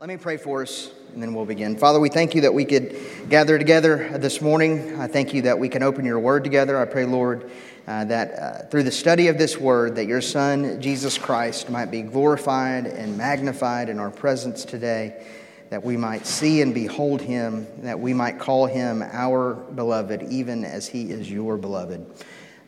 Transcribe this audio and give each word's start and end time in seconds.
Let 0.00 0.08
me 0.08 0.16
pray 0.16 0.38
for 0.38 0.62
us 0.62 0.90
and 1.12 1.22
then 1.22 1.34
we'll 1.34 1.44
begin. 1.44 1.76
Father, 1.76 2.00
we 2.00 2.08
thank 2.08 2.34
you 2.34 2.40
that 2.40 2.54
we 2.54 2.64
could 2.64 2.96
gather 3.28 3.58
together 3.58 4.16
this 4.16 4.40
morning. 4.40 4.98
I 4.98 5.06
thank 5.06 5.34
you 5.34 5.42
that 5.42 5.58
we 5.58 5.68
can 5.68 5.82
open 5.82 6.06
your 6.06 6.18
word 6.18 6.42
together. 6.42 6.80
I 6.80 6.86
pray, 6.86 7.04
Lord, 7.04 7.50
uh, 7.86 8.06
that 8.06 8.32
uh, 8.32 8.62
through 8.70 8.84
the 8.84 8.92
study 8.92 9.28
of 9.28 9.36
this 9.36 9.58
word, 9.58 9.96
that 9.96 10.06
your 10.06 10.22
Son, 10.22 10.80
Jesus 10.80 11.18
Christ, 11.18 11.68
might 11.68 11.90
be 11.90 12.00
glorified 12.00 12.86
and 12.86 13.18
magnified 13.18 13.90
in 13.90 13.98
our 13.98 14.10
presence 14.10 14.64
today, 14.64 15.22
that 15.68 15.84
we 15.84 15.98
might 15.98 16.26
see 16.26 16.62
and 16.62 16.72
behold 16.72 17.20
him, 17.20 17.66
that 17.82 18.00
we 18.00 18.14
might 18.14 18.38
call 18.38 18.64
him 18.64 19.02
our 19.02 19.52
beloved, 19.52 20.22
even 20.30 20.64
as 20.64 20.88
he 20.88 21.10
is 21.10 21.30
your 21.30 21.58
beloved. 21.58 22.06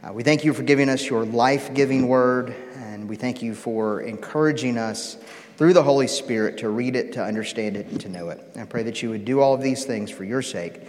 Uh, 0.06 0.12
we 0.12 0.22
thank 0.22 0.44
you 0.44 0.52
for 0.52 0.64
giving 0.64 0.90
us 0.90 1.08
your 1.08 1.24
life 1.24 1.72
giving 1.72 2.08
word, 2.08 2.54
and 2.74 3.08
we 3.08 3.16
thank 3.16 3.40
you 3.40 3.54
for 3.54 4.02
encouraging 4.02 4.76
us 4.76 5.16
through 5.56 5.72
the 5.72 5.82
Holy 5.82 6.06
Spirit 6.06 6.58
to 6.58 6.68
read 6.68 6.96
it, 6.96 7.12
to 7.14 7.24
understand 7.24 7.76
it, 7.76 7.86
and 7.86 8.00
to 8.00 8.08
know 8.08 8.30
it. 8.30 8.40
I 8.56 8.64
pray 8.64 8.82
that 8.84 9.02
you 9.02 9.10
would 9.10 9.24
do 9.24 9.40
all 9.40 9.54
of 9.54 9.62
these 9.62 9.84
things 9.84 10.10
for 10.10 10.24
your 10.24 10.43
sake. 10.43 10.80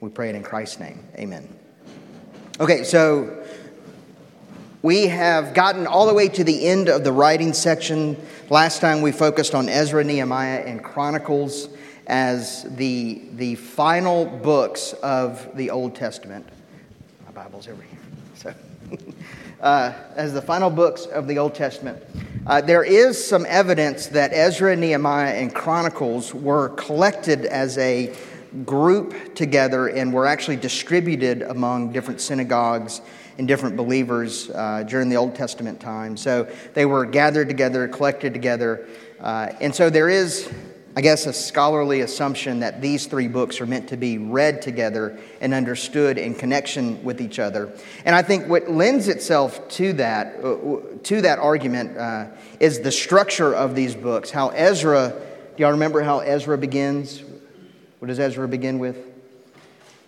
We 0.00 0.10
pray 0.10 0.30
it 0.30 0.34
in 0.34 0.42
Christ's 0.42 0.80
name. 0.80 1.04
Amen. 1.16 1.48
Okay, 2.58 2.84
so 2.84 3.44
we 4.82 5.08
have 5.08 5.52
gotten 5.52 5.86
all 5.86 6.06
the 6.06 6.14
way 6.14 6.28
to 6.28 6.44
the 6.44 6.66
end 6.66 6.88
of 6.88 7.04
the 7.04 7.12
writing 7.12 7.52
section. 7.52 8.16
Last 8.48 8.80
time 8.80 9.02
we 9.02 9.12
focused 9.12 9.54
on 9.54 9.68
Ezra, 9.68 10.02
Nehemiah, 10.04 10.60
and 10.60 10.82
Chronicles 10.82 11.68
as 12.06 12.64
the, 12.76 13.22
the 13.34 13.54
final 13.54 14.24
books 14.24 14.94
of 14.94 15.54
the 15.54 15.70
Old 15.70 15.94
Testament. 15.94 16.46
My 17.26 17.32
Bible's 17.32 17.68
over 17.68 17.82
here. 17.82 17.98
So, 18.34 18.54
uh, 19.60 19.92
as 20.16 20.32
the 20.32 20.42
final 20.42 20.70
books 20.70 21.06
of 21.06 21.26
the 21.26 21.38
Old 21.38 21.54
Testament. 21.54 22.02
Uh, 22.46 22.60
there 22.60 22.82
is 22.82 23.22
some 23.22 23.44
evidence 23.46 24.06
that 24.08 24.32
Ezra, 24.32 24.74
Nehemiah, 24.74 25.34
and 25.34 25.54
Chronicles 25.54 26.34
were 26.34 26.70
collected 26.70 27.44
as 27.44 27.76
a 27.78 28.14
group 28.64 29.34
together 29.34 29.88
and 29.88 30.12
were 30.12 30.26
actually 30.26 30.56
distributed 30.56 31.42
among 31.42 31.92
different 31.92 32.20
synagogues 32.20 33.00
and 33.38 33.46
different 33.46 33.76
believers 33.76 34.50
uh, 34.50 34.82
during 34.88 35.08
the 35.08 35.16
Old 35.16 35.34
Testament 35.34 35.80
time. 35.80 36.16
So 36.16 36.50
they 36.74 36.86
were 36.86 37.04
gathered 37.04 37.48
together, 37.48 37.86
collected 37.88 38.32
together. 38.32 38.86
Uh, 39.20 39.52
and 39.60 39.74
so 39.74 39.90
there 39.90 40.08
is 40.08 40.50
I 40.96 41.02
guess, 41.02 41.26
a 41.26 41.32
scholarly 41.32 42.00
assumption 42.00 42.60
that 42.60 42.82
these 42.82 43.06
three 43.06 43.28
books 43.28 43.60
are 43.60 43.66
meant 43.66 43.88
to 43.90 43.96
be 43.96 44.18
read 44.18 44.60
together 44.60 45.18
and 45.40 45.54
understood 45.54 46.18
in 46.18 46.34
connection 46.34 47.02
with 47.04 47.20
each 47.20 47.38
other. 47.38 47.72
And 48.04 48.16
I 48.16 48.22
think 48.22 48.48
what 48.48 48.68
lends 48.68 49.06
itself 49.06 49.68
to 49.70 49.92
that, 49.94 50.44
uh, 50.44 50.80
to 51.04 51.20
that 51.20 51.38
argument 51.38 51.96
uh, 51.96 52.26
is 52.58 52.80
the 52.80 52.90
structure 52.90 53.54
of 53.54 53.76
these 53.76 53.94
books. 53.94 54.32
How 54.32 54.48
Ezra, 54.48 55.14
do 55.56 55.62
y'all 55.62 55.72
remember 55.72 56.02
how 56.02 56.20
Ezra 56.20 56.58
begins? 56.58 57.22
What 58.00 58.08
does 58.08 58.18
Ezra 58.18 58.48
begin 58.48 58.80
with? 58.80 58.96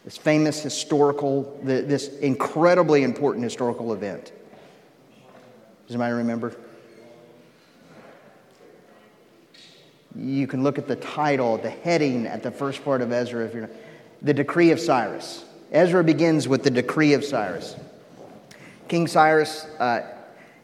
This 0.05 0.17
famous 0.17 0.61
historical, 0.61 1.61
this 1.63 2.09
incredibly 2.19 3.05
important 3.05 3.45
historical 3.45 3.93
event. 3.93 4.33
Does 5.87 5.95
anybody 5.95 6.15
remember? 6.15 6.57
You 10.17 10.47
can 10.47 10.63
look 10.63 10.79
at 10.79 10.87
the 10.87 10.97
title, 10.97 11.57
the 11.57 11.71
heading 11.71 12.27
at 12.27 12.43
the 12.43 12.51
first 12.51 12.85
part 12.85 13.01
of 13.01 13.13
Ezra 13.13 13.45
if 13.47 13.55
you're 13.55 13.71
the 14.21 14.35
decree 14.35 14.71
of 14.71 14.79
Cyrus. 14.79 15.45
Ezra 15.73 16.05
begins 16.05 16.47
with 16.47 16.63
the 16.63 16.71
decree 16.71 17.15
of 17.15 17.25
Cyrus. 17.25 17.77
King 18.89 19.07
Cyrus 19.07 19.65
uh, 19.79 20.03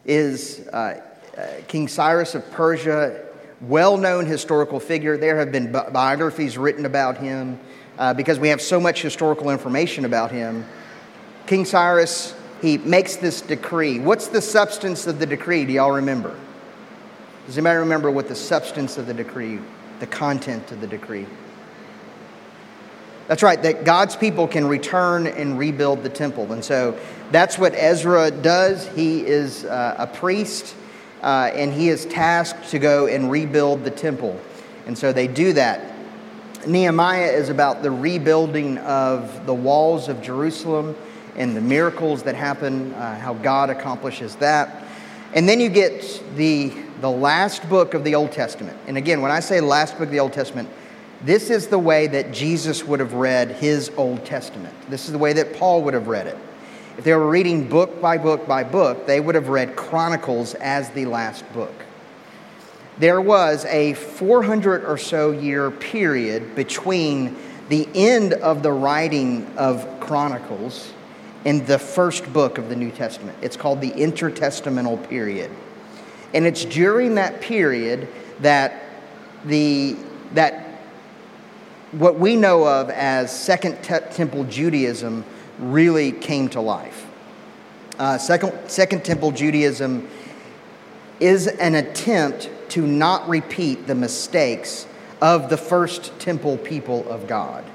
is 0.05 0.67
uh, 0.71 1.01
uh, 1.37 1.47
King 1.67 1.87
Cyrus 1.87 2.35
of 2.35 2.49
Persia, 2.51 3.25
well 3.61 3.97
known 3.97 4.25
historical 4.25 4.79
figure. 4.79 5.17
There 5.17 5.37
have 5.37 5.51
been 5.51 5.71
bi- 5.71 5.89
biographies 5.89 6.57
written 6.57 6.85
about 6.85 7.17
him 7.17 7.59
uh, 7.97 8.13
because 8.13 8.39
we 8.39 8.49
have 8.49 8.61
so 8.61 8.79
much 8.79 9.01
historical 9.01 9.49
information 9.49 10.05
about 10.05 10.31
him. 10.31 10.65
King 11.47 11.65
Cyrus, 11.65 12.35
he 12.61 12.77
makes 12.77 13.15
this 13.15 13.41
decree. 13.41 13.99
What's 13.99 14.27
the 14.27 14.41
substance 14.41 15.07
of 15.07 15.17
the 15.17 15.25
decree? 15.25 15.65
Do 15.65 15.73
y'all 15.73 15.91
remember? 15.91 16.37
Does 17.49 17.57
anybody 17.57 17.79
remember 17.79 18.11
what 18.11 18.27
the 18.27 18.35
substance 18.35 18.99
of 18.99 19.07
the 19.07 19.13
decree, 19.15 19.57
the 19.99 20.05
content 20.05 20.71
of 20.71 20.81
the 20.81 20.85
decree? 20.85 21.25
That's 23.27 23.41
right, 23.41 23.59
that 23.63 23.85
God's 23.85 24.15
people 24.15 24.47
can 24.47 24.67
return 24.67 25.25
and 25.25 25.57
rebuild 25.57 26.03
the 26.03 26.09
temple. 26.09 26.53
And 26.53 26.63
so 26.63 26.95
that's 27.31 27.57
what 27.57 27.73
Ezra 27.73 28.29
does. 28.29 28.87
He 28.89 29.25
is 29.25 29.65
uh, 29.65 29.95
a 29.97 30.05
priest 30.05 30.75
uh, 31.23 31.49
and 31.55 31.73
he 31.73 31.89
is 31.89 32.05
tasked 32.05 32.69
to 32.69 32.77
go 32.77 33.07
and 33.07 33.31
rebuild 33.31 33.83
the 33.83 33.89
temple. 33.89 34.39
And 34.85 34.95
so 34.95 35.11
they 35.11 35.27
do 35.27 35.51
that. 35.53 35.95
Nehemiah 36.67 37.31
is 37.31 37.49
about 37.49 37.81
the 37.81 37.89
rebuilding 37.89 38.77
of 38.77 39.47
the 39.47 39.55
walls 39.55 40.07
of 40.07 40.21
Jerusalem 40.21 40.95
and 41.35 41.57
the 41.57 41.61
miracles 41.61 42.21
that 42.21 42.35
happen, 42.35 42.93
uh, 42.93 43.17
how 43.17 43.33
God 43.33 43.71
accomplishes 43.71 44.35
that. 44.35 44.78
And 45.33 45.47
then 45.47 45.59
you 45.59 45.69
get 45.69 46.21
the 46.35 46.73
the 47.01 47.09
last 47.09 47.67
book 47.69 47.93
of 47.93 48.03
the 48.03 48.15
Old 48.15 48.31
Testament. 48.31 48.77
And 48.87 48.97
again, 48.97 49.21
when 49.21 49.31
I 49.31 49.39
say 49.39 49.61
last 49.61 49.93
book 49.93 50.07
of 50.07 50.11
the 50.11 50.19
Old 50.19 50.33
Testament, 50.33 50.69
this 51.23 51.49
is 51.49 51.67
the 51.67 51.79
way 51.79 52.07
that 52.07 52.31
Jesus 52.31 52.83
would 52.83 52.99
have 52.99 53.13
read 53.13 53.51
his 53.51 53.91
Old 53.97 54.25
Testament. 54.25 54.73
This 54.89 55.05
is 55.05 55.11
the 55.11 55.17
way 55.17 55.33
that 55.33 55.53
Paul 55.57 55.83
would 55.83 55.93
have 55.93 56.07
read 56.07 56.27
it. 56.27 56.37
If 56.97 57.03
they 57.05 57.13
were 57.13 57.29
reading 57.29 57.69
book 57.69 58.01
by 58.01 58.17
book 58.17 58.47
by 58.47 58.63
book, 58.63 59.05
they 59.05 59.19
would 59.19 59.35
have 59.35 59.47
read 59.47 59.75
Chronicles 59.75 60.55
as 60.55 60.89
the 60.89 61.05
last 61.05 61.51
book. 61.53 61.73
There 62.97 63.21
was 63.21 63.63
a 63.65 63.93
400 63.93 64.83
or 64.83 64.97
so 64.97 65.31
year 65.31 65.71
period 65.71 66.55
between 66.55 67.37
the 67.69 67.87
end 67.95 68.33
of 68.33 68.61
the 68.61 68.73
writing 68.73 69.47
of 69.55 69.87
Chronicles 70.01 70.91
and 71.45 71.65
the 71.65 71.79
first 71.79 72.31
book 72.33 72.57
of 72.57 72.69
the 72.69 72.75
New 72.75 72.91
Testament. 72.91 73.37
It's 73.41 73.55
called 73.55 73.81
the 73.81 73.91
intertestamental 73.91 75.07
period. 75.09 75.51
And 76.33 76.45
it's 76.45 76.65
during 76.65 77.15
that 77.15 77.41
period 77.41 78.07
that 78.39 78.83
the 79.45 79.95
that 80.33 80.65
what 81.91 82.19
we 82.19 82.35
know 82.35 82.67
of 82.67 82.89
as 82.89 83.37
Second 83.37 83.81
Temple 83.83 84.43
Judaism 84.43 85.25
really 85.57 86.11
came 86.11 86.49
to 86.49 86.61
life. 86.61 87.07
Uh, 87.97 88.17
second, 88.17 88.69
second 88.69 89.03
Temple 89.03 89.31
Judaism 89.31 90.07
is 91.19 91.47
an 91.47 91.75
attempt 91.75 92.49
to 92.69 92.85
not 92.85 93.27
repeat 93.27 93.87
the 93.87 93.95
mistakes 93.95 94.85
of 95.21 95.49
the 95.49 95.57
first 95.57 96.17
temple 96.19 96.57
people 96.57 97.09
of 97.09 97.27
God. 97.27 97.65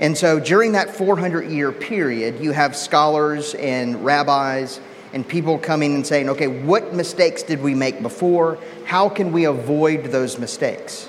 And 0.00 0.16
so 0.16 0.40
during 0.40 0.72
that 0.72 0.94
400 0.94 1.50
year 1.50 1.72
period, 1.72 2.40
you 2.40 2.52
have 2.52 2.76
scholars 2.76 3.54
and 3.54 4.04
rabbis 4.04 4.80
and 5.12 5.26
people 5.26 5.58
coming 5.58 5.94
and 5.94 6.06
saying, 6.06 6.28
okay, 6.30 6.48
what 6.48 6.92
mistakes 6.92 7.42
did 7.42 7.62
we 7.62 7.74
make 7.74 8.02
before? 8.02 8.58
How 8.84 9.08
can 9.08 9.32
we 9.32 9.44
avoid 9.44 10.06
those 10.06 10.38
mistakes? 10.38 11.08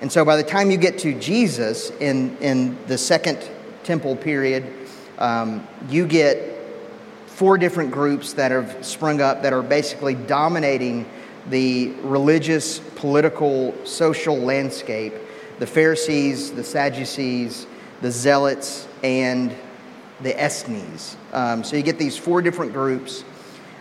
And 0.00 0.10
so 0.10 0.24
by 0.24 0.36
the 0.36 0.42
time 0.42 0.70
you 0.70 0.78
get 0.78 0.98
to 1.00 1.18
Jesus 1.18 1.90
in, 1.90 2.36
in 2.38 2.78
the 2.86 2.96
second 2.96 3.38
temple 3.84 4.16
period, 4.16 4.66
um, 5.18 5.66
you 5.88 6.06
get 6.06 6.58
four 7.26 7.58
different 7.58 7.90
groups 7.90 8.32
that 8.34 8.50
have 8.50 8.84
sprung 8.84 9.20
up 9.20 9.42
that 9.42 9.52
are 9.52 9.62
basically 9.62 10.14
dominating 10.14 11.06
the 11.50 11.92
religious, 12.02 12.78
political, 12.96 13.74
social 13.84 14.36
landscape 14.36 15.14
the 15.58 15.66
Pharisees, 15.66 16.50
the 16.50 16.64
Sadducees, 16.64 17.68
the 18.02 18.10
Zealots, 18.10 18.86
and 19.02 19.54
the 20.20 20.44
Essenes. 20.44 21.16
Um, 21.32 21.64
so 21.64 21.76
you 21.76 21.82
get 21.82 21.98
these 21.98 22.18
four 22.18 22.42
different 22.42 22.72
groups. 22.72 23.24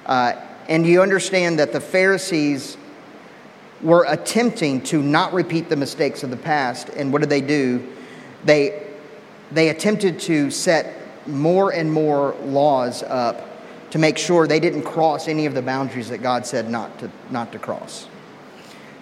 Uh, 0.06 0.34
and 0.70 0.86
you 0.86 1.02
understand 1.02 1.59
that 1.59 1.74
the 1.74 1.82
Pharisees 1.82 2.78
were 3.81 4.06
attempting 4.08 4.81
to 4.84 5.02
not 5.02 5.34
repeat 5.34 5.70
the 5.70 5.76
mistakes 5.76 6.24
of 6.24 6.30
the 6.30 6.38
past. 6.38 6.90
And 6.90 7.12
what 7.12 7.22
did 7.22 7.30
they 7.30 7.42
do? 7.42 7.88
They, 8.45 8.88
they 9.51 9.69
attempted 9.69 10.19
to 10.22 10.51
set 10.51 11.28
more 11.28 11.74
and 11.74 11.92
more 11.92 12.36
laws 12.44 13.04
up 13.04 13.48
to 13.92 14.00
make 14.00 14.18
sure 14.18 14.48
they 14.48 14.60
didn't 14.60 14.84
cross 14.84 15.28
any 15.28 15.45
of 15.45 15.54
the 15.54 15.62
boundaries 15.62 16.10
that 16.10 16.19
God 16.19 16.45
said 16.45 16.69
not 16.69 16.98
to, 17.00 17.12
not 17.30 17.51
to 17.51 17.60
cross. 17.60 18.07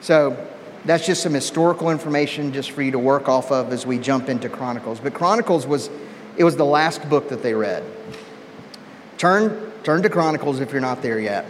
So 0.02 0.48
that's 0.86 1.06
just 1.06 1.22
some 1.22 1.34
historical 1.34 1.90
information 1.90 2.54
just 2.54 2.72
for 2.72 2.82
you 2.82 2.92
to 2.92 3.00
work 3.00 3.28
off 3.28 3.52
of 3.52 3.72
as 3.72 3.86
we 3.86 3.98
jump 3.98 4.30
into 4.30 4.50
Chronicles. 4.50 5.00
But 5.00 5.14
Chronicles 5.14 5.68
was 5.68 5.90
it 6.38 6.44
was 6.46 6.56
the 6.56 6.66
last 6.66 7.08
book 7.10 7.30
that 7.30 7.44
they 7.44 7.54
read. 7.54 7.84
Turn, 9.18 9.72
turn 9.84 10.02
to 10.04 10.10
Chronicles 10.10 10.62
if 10.62 10.72
you're 10.72 10.80
not 10.80 11.02
there 11.02 11.20
yet. 11.20 11.46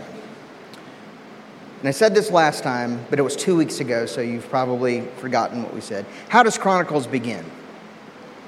And 1.79 1.87
I 1.87 1.91
said 1.91 2.15
this 2.15 2.31
last 2.31 2.63
time, 2.63 3.05
but 3.09 3.19
it 3.19 3.21
was 3.21 3.35
two 3.35 3.55
weeks 3.55 3.79
ago, 3.79 4.07
so 4.07 4.19
you've 4.19 4.49
probably 4.49 5.01
forgotten 5.17 5.61
what 5.61 5.73
we 5.73 5.79
said. 5.79 6.05
How 6.27 6.41
does 6.41 6.57
Chronicles 6.57 7.05
begin? 7.05 7.45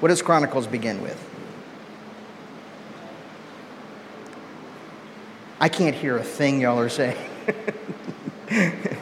What 0.00 0.08
does 0.08 0.20
Chronicles 0.20 0.66
begin 0.66 1.00
with? 1.00 1.16
I 5.60 5.68
can't 5.68 5.94
hear 5.94 6.16
a 6.16 6.24
thing 6.24 6.60
y'all 6.60 6.80
are 6.80 6.88
saying. 6.88 7.16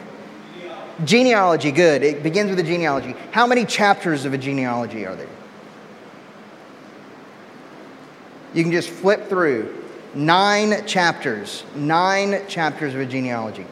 Genealogy, 1.05 1.73
good. 1.73 2.02
It 2.02 2.23
begins 2.23 2.50
with 2.50 2.58
a 2.58 2.62
genealogy. 2.62 3.14
How 3.31 3.47
many 3.47 3.64
chapters 3.64 4.25
of 4.25 4.35
a 4.35 4.38
genealogy 4.38 5.06
are 5.06 5.14
there? 5.14 5.29
You 8.52 8.62
can 8.62 8.73
just 8.73 8.91
flip 8.91 9.29
through 9.29 9.82
nine 10.14 10.87
chapters, 10.87 11.64
nine 11.75 12.47
chapters 12.49 12.94
of 12.94 13.00
a 13.00 13.06
genealogy. 13.06 13.67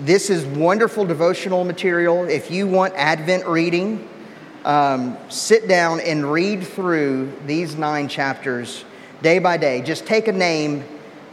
This 0.00 0.28
is 0.28 0.44
wonderful 0.44 1.06
devotional 1.06 1.64
material. 1.64 2.24
If 2.24 2.50
you 2.50 2.66
want 2.66 2.94
Advent 2.94 3.46
reading, 3.46 4.06
um, 4.64 5.16
sit 5.30 5.68
down 5.68 6.00
and 6.00 6.30
read 6.30 6.66
through 6.66 7.32
these 7.46 7.76
nine 7.76 8.08
chapters 8.08 8.84
day 9.22 9.38
by 9.38 9.56
day. 9.56 9.80
Just 9.80 10.04
take 10.04 10.28
a 10.28 10.32
name, 10.32 10.84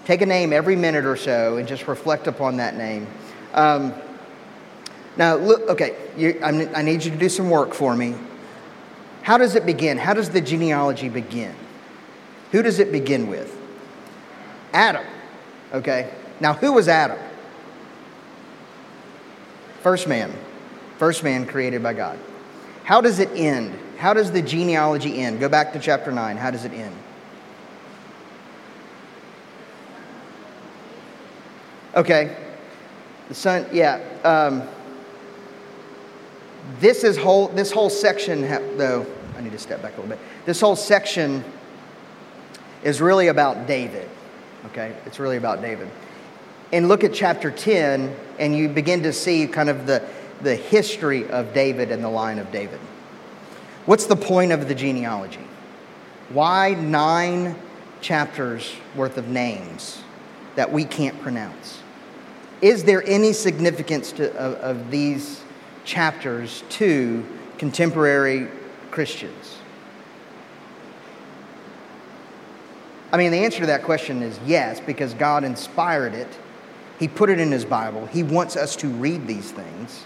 take 0.05 0.21
a 0.21 0.25
name 0.25 0.53
every 0.53 0.75
minute 0.75 1.05
or 1.05 1.17
so, 1.17 1.57
and 1.57 1.67
just 1.67 1.87
reflect 1.87 2.27
upon 2.27 2.57
that 2.57 2.77
name. 2.77 3.07
Um, 3.53 3.93
now, 5.17 5.35
look, 5.35 5.69
okay, 5.69 5.95
you, 6.17 6.39
I 6.43 6.81
need 6.81 7.03
you 7.03 7.11
to 7.11 7.17
do 7.17 7.29
some 7.29 7.49
work 7.49 7.73
for 7.73 7.95
me. 7.95 8.15
How 9.21 9.37
does 9.37 9.55
it 9.55 9.65
begin? 9.65 9.97
How 9.97 10.13
does 10.13 10.29
the 10.29 10.41
genealogy 10.41 11.09
begin? 11.09 11.55
Who 12.51 12.61
does 12.61 12.79
it 12.79 12.91
begin 12.91 13.27
with? 13.27 13.55
Adam. 14.73 15.05
Okay. 15.73 16.13
Now, 16.39 16.53
who 16.53 16.73
was 16.73 16.87
Adam? 16.87 17.17
First 19.81 20.07
man. 20.07 20.33
First 20.97 21.23
man 21.23 21.45
created 21.45 21.81
by 21.81 21.93
God. 21.93 22.19
How 22.83 23.01
does 23.01 23.19
it 23.19 23.29
end? 23.31 23.77
How 23.97 24.13
does 24.13 24.31
the 24.31 24.41
genealogy 24.41 25.21
end? 25.21 25.39
Go 25.39 25.49
back 25.49 25.73
to 25.73 25.79
chapter 25.79 26.11
9. 26.11 26.37
How 26.37 26.51
does 26.51 26.65
it 26.65 26.73
end? 26.73 26.95
Okay. 31.95 32.37
The 33.29 33.33
son, 33.35 33.65
yeah. 33.71 34.01
Um, 34.23 34.67
this 36.79 37.03
is 37.03 37.17
whole 37.17 37.47
this 37.49 37.71
whole 37.71 37.89
section 37.89 38.41
though 38.77 39.05
i 39.37 39.41
need 39.41 39.51
to 39.51 39.59
step 39.59 39.81
back 39.81 39.93
a 39.93 40.01
little 40.01 40.15
bit. 40.15 40.19
This 40.45 40.61
whole 40.61 40.75
section 40.75 41.43
is 42.83 43.01
really 43.01 43.27
about 43.27 43.67
david 43.67 44.09
okay? 44.67 44.95
It's 45.05 45.19
really 45.19 45.37
about 45.37 45.61
david. 45.61 45.89
And 46.73 46.87
look 46.87 47.03
at 47.03 47.13
chapter 47.13 47.51
10 47.51 48.15
and 48.39 48.55
you 48.55 48.67
begin 48.67 49.03
to 49.03 49.13
see 49.13 49.47
kind 49.47 49.69
of 49.69 49.85
the 49.85 50.03
the 50.41 50.55
history 50.55 51.27
of 51.29 51.53
david 51.53 51.91
and 51.91 52.03
the 52.03 52.09
line 52.09 52.39
of 52.39 52.51
david. 52.51 52.79
What's 53.85 54.05
the 54.05 54.15
point 54.15 54.51
of 54.51 54.67
the 54.67 54.75
genealogy? 54.75 55.45
Why 56.29 56.73
nine 56.73 57.55
chapters 58.01 58.75
worth 58.95 59.17
of 59.17 59.29
names 59.29 60.01
that 60.55 60.71
we 60.71 60.83
can't 60.83 61.19
pronounce? 61.21 61.79
Is 62.61 62.83
there 62.83 63.03
any 63.05 63.31
significance 63.31 64.11
to, 64.13 64.33
of, 64.35 64.55
of 64.55 64.91
these 64.91 65.41
chapters 65.85 66.63
to 66.69 67.25
contemporary 67.57 68.49
Christians? 68.91 69.57
I 73.11 73.17
mean, 73.17 73.31
the 73.31 73.45
answer 73.45 73.61
to 73.61 73.67
that 73.67 73.83
question 73.83 74.21
is 74.21 74.37
yes, 74.45 74.81
because 74.81 75.13
God 75.13 75.45
inspired 75.45 76.13
it. 76.13 76.27
He 76.99 77.07
put 77.07 77.29
it 77.29 77.39
in 77.39 77.51
His 77.51 77.63
Bible. 77.63 78.07
He 78.07 78.23
wants 78.23 78.57
us 78.57 78.75
to 78.77 78.87
read 78.87 79.27
these 79.27 79.51
things. 79.51 80.05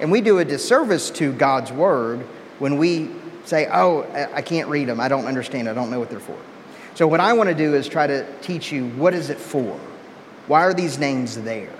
And 0.00 0.10
we 0.10 0.20
do 0.20 0.38
a 0.38 0.44
disservice 0.44 1.10
to 1.12 1.32
God's 1.32 1.72
Word 1.72 2.20
when 2.58 2.76
we 2.76 3.10
say, 3.44 3.68
oh, 3.72 4.02
I 4.34 4.42
can't 4.42 4.68
read 4.68 4.88
them. 4.88 5.00
I 5.00 5.08
don't 5.08 5.26
understand. 5.26 5.68
I 5.68 5.74
don't 5.74 5.90
know 5.90 5.98
what 5.98 6.10
they're 6.10 6.20
for. 6.20 6.38
So, 6.94 7.06
what 7.06 7.20
I 7.20 7.32
want 7.32 7.48
to 7.48 7.54
do 7.54 7.74
is 7.74 7.88
try 7.88 8.06
to 8.06 8.26
teach 8.40 8.70
you 8.70 8.88
what 8.90 9.14
is 9.14 9.30
it 9.30 9.38
for? 9.38 9.78
Why 10.46 10.62
are 10.62 10.74
these 10.74 10.98
names 10.98 11.36
there? 11.42 11.72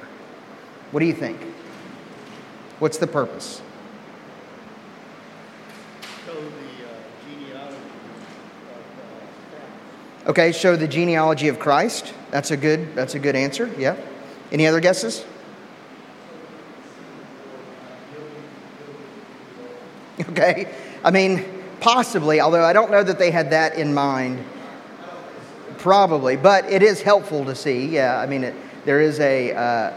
What 0.90 1.00
do 1.00 1.06
you 1.06 1.12
think? 1.12 1.40
What's 2.78 2.98
the 2.98 3.06
purpose? 3.06 3.62
Uh, 6.28 6.32
genealogy 7.28 7.48
of 7.48 7.56
uh, 10.26 10.30
Okay, 10.30 10.52
show 10.52 10.76
the 10.76 10.88
genealogy 10.88 11.48
of 11.48 11.58
Christ. 11.58 12.12
That's 12.30 12.50
a 12.50 12.56
good 12.56 12.94
that's 12.94 13.14
a 13.14 13.18
good 13.18 13.36
answer. 13.36 13.70
Yeah. 13.78 13.96
Any 14.50 14.66
other 14.66 14.80
guesses? 14.80 15.24
Okay. 20.28 20.72
I 21.02 21.10
mean, 21.10 21.44
possibly, 21.80 22.40
although 22.40 22.64
I 22.64 22.72
don't 22.72 22.90
know 22.90 23.02
that 23.02 23.18
they 23.18 23.30
had 23.30 23.50
that 23.50 23.76
in 23.76 23.94
mind. 23.94 24.44
Probably, 25.78 26.36
but 26.36 26.64
it 26.70 26.82
is 26.82 27.02
helpful 27.02 27.44
to 27.44 27.54
see. 27.54 27.86
Yeah, 27.86 28.18
I 28.18 28.26
mean, 28.26 28.44
it, 28.44 28.54
there 28.84 29.00
is 29.00 29.20
a 29.20 29.52
uh, 29.52 29.92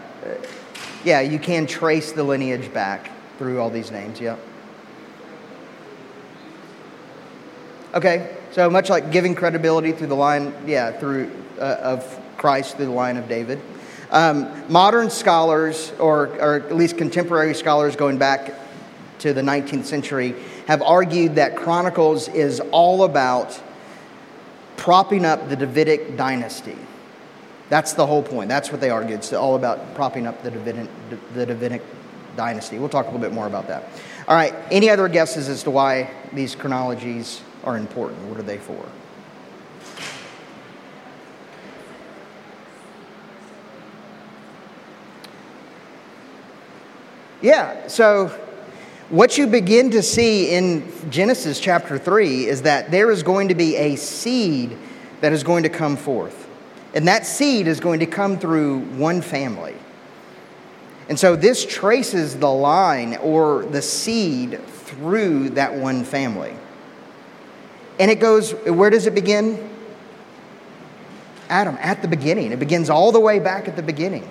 yeah, 1.03 1.21
you 1.21 1.39
can 1.39 1.67
trace 1.67 2.11
the 2.11 2.23
lineage 2.23 2.73
back 2.73 3.11
through 3.37 3.59
all 3.59 3.69
these 3.69 3.91
names. 3.91 4.19
Yeah. 4.19 4.37
Okay, 7.93 8.35
so 8.51 8.69
much 8.69 8.89
like 8.89 9.11
giving 9.11 9.33
credibility 9.33 9.91
through 9.91 10.07
the 10.07 10.15
line, 10.15 10.53
yeah, 10.65 10.91
through 10.91 11.31
uh, 11.57 11.77
of 11.81 12.21
Christ 12.37 12.75
through 12.77 12.85
the 12.85 12.91
line 12.91 13.17
of 13.17 13.27
David. 13.27 13.59
Um, 14.11 14.71
modern 14.71 15.09
scholars, 15.09 15.91
or, 15.99 16.27
or 16.39 16.55
at 16.55 16.75
least 16.75 16.97
contemporary 16.97 17.53
scholars 17.53 17.95
going 17.95 18.17
back 18.17 18.53
to 19.19 19.33
the 19.33 19.41
19th 19.41 19.85
century, 19.85 20.35
have 20.67 20.81
argued 20.81 21.35
that 21.35 21.55
Chronicles 21.55 22.27
is 22.29 22.59
all 22.71 23.03
about 23.03 23.59
propping 24.77 25.25
up 25.25 25.49
the 25.49 25.55
Davidic 25.55 26.15
dynasty. 26.15 26.77
That's 27.69 27.93
the 27.93 28.05
whole 28.05 28.23
point. 28.23 28.47
That's 28.49 28.71
what 28.71 28.79
they 28.79 28.89
argue. 28.89 29.15
It's 29.15 29.33
all 29.33 29.55
about 29.55 29.93
propping 29.95 30.25
up 30.25 30.41
the 30.41 30.51
Davidic, 30.51 30.89
the 31.33 31.45
Davidic 31.45 31.81
dynasty. 32.35 32.79
We'll 32.79 32.89
talk 32.89 33.05
a 33.05 33.09
little 33.09 33.21
bit 33.21 33.33
more 33.33 33.47
about 33.47 33.67
that. 33.67 33.89
All 34.27 34.35
right, 34.35 34.53
any 34.71 34.89
other 34.89 35.07
guesses 35.07 35.49
as 35.49 35.63
to 35.63 35.71
why 35.71 36.09
these 36.31 36.55
chronologies 36.55 37.41
are 37.63 37.77
important? 37.77 38.21
What 38.29 38.39
are 38.39 38.43
they 38.43 38.57
for? 38.57 38.85
Yeah, 47.41 47.87
so 47.87 48.27
what 49.09 49.37
you 49.37 49.45
begin 49.47 49.91
to 49.91 50.01
see 50.01 50.51
in 50.51 50.91
Genesis 51.11 51.59
chapter 51.59 51.99
3 51.99 52.45
is 52.45 52.63
that 52.63 52.89
there 52.91 53.11
is 53.11 53.23
going 53.23 53.49
to 53.49 53.55
be 53.55 53.75
a 53.75 53.95
seed 53.95 54.75
that 55.21 55.33
is 55.33 55.43
going 55.43 55.63
to 55.63 55.69
come 55.69 55.97
forth. 55.97 56.46
And 56.93 57.07
that 57.07 57.25
seed 57.25 57.67
is 57.67 57.79
going 57.79 57.99
to 57.99 58.05
come 58.05 58.39
through 58.39 58.79
one 58.79 59.21
family. 59.21 59.75
And 61.09 61.17
so 61.17 61.35
this 61.35 61.65
traces 61.65 62.37
the 62.37 62.51
line 62.51 63.15
or 63.17 63.63
the 63.65 63.81
seed 63.81 64.59
through 64.67 65.49
that 65.51 65.73
one 65.73 66.03
family. 66.03 66.53
And 67.99 68.11
it 68.11 68.19
goes, 68.19 68.51
where 68.51 68.89
does 68.89 69.07
it 69.07 69.15
begin? 69.15 69.69
Adam, 71.49 71.77
at 71.79 72.01
the 72.01 72.07
beginning. 72.07 72.51
It 72.51 72.59
begins 72.59 72.89
all 72.89 73.11
the 73.11 73.19
way 73.19 73.39
back 73.39 73.67
at 73.67 73.75
the 73.75 73.83
beginning. 73.83 74.27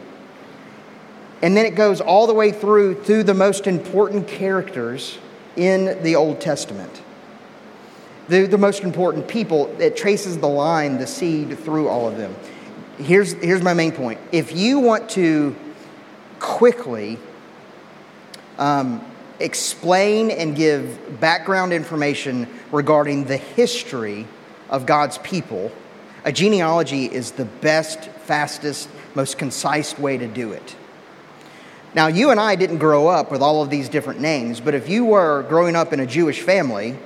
And 1.43 1.57
then 1.57 1.67
it 1.67 1.75
goes 1.75 2.01
all 2.01 2.27
the 2.27 2.35
way 2.35 2.51
through 2.51 3.03
through 3.05 3.25
the 3.25 3.35
most 3.35 3.67
important 3.67 4.29
characters 4.29 5.19
in 5.57 6.03
the 6.03 6.17
Old 6.17 6.41
Testament. 6.41 7.03
The, 8.29 8.47
the 8.47 8.59
most 8.59 8.83
important 8.83 9.29
people, 9.29 9.75
it 9.81 9.97
traces 9.97 10.39
the 10.39 10.49
line, 10.49 10.99
the 10.99 11.07
seed 11.07 11.59
through 11.59 11.89
all 11.89 12.09
of 12.09 12.17
them 12.17 12.35
here's, 12.99 13.33
here's 13.35 13.63
my 13.63 13.75
main 13.75 13.93
point. 13.93 14.21
If 14.33 14.55
you 14.57 14.79
want 14.81 15.11
to 15.11 15.55
quickly 16.39 17.19
um, 18.59 19.05
explain 19.41 20.31
and 20.31 20.57
give 20.57 21.21
background 21.21 21.73
information 21.73 22.49
regarding 22.73 23.25
the 23.25 23.37
history 23.37 24.27
of 24.71 24.87
God's 24.87 25.19
people, 25.19 25.71
a 26.25 26.33
genealogy 26.33 27.07
is 27.07 27.33
the 27.33 27.45
best, 27.45 28.05
fastest, 28.05 28.89
most 29.15 29.39
concise 29.39 29.99
way 29.99 30.19
to 30.19 30.27
do 30.27 30.53
it. 30.53 30.77
Now, 31.95 32.09
you 32.09 32.31
and 32.31 32.39
I 32.39 32.57
didn't 32.57 32.79
grow 32.79 33.09
up 33.09 33.31
with 33.31 33.41
all 33.41 33.63
of 33.63 33.71
these 33.71 33.89
different 33.89 34.21
names, 34.21 34.61
but 34.61 34.75
if 34.75 34.89
you 34.89 35.05
were 35.07 35.45
growing 35.49 35.77
up 35.77 35.93
in 35.93 36.01
a 36.01 36.07
Jewish 36.07 36.43
family, 36.43 36.99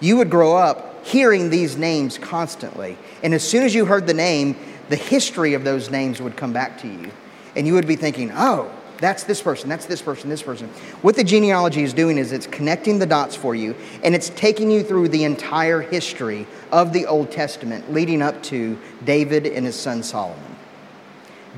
you 0.00 0.16
would 0.16 0.30
grow 0.30 0.56
up 0.56 1.04
hearing 1.04 1.50
these 1.50 1.76
names 1.76 2.18
constantly. 2.18 2.96
And 3.22 3.34
as 3.34 3.42
soon 3.42 3.64
as 3.64 3.74
you 3.74 3.86
heard 3.86 4.06
the 4.06 4.14
name, 4.14 4.56
the 4.88 4.96
history 4.96 5.54
of 5.54 5.64
those 5.64 5.90
names 5.90 6.20
would 6.20 6.36
come 6.36 6.52
back 6.52 6.78
to 6.82 6.88
you. 6.88 7.10
And 7.56 7.66
you 7.66 7.74
would 7.74 7.86
be 7.86 7.96
thinking, 7.96 8.30
oh, 8.34 8.70
that's 8.98 9.24
this 9.24 9.40
person, 9.40 9.68
that's 9.68 9.86
this 9.86 10.02
person, 10.02 10.28
this 10.28 10.42
person. 10.42 10.68
What 11.02 11.14
the 11.14 11.24
genealogy 11.24 11.82
is 11.82 11.94
doing 11.94 12.18
is 12.18 12.32
it's 12.32 12.48
connecting 12.48 12.98
the 12.98 13.06
dots 13.06 13.36
for 13.36 13.54
you, 13.54 13.76
and 14.02 14.14
it's 14.14 14.30
taking 14.30 14.70
you 14.70 14.82
through 14.82 15.08
the 15.08 15.24
entire 15.24 15.80
history 15.80 16.46
of 16.72 16.92
the 16.92 17.06
Old 17.06 17.30
Testament 17.30 17.92
leading 17.92 18.22
up 18.22 18.42
to 18.44 18.78
David 19.04 19.46
and 19.46 19.64
his 19.64 19.76
son 19.76 20.02
Solomon. 20.02 20.56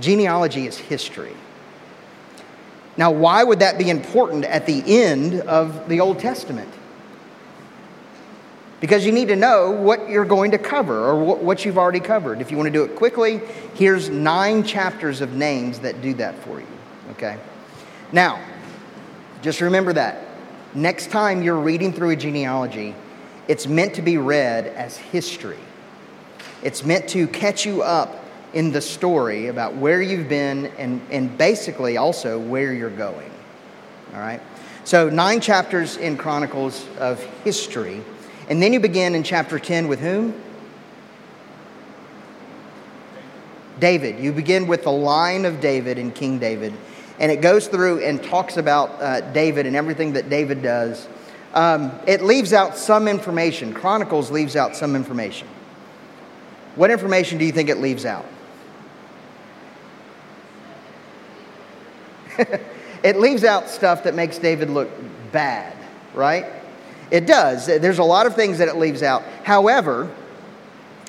Genealogy 0.00 0.66
is 0.66 0.76
history. 0.76 1.34
Now, 2.96 3.10
why 3.10 3.42
would 3.42 3.60
that 3.60 3.78
be 3.78 3.88
important 3.88 4.44
at 4.44 4.66
the 4.66 4.82
end 4.86 5.40
of 5.42 5.88
the 5.88 6.00
Old 6.00 6.18
Testament? 6.18 6.70
Because 8.80 9.04
you 9.04 9.12
need 9.12 9.28
to 9.28 9.36
know 9.36 9.70
what 9.70 10.08
you're 10.08 10.24
going 10.24 10.50
to 10.52 10.58
cover 10.58 11.06
or 11.06 11.36
what 11.36 11.64
you've 11.64 11.78
already 11.78 12.00
covered. 12.00 12.40
If 12.40 12.50
you 12.50 12.56
want 12.56 12.66
to 12.66 12.72
do 12.72 12.82
it 12.82 12.96
quickly, 12.96 13.40
here's 13.74 14.08
nine 14.08 14.64
chapters 14.64 15.20
of 15.20 15.34
names 15.34 15.80
that 15.80 16.00
do 16.00 16.14
that 16.14 16.34
for 16.42 16.60
you. 16.60 16.66
Okay? 17.12 17.38
Now, 18.10 18.42
just 19.42 19.60
remember 19.60 19.92
that. 19.92 20.24
Next 20.74 21.10
time 21.10 21.42
you're 21.42 21.58
reading 21.58 21.92
through 21.92 22.10
a 22.10 22.16
genealogy, 22.16 22.94
it's 23.48 23.66
meant 23.66 23.94
to 23.94 24.02
be 24.02 24.16
read 24.16 24.66
as 24.68 24.96
history. 24.96 25.58
It's 26.62 26.84
meant 26.84 27.08
to 27.10 27.26
catch 27.26 27.66
you 27.66 27.82
up 27.82 28.24
in 28.52 28.72
the 28.72 28.80
story 28.80 29.48
about 29.48 29.74
where 29.74 30.00
you've 30.00 30.28
been 30.28 30.66
and, 30.78 31.00
and 31.10 31.36
basically 31.36 31.96
also 31.96 32.38
where 32.38 32.72
you're 32.72 32.90
going. 32.90 33.30
All 34.14 34.20
right? 34.20 34.40
So, 34.84 35.08
nine 35.08 35.40
chapters 35.40 35.96
in 35.96 36.16
Chronicles 36.16 36.86
of 36.98 37.22
history. 37.44 38.02
And 38.50 38.60
then 38.60 38.72
you 38.72 38.80
begin 38.80 39.14
in 39.14 39.22
chapter 39.22 39.60
10 39.60 39.86
with 39.86 40.00
whom? 40.00 40.34
David. 43.78 44.18
You 44.18 44.32
begin 44.32 44.66
with 44.66 44.82
the 44.82 44.90
line 44.92 45.44
of 45.44 45.60
David 45.60 45.98
and 45.98 46.12
King 46.12 46.40
David. 46.40 46.74
And 47.20 47.30
it 47.30 47.40
goes 47.40 47.68
through 47.68 48.04
and 48.04 48.20
talks 48.22 48.56
about 48.56 48.90
uh, 49.00 49.20
David 49.32 49.66
and 49.66 49.76
everything 49.76 50.14
that 50.14 50.28
David 50.28 50.62
does. 50.62 51.06
Um, 51.54 51.92
it 52.08 52.22
leaves 52.22 52.52
out 52.52 52.76
some 52.76 53.06
information. 53.06 53.72
Chronicles 53.72 54.32
leaves 54.32 54.56
out 54.56 54.74
some 54.76 54.96
information. 54.96 55.46
What 56.74 56.90
information 56.90 57.38
do 57.38 57.44
you 57.44 57.52
think 57.52 57.68
it 57.68 57.78
leaves 57.78 58.04
out? 58.04 58.26
it 63.04 63.16
leaves 63.16 63.44
out 63.44 63.68
stuff 63.68 64.02
that 64.04 64.14
makes 64.14 64.38
David 64.38 64.70
look 64.70 64.90
bad, 65.30 65.76
right? 66.14 66.59
It 67.10 67.26
does. 67.26 67.66
There's 67.66 67.98
a 67.98 68.04
lot 68.04 68.26
of 68.26 68.34
things 68.34 68.58
that 68.58 68.68
it 68.68 68.76
leaves 68.76 69.02
out. 69.02 69.22
However, 69.42 70.14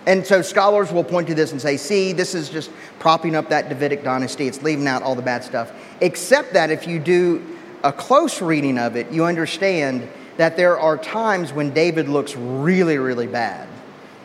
and 0.07 0.25
so 0.25 0.41
scholars 0.41 0.91
will 0.91 1.03
point 1.03 1.27
to 1.27 1.35
this 1.35 1.51
and 1.51 1.61
say, 1.61 1.77
see, 1.77 2.11
this 2.11 2.33
is 2.33 2.49
just 2.49 2.71
propping 2.99 3.35
up 3.35 3.49
that 3.49 3.69
Davidic 3.69 4.03
dynasty. 4.03 4.47
It's 4.47 4.63
leaving 4.63 4.87
out 4.87 5.03
all 5.03 5.15
the 5.15 5.21
bad 5.21 5.43
stuff. 5.43 5.71
Except 6.01 6.53
that 6.53 6.71
if 6.71 6.87
you 6.87 6.99
do 6.99 7.45
a 7.83 7.93
close 7.93 8.41
reading 8.41 8.79
of 8.79 8.95
it, 8.95 9.11
you 9.11 9.25
understand 9.25 10.07
that 10.37 10.57
there 10.57 10.79
are 10.79 10.97
times 10.97 11.53
when 11.53 11.71
David 11.71 12.09
looks 12.09 12.35
really, 12.35 12.97
really 12.97 13.27
bad 13.27 13.67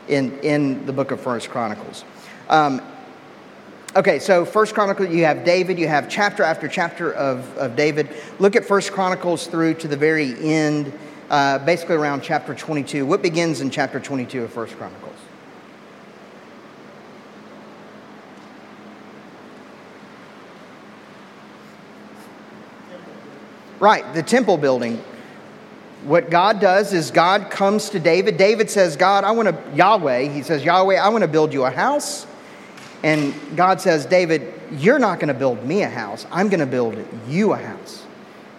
in, 0.09 0.38
in 0.40 0.87
the 0.87 0.92
book 0.92 1.11
of 1.11 1.21
First 1.21 1.50
Chronicles. 1.50 2.04
Um, 2.49 2.80
Okay, 3.97 4.18
so 4.18 4.45
First 4.45 4.75
Chronicles, 4.75 5.09
you 5.09 5.25
have 5.25 5.42
David, 5.42 5.78
you 5.78 5.88
have 5.88 6.06
chapter 6.06 6.42
after 6.42 6.68
chapter 6.68 7.14
of, 7.14 7.56
of 7.56 7.76
David. 7.76 8.11
Look 8.38 8.54
at 8.54 8.66
First 8.66 8.92
Chronicles 8.92 9.47
through 9.47 9.73
to 9.76 9.88
the 9.88 9.97
very 9.97 10.38
end, 10.38 10.92
uh, 11.30 11.59
basically 11.59 11.97
around 11.97 12.23
chapter 12.23 12.54
22. 12.54 13.04
What 13.04 13.23
begins 13.23 13.61
in 13.61 13.71
chapter 13.71 14.00
22 14.00 14.45
of 14.45 14.52
First 14.52 14.76
Chronicles? 14.76 15.16
Right, 23.78 24.14
the 24.14 24.23
temple 24.23 24.56
building. 24.56 25.02
What 26.04 26.30
God 26.30 26.61
does 26.61 26.92
is 26.92 27.11
God 27.11 27.50
comes 27.50 27.90
to 27.90 28.00
David. 28.00 28.37
David 28.37 28.71
says, 28.71 28.97
God, 28.97 29.25
I 29.25 29.33
want 29.33 29.49
to, 29.49 29.76
Yahweh, 29.76 30.28
he 30.28 30.42
says, 30.42 30.64
Yahweh, 30.64 30.97
I 30.97 31.09
want 31.09 31.23
to 31.23 31.28
build 31.28 31.52
you 31.52 31.64
a 31.64 31.71
house. 31.71 32.26
And 33.02 33.35
God 33.56 33.80
says, 33.80 34.06
David, 34.06 34.54
you're 34.73 34.99
not 34.99 35.18
going 35.21 35.28
to 35.28 35.35
build 35.35 35.64
me 35.64 35.83
a 35.83 35.90
house. 35.90 36.26
I'm 36.30 36.49
going 36.49 36.61
to 36.61 36.66
build 36.66 36.97
you 37.28 37.52
a 37.52 37.56
house. 37.56 38.05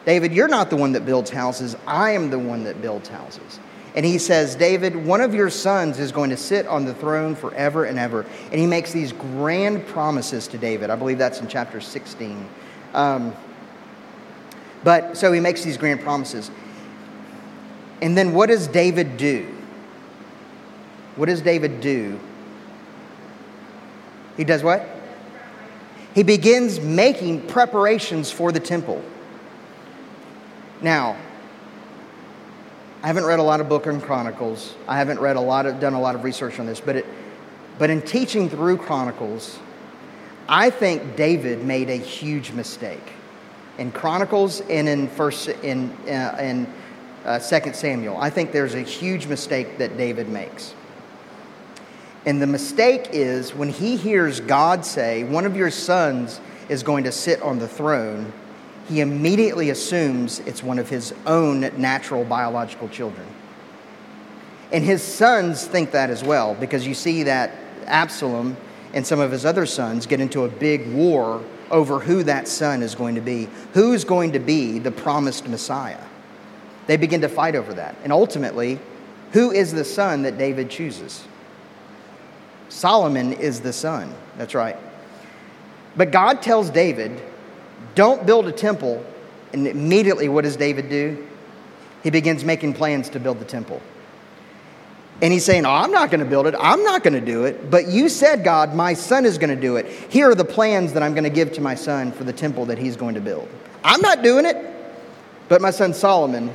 David, 0.07 0.33
you're 0.33 0.47
not 0.47 0.71
the 0.71 0.75
one 0.75 0.93
that 0.93 1.05
builds 1.05 1.29
houses. 1.29 1.75
I 1.85 2.11
am 2.11 2.31
the 2.31 2.39
one 2.39 2.63
that 2.63 2.81
builds 2.81 3.09
houses. 3.09 3.59
And 3.93 4.03
he 4.03 4.17
says, 4.17 4.55
David, 4.55 4.95
one 4.95 5.21
of 5.21 5.35
your 5.35 5.51
sons 5.51 5.99
is 5.99 6.11
going 6.11 6.31
to 6.31 6.37
sit 6.37 6.65
on 6.65 6.85
the 6.85 6.95
throne 6.95 7.35
forever 7.35 7.85
and 7.85 7.99
ever. 7.99 8.25
And 8.51 8.59
he 8.59 8.65
makes 8.65 8.91
these 8.91 9.11
grand 9.11 9.85
promises 9.85 10.47
to 10.47 10.57
David. 10.57 10.89
I 10.89 10.95
believe 10.95 11.19
that's 11.19 11.39
in 11.39 11.47
chapter 11.47 11.79
16. 11.79 12.47
Um, 12.95 13.35
but 14.83 15.15
so 15.17 15.31
he 15.31 15.39
makes 15.39 15.63
these 15.63 15.77
grand 15.77 16.01
promises. 16.01 16.49
And 18.01 18.17
then 18.17 18.33
what 18.33 18.47
does 18.47 18.67
David 18.67 19.17
do? 19.17 19.53
What 21.17 21.25
does 21.27 21.41
David 21.41 21.81
do 21.81 22.19
he 24.37 24.43
does 24.43 24.63
what? 24.63 24.87
He 26.13 26.23
begins 26.23 26.79
making 26.79 27.47
preparations 27.47 28.31
for 28.31 28.51
the 28.51 28.59
temple. 28.59 29.03
Now, 30.81 31.17
I 33.03 33.07
haven't 33.07 33.25
read 33.25 33.39
a 33.39 33.43
lot 33.43 33.61
of 33.61 33.69
Book 33.69 33.87
on 33.87 34.01
Chronicles. 34.01 34.75
I 34.87 34.97
haven't 34.97 35.19
read 35.19 35.35
a 35.35 35.41
lot 35.41 35.65
of, 35.65 35.79
done 35.79 35.93
a 35.93 36.01
lot 36.01 36.15
of 36.15 36.23
research 36.23 36.59
on 36.59 36.65
this, 36.65 36.79
but, 36.79 36.97
it, 36.97 37.05
but 37.77 37.89
in 37.89 38.01
teaching 38.01 38.49
through 38.49 38.77
Chronicles, 38.77 39.59
I 40.49 40.69
think 40.69 41.15
David 41.15 41.63
made 41.63 41.89
a 41.89 41.95
huge 41.95 42.51
mistake 42.51 43.11
in 43.77 43.91
Chronicles 43.91 44.61
and 44.61 44.87
in 44.87 45.07
First 45.07 45.49
in 45.49 45.91
uh, 46.07 46.37
in 46.39 46.67
uh, 47.25 47.39
Second 47.39 47.75
Samuel. 47.75 48.17
I 48.17 48.29
think 48.29 48.51
there's 48.51 48.73
a 48.73 48.81
huge 48.81 49.27
mistake 49.27 49.77
that 49.77 49.97
David 49.97 50.29
makes. 50.29 50.73
And 52.25 52.41
the 52.41 52.47
mistake 52.47 53.09
is 53.11 53.53
when 53.53 53.69
he 53.69 53.95
hears 53.95 54.39
God 54.39 54.85
say, 54.85 55.23
One 55.23 55.45
of 55.45 55.55
your 55.55 55.71
sons 55.71 56.41
is 56.69 56.83
going 56.83 57.03
to 57.03 57.11
sit 57.11 57.41
on 57.41 57.59
the 57.59 57.67
throne, 57.67 58.31
he 58.87 59.01
immediately 59.01 59.69
assumes 59.69 60.39
it's 60.39 60.63
one 60.63 60.79
of 60.79 60.89
his 60.89 61.13
own 61.25 61.59
natural 61.77 62.23
biological 62.23 62.87
children. 62.89 63.27
And 64.71 64.83
his 64.83 65.01
sons 65.01 65.65
think 65.65 65.91
that 65.91 66.09
as 66.09 66.23
well, 66.23 66.55
because 66.55 66.85
you 66.85 66.93
see 66.93 67.23
that 67.23 67.51
Absalom 67.85 68.57
and 68.93 69.05
some 69.05 69.19
of 69.19 69.31
his 69.31 69.45
other 69.45 69.65
sons 69.65 70.05
get 70.05 70.19
into 70.19 70.43
a 70.43 70.49
big 70.49 70.91
war 70.93 71.43
over 71.69 71.99
who 71.99 72.23
that 72.23 72.47
son 72.47 72.81
is 72.81 72.95
going 72.95 73.15
to 73.15 73.21
be. 73.21 73.49
Who's 73.73 74.03
going 74.03 74.33
to 74.33 74.39
be 74.39 74.79
the 74.79 74.91
promised 74.91 75.47
Messiah? 75.47 76.03
They 76.87 76.97
begin 76.97 77.21
to 77.21 77.29
fight 77.29 77.55
over 77.55 77.73
that. 77.73 77.95
And 78.03 78.13
ultimately, 78.13 78.79
who 79.33 79.51
is 79.51 79.73
the 79.73 79.83
son 79.83 80.21
that 80.23 80.37
David 80.37 80.69
chooses? 80.69 81.25
Solomon 82.69 83.33
is 83.33 83.59
the 83.61 83.73
son. 83.73 84.13
That's 84.37 84.55
right. 84.55 84.77
But 85.95 86.11
God 86.11 86.41
tells 86.41 86.69
David, 86.69 87.21
don't 87.95 88.25
build 88.25 88.47
a 88.47 88.51
temple. 88.51 89.05
And 89.53 89.67
immediately, 89.67 90.29
what 90.29 90.43
does 90.43 90.55
David 90.55 90.89
do? 90.89 91.27
He 92.03 92.09
begins 92.09 92.43
making 92.43 92.73
plans 92.73 93.09
to 93.09 93.19
build 93.19 93.39
the 93.39 93.45
temple. 93.45 93.81
And 95.21 95.33
he's 95.33 95.43
saying, 95.43 95.65
Oh, 95.65 95.71
I'm 95.71 95.91
not 95.91 96.11
going 96.11 96.19
to 96.19 96.29
build 96.29 96.45
it. 96.45 96.55
I'm 96.59 96.83
not 96.83 97.03
going 97.03 97.13
to 97.13 97.21
do 97.21 97.45
it. 97.45 97.71
But 97.71 97.87
you 97.87 98.07
said, 98.07 98.43
God, 98.43 98.75
my 98.75 98.93
son 98.93 99.25
is 99.25 99.37
going 99.37 99.53
to 99.53 99.59
do 99.59 99.77
it. 99.77 99.87
Here 100.09 100.29
are 100.29 100.35
the 100.35 100.45
plans 100.45 100.93
that 100.93 101.01
I'm 101.01 101.13
going 101.13 101.23
to 101.23 101.29
give 101.29 101.53
to 101.53 101.61
my 101.61 101.75
son 101.75 102.11
for 102.11 102.23
the 102.23 102.33
temple 102.33 102.65
that 102.65 102.77
he's 102.77 102.95
going 102.95 103.15
to 103.15 103.21
build. 103.21 103.47
I'm 103.83 104.01
not 104.01 104.21
doing 104.21 104.45
it, 104.45 104.57
but 105.49 105.61
my 105.61 105.71
son 105.71 105.93
Solomon 105.93 106.53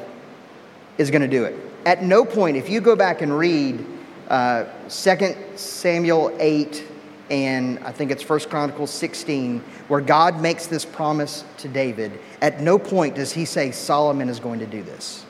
is 0.99 1.11
going 1.11 1.23
to 1.23 1.29
do 1.29 1.45
it. 1.45 1.57
At 1.85 2.05
no 2.05 2.25
point, 2.25 2.57
if 2.57 2.69
you 2.69 2.81
go 2.81 2.95
back 2.95 3.23
and 3.23 3.37
read 3.37 3.85
uh, 4.29 4.65
2 4.89 5.37
Samuel 5.57 6.37
8 6.39 6.87
and 7.31 7.79
I 7.81 7.93
think 7.93 8.11
it's 8.11 8.29
1 8.29 8.41
Chronicles 8.41 8.91
16, 8.91 9.61
where 9.89 10.01
God 10.01 10.41
makes 10.41 10.67
this 10.67 10.85
promise 10.85 11.45
to 11.59 11.69
David. 11.69 12.19
At 12.41 12.61
no 12.61 12.79
point 12.79 13.15
does 13.15 13.33
he 13.33 13.45
say 13.45 13.71
Solomon 13.71 14.29
is 14.29 14.41
going 14.41 14.59
to 14.61 14.67
do 14.67 14.83
this. 14.83 15.25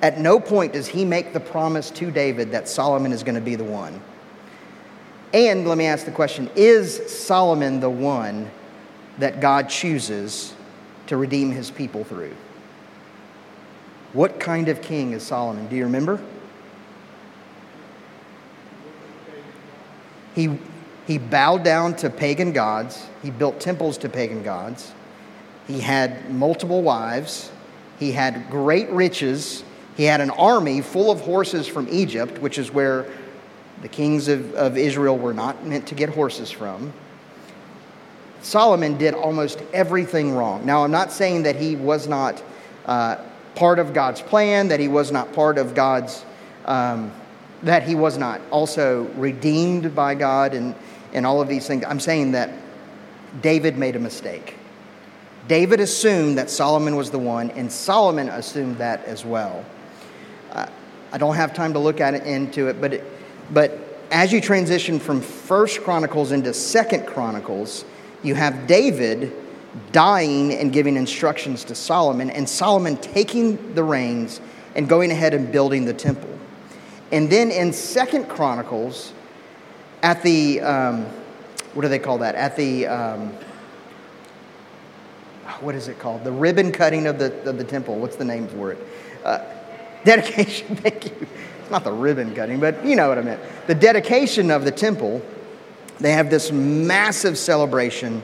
At 0.00 0.18
no 0.18 0.38
point 0.38 0.74
does 0.74 0.86
he 0.86 1.04
make 1.04 1.32
the 1.32 1.40
promise 1.40 1.90
to 1.92 2.10
David 2.10 2.52
that 2.52 2.68
Solomon 2.68 3.12
is 3.12 3.22
going 3.22 3.34
to 3.34 3.40
be 3.40 3.56
the 3.56 3.64
one. 3.64 4.00
And 5.34 5.66
let 5.66 5.76
me 5.76 5.86
ask 5.86 6.04
the 6.04 6.12
question 6.12 6.50
Is 6.54 6.96
Solomon 7.12 7.80
the 7.80 7.90
one 7.90 8.50
that 9.18 9.40
God 9.40 9.68
chooses 9.68 10.54
to 11.08 11.16
redeem 11.16 11.50
his 11.50 11.70
people 11.70 12.04
through? 12.04 12.34
What 14.12 14.40
kind 14.40 14.68
of 14.68 14.80
king 14.80 15.12
is 15.12 15.22
Solomon? 15.22 15.66
Do 15.68 15.76
you 15.76 15.84
remember? 15.84 16.20
He, 20.34 20.58
he 21.08 21.16
bowed 21.16 21.64
down 21.64 21.96
to 21.96 22.10
pagan 22.10 22.52
gods, 22.52 23.06
he 23.22 23.30
built 23.30 23.58
temples 23.60 23.96
to 23.96 24.10
pagan 24.10 24.42
gods, 24.42 24.92
he 25.66 25.80
had 25.80 26.30
multiple 26.30 26.82
wives, 26.82 27.50
he 27.98 28.12
had 28.12 28.50
great 28.50 28.90
riches, 28.90 29.64
he 29.96 30.04
had 30.04 30.20
an 30.20 30.28
army 30.28 30.82
full 30.82 31.10
of 31.10 31.22
horses 31.22 31.66
from 31.66 31.88
Egypt, 31.90 32.38
which 32.40 32.58
is 32.58 32.70
where 32.70 33.06
the 33.80 33.88
kings 33.88 34.28
of, 34.28 34.54
of 34.54 34.76
Israel 34.76 35.16
were 35.16 35.32
not 35.32 35.64
meant 35.64 35.86
to 35.88 35.94
get 35.94 36.10
horses 36.10 36.50
from. 36.50 36.92
Solomon 38.42 38.98
did 38.98 39.14
almost 39.14 39.62
everything 39.72 40.34
wrong. 40.34 40.66
Now, 40.66 40.84
I'm 40.84 40.90
not 40.90 41.10
saying 41.10 41.44
that 41.44 41.56
he 41.56 41.74
was 41.74 42.06
not 42.06 42.42
uh, 42.84 43.16
part 43.54 43.78
of 43.78 43.94
God's 43.94 44.20
plan, 44.20 44.68
that 44.68 44.78
he 44.78 44.88
was 44.88 45.10
not 45.10 45.32
part 45.32 45.56
of 45.56 45.74
God's 45.74 46.22
um, 46.66 47.10
that 47.62 47.82
he 47.82 47.94
was 47.94 48.18
not 48.18 48.40
also 48.50 49.04
redeemed 49.16 49.94
by 49.94 50.14
God 50.14 50.54
and, 50.54 50.74
and 51.12 51.26
all 51.26 51.40
of 51.40 51.48
these 51.48 51.66
things. 51.66 51.84
I'm 51.86 52.00
saying 52.00 52.32
that 52.32 52.50
David 53.42 53.76
made 53.76 53.96
a 53.96 53.98
mistake. 53.98 54.56
David 55.46 55.80
assumed 55.80 56.36
that 56.38 56.50
Solomon 56.50 56.96
was 56.96 57.10
the 57.10 57.18
one, 57.18 57.50
and 57.52 57.72
Solomon 57.72 58.28
assumed 58.28 58.78
that 58.78 59.04
as 59.06 59.24
well. 59.24 59.64
Uh, 60.52 60.66
I 61.12 61.18
don't 61.18 61.36
have 61.36 61.54
time 61.54 61.72
to 61.72 61.78
look 61.78 62.00
at 62.00 62.14
it 62.14 62.24
into 62.24 62.68
it, 62.68 62.80
but 62.80 62.94
it, 62.94 63.04
but 63.50 63.78
as 64.10 64.32
you 64.32 64.40
transition 64.40 64.98
from 64.98 65.20
First 65.20 65.82
Chronicles 65.82 66.32
into 66.32 66.52
Second 66.52 67.06
Chronicles, 67.06 67.84
you 68.22 68.34
have 68.34 68.66
David 68.66 69.32
dying 69.92 70.52
and 70.52 70.72
giving 70.72 70.96
instructions 70.96 71.64
to 71.64 71.74
Solomon, 71.74 72.30
and 72.30 72.48
Solomon 72.48 72.96
taking 72.98 73.74
the 73.74 73.82
reins 73.82 74.40
and 74.74 74.88
going 74.88 75.10
ahead 75.10 75.34
and 75.34 75.50
building 75.50 75.84
the 75.84 75.94
temple. 75.94 76.30
And 77.10 77.30
then 77.30 77.50
in 77.50 77.72
Second 77.72 78.28
Chronicles, 78.28 79.12
at 80.02 80.22
the 80.22 80.60
um, 80.60 81.06
what 81.74 81.82
do 81.82 81.88
they 81.88 81.98
call 81.98 82.18
that? 82.18 82.34
At 82.34 82.56
the 82.56 82.86
um, 82.86 83.32
what 85.60 85.74
is 85.74 85.88
it 85.88 85.98
called? 85.98 86.24
The 86.24 86.32
ribbon 86.32 86.72
cutting 86.72 87.06
of 87.06 87.18
the 87.18 87.32
of 87.48 87.58
the 87.58 87.64
temple. 87.64 87.96
What's 87.96 88.16
the 88.16 88.24
name 88.24 88.48
for 88.48 88.72
it? 88.72 88.78
Uh, 89.24 89.44
dedication. 90.04 90.76
Thank 90.76 91.06
you. 91.06 91.26
It's 91.60 91.70
not 91.70 91.84
the 91.84 91.92
ribbon 91.92 92.34
cutting, 92.34 92.60
but 92.60 92.84
you 92.84 92.96
know 92.96 93.08
what 93.08 93.18
I 93.18 93.22
meant. 93.22 93.40
The 93.66 93.74
dedication 93.74 94.50
of 94.50 94.64
the 94.64 94.72
temple. 94.72 95.22
They 96.00 96.12
have 96.12 96.30
this 96.30 96.52
massive 96.52 97.36
celebration. 97.36 98.22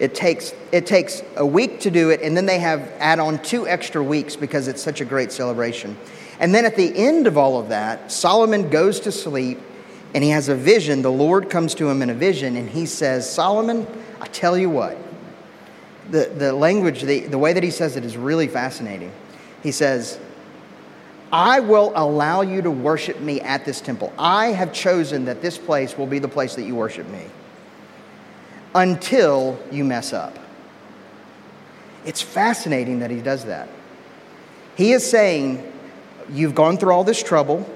It 0.00 0.14
takes, 0.14 0.52
it 0.72 0.86
takes 0.86 1.22
a 1.36 1.46
week 1.46 1.80
to 1.80 1.90
do 1.90 2.10
it, 2.10 2.20
and 2.20 2.36
then 2.36 2.46
they 2.46 2.58
have 2.58 2.80
add 2.98 3.20
on 3.20 3.40
two 3.42 3.68
extra 3.68 4.02
weeks 4.02 4.34
because 4.34 4.66
it's 4.66 4.82
such 4.82 5.00
a 5.00 5.04
great 5.04 5.30
celebration. 5.30 5.96
And 6.40 6.52
then 6.52 6.64
at 6.64 6.74
the 6.74 6.92
end 6.96 7.28
of 7.28 7.38
all 7.38 7.60
of 7.60 7.68
that, 7.68 8.10
Solomon 8.10 8.68
goes 8.68 8.98
to 9.00 9.12
sleep 9.12 9.60
and 10.14 10.22
he 10.22 10.30
has 10.30 10.48
a 10.48 10.54
vision. 10.54 11.02
The 11.02 11.12
Lord 11.12 11.48
comes 11.50 11.74
to 11.76 11.88
him 11.88 12.02
in 12.02 12.10
a 12.10 12.14
vision 12.14 12.56
and 12.56 12.68
he 12.68 12.86
says, 12.86 13.30
Solomon, 13.30 13.86
I 14.20 14.26
tell 14.26 14.56
you 14.58 14.70
what. 14.70 14.96
The, 16.10 16.30
the 16.36 16.52
language, 16.52 17.02
the, 17.02 17.20
the 17.20 17.38
way 17.38 17.52
that 17.52 17.62
he 17.62 17.70
says 17.70 17.96
it 17.96 18.04
is 18.04 18.16
really 18.16 18.48
fascinating. 18.48 19.12
He 19.62 19.72
says, 19.72 20.18
I 21.32 21.60
will 21.60 21.92
allow 21.94 22.42
you 22.42 22.60
to 22.60 22.70
worship 22.70 23.20
me 23.20 23.40
at 23.40 23.64
this 23.64 23.80
temple. 23.80 24.12
I 24.18 24.48
have 24.48 24.72
chosen 24.72 25.24
that 25.24 25.40
this 25.40 25.56
place 25.56 25.96
will 25.96 26.06
be 26.06 26.18
the 26.18 26.28
place 26.28 26.54
that 26.56 26.64
you 26.64 26.74
worship 26.74 27.08
me 27.08 27.24
until 28.74 29.58
you 29.70 29.84
mess 29.84 30.12
up. 30.12 30.38
It's 32.04 32.20
fascinating 32.20 32.98
that 32.98 33.10
he 33.10 33.20
does 33.20 33.46
that. 33.46 33.68
He 34.76 34.92
is 34.92 35.08
saying, 35.08 35.68
You've 36.30 36.54
gone 36.54 36.76
through 36.76 36.92
all 36.92 37.04
this 37.04 37.22
trouble, 37.22 37.68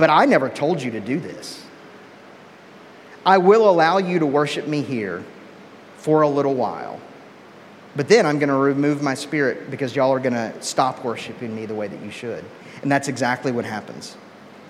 but 0.00 0.08
I 0.08 0.24
never 0.24 0.48
told 0.48 0.80
you 0.80 0.90
to 0.92 1.00
do 1.00 1.20
this. 1.20 1.62
I 3.26 3.36
will 3.36 3.68
allow 3.68 3.98
you 3.98 4.18
to 4.20 4.24
worship 4.24 4.66
me 4.66 4.80
here 4.80 5.22
for 5.98 6.22
a 6.22 6.28
little 6.28 6.54
while. 6.54 6.98
But 7.94 8.08
then 8.08 8.24
I'm 8.24 8.38
going 8.38 8.48
to 8.48 8.54
remove 8.54 9.02
my 9.02 9.12
spirit 9.12 9.70
because 9.70 9.94
y'all 9.94 10.10
are 10.10 10.18
going 10.18 10.32
to 10.32 10.54
stop 10.62 11.04
worshiping 11.04 11.54
me 11.54 11.66
the 11.66 11.74
way 11.74 11.86
that 11.86 12.02
you 12.02 12.10
should. 12.10 12.42
And 12.80 12.90
that's 12.90 13.08
exactly 13.08 13.52
what 13.52 13.66
happens. 13.66 14.16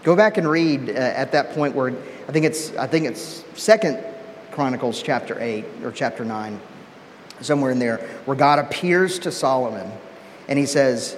Go 0.02 0.16
back 0.16 0.36
and 0.36 0.50
read 0.50 0.90
uh, 0.90 0.94
at 0.94 1.30
that 1.30 1.52
point 1.52 1.76
where 1.76 1.90
I 2.26 2.32
think 2.32 2.44
it's 2.44 2.74
I 2.74 2.88
think 2.88 3.06
it's 3.06 3.44
Second 3.54 4.02
Chronicles 4.50 5.00
chapter 5.00 5.40
8 5.40 5.64
or 5.84 5.92
chapter 5.92 6.24
9 6.24 6.58
somewhere 7.40 7.70
in 7.70 7.78
there 7.78 7.98
where 8.24 8.36
God 8.36 8.58
appears 8.58 9.20
to 9.20 9.30
Solomon 9.30 9.92
and 10.48 10.58
he 10.58 10.66
says, 10.66 11.16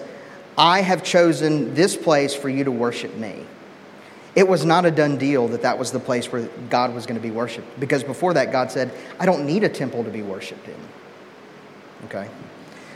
"I 0.59 0.83
have 0.83 1.03
chosen 1.03 1.75
this 1.75 1.97
place 1.97 2.35
for 2.35 2.51
you 2.51 2.65
to 2.65 2.73
worship 2.73 3.17
me." 3.17 3.47
It 4.35 4.49
was 4.49 4.65
not 4.65 4.87
a 4.87 4.91
done 4.91 5.19
deal 5.19 5.49
that 5.49 5.63
that 5.63 5.79
was 5.79 5.93
the 5.93 6.01
place 6.01 6.33
where 6.33 6.49
God 6.71 6.95
was 6.95 7.07
going 7.07 7.21
to 7.21 7.23
be 7.23 7.31
worshiped 7.31 7.79
because 7.79 8.03
before 8.03 8.35
that 8.35 8.51
God 8.51 8.71
said, 8.71 8.91
"I 9.21 9.27
don't 9.27 9.45
need 9.45 9.63
a 9.65 9.69
temple 9.69 10.05
to 10.05 10.11
be 10.11 10.23
worshiped 10.23 10.67
in." 10.69 10.77
Okay. 12.07 12.29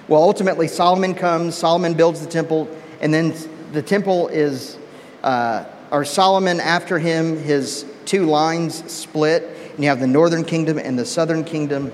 Well, 0.08 0.22
ultimately, 0.22 0.68
Solomon 0.68 1.14
comes, 1.14 1.56
Solomon 1.56 1.94
builds 1.94 2.20
the 2.20 2.26
temple, 2.26 2.68
and 3.00 3.12
then 3.12 3.34
the 3.72 3.82
temple 3.82 4.28
is, 4.28 4.78
uh, 5.22 5.64
or 5.90 6.04
Solomon 6.04 6.60
after 6.60 6.98
him, 6.98 7.36
his 7.42 7.84
two 8.04 8.26
lines 8.26 8.90
split, 8.90 9.42
and 9.74 9.82
you 9.82 9.90
have 9.90 10.00
the 10.00 10.06
northern 10.06 10.44
kingdom 10.44 10.78
and 10.78 10.98
the 10.98 11.04
southern 11.04 11.44
kingdom. 11.44 11.92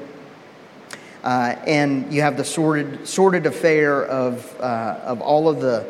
Uh, 1.24 1.56
and 1.66 2.12
you 2.12 2.20
have 2.20 2.36
the 2.36 2.44
sordid, 2.44 3.06
sordid 3.06 3.46
affair 3.46 4.04
of, 4.04 4.60
uh, 4.60 4.98
of 5.04 5.20
all 5.20 5.48
of 5.48 5.60
the, 5.60 5.86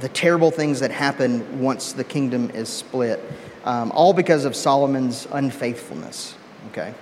the 0.00 0.08
terrible 0.08 0.50
things 0.50 0.80
that 0.80 0.90
happen 0.90 1.60
once 1.60 1.92
the 1.92 2.04
kingdom 2.04 2.50
is 2.50 2.68
split, 2.68 3.20
um, 3.64 3.90
all 3.92 4.12
because 4.12 4.44
of 4.44 4.54
Solomon's 4.54 5.26
unfaithfulness. 5.32 6.34
Okay? 6.70 6.94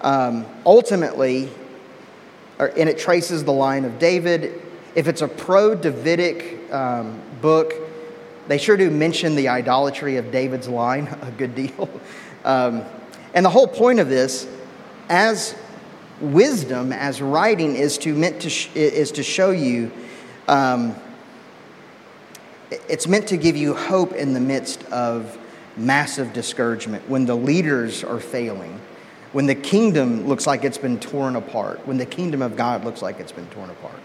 Um, 0.00 0.44
ultimately, 0.66 1.48
and 2.58 2.88
it 2.88 2.98
traces 2.98 3.44
the 3.44 3.52
line 3.52 3.84
of 3.84 3.98
David. 3.98 4.60
If 4.94 5.08
it's 5.08 5.22
a 5.22 5.28
pro 5.28 5.74
Davidic 5.74 6.72
um, 6.72 7.20
book, 7.40 7.74
they 8.48 8.58
sure 8.58 8.76
do 8.76 8.90
mention 8.90 9.36
the 9.36 9.48
idolatry 9.48 10.16
of 10.16 10.30
David's 10.30 10.68
line 10.68 11.06
a 11.22 11.30
good 11.30 11.54
deal. 11.54 11.88
Um, 12.44 12.82
and 13.34 13.44
the 13.44 13.50
whole 13.50 13.68
point 13.68 14.00
of 14.00 14.08
this, 14.08 14.46
as 15.08 15.54
wisdom, 16.20 16.92
as 16.92 17.22
writing, 17.22 17.76
is 17.76 17.98
to 17.98 18.14
meant 18.14 18.42
to 18.42 18.50
sh- 18.50 18.68
is 18.74 19.12
to 19.12 19.22
show 19.22 19.50
you. 19.50 19.90
Um, 20.48 20.94
it's 22.88 23.06
meant 23.06 23.28
to 23.28 23.36
give 23.36 23.56
you 23.56 23.74
hope 23.74 24.12
in 24.12 24.32
the 24.34 24.40
midst 24.40 24.84
of 24.84 25.38
massive 25.76 26.32
discouragement 26.32 27.08
when 27.08 27.26
the 27.26 27.36
leaders 27.36 28.04
are 28.04 28.20
failing 28.20 28.80
when 29.32 29.46
the 29.46 29.54
kingdom 29.54 30.26
looks 30.26 30.46
like 30.46 30.62
it's 30.62 30.78
been 30.78 31.00
torn 31.00 31.36
apart, 31.36 31.86
when 31.86 31.96
the 31.96 32.06
kingdom 32.06 32.42
of 32.42 32.56
God 32.56 32.84
looks 32.84 33.02
like 33.02 33.18
it's 33.18 33.32
been 33.32 33.46
torn 33.48 33.70
apart. 33.70 33.98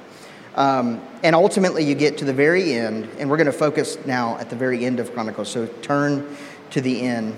Um, 0.56 1.02
and 1.24 1.36
ultimately, 1.36 1.84
you 1.84 1.94
get 1.96 2.18
to 2.20 2.26
the 2.26 2.34
very 2.34 2.74
end, 2.74 3.10
and 3.20 3.30
we're 3.30 3.38
going 3.38 3.46
to 3.46 3.52
focus 3.52 3.98
now 4.06 4.38
at 4.38 4.50
the 4.50 4.56
very 4.56 4.86
end 4.86 5.00
of 5.00 5.14
Chronicles. 5.14 5.50
So 5.50 5.68
turn 5.68 6.36
to 6.72 6.82
the 6.82 7.02
end. 7.02 7.36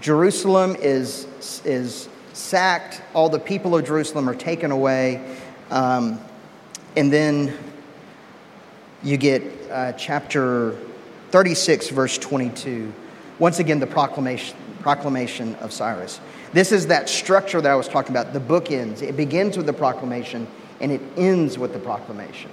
Jerusalem 0.00 0.76
is, 0.80 1.26
is 1.64 2.08
sacked, 2.32 3.02
all 3.14 3.28
the 3.28 3.38
people 3.38 3.76
of 3.76 3.86
Jerusalem 3.86 4.28
are 4.28 4.34
taken 4.34 4.70
away. 4.70 5.38
Um, 5.70 6.20
and 6.96 7.12
then 7.12 7.56
you 9.02 9.16
get 9.16 9.42
uh, 9.70 9.92
chapter 9.92 10.76
36, 11.30 11.90
verse 11.90 12.18
22. 12.18 12.92
Once 13.38 13.58
again, 13.58 13.78
the 13.78 13.86
proclamation, 13.86 14.56
proclamation 14.80 15.54
of 15.56 15.72
Cyrus. 15.72 16.20
This 16.52 16.72
is 16.72 16.86
that 16.86 17.08
structure 17.08 17.60
that 17.60 17.70
I 17.70 17.74
was 17.74 17.88
talking 17.88 18.12
about, 18.12 18.32
the 18.32 18.40
book 18.40 18.70
ends. 18.70 19.02
It 19.02 19.16
begins 19.16 19.56
with 19.56 19.66
the 19.66 19.72
proclamation 19.72 20.46
and 20.80 20.92
it 20.92 21.00
ends 21.16 21.58
with 21.58 21.72
the 21.72 21.78
proclamation. 21.78 22.50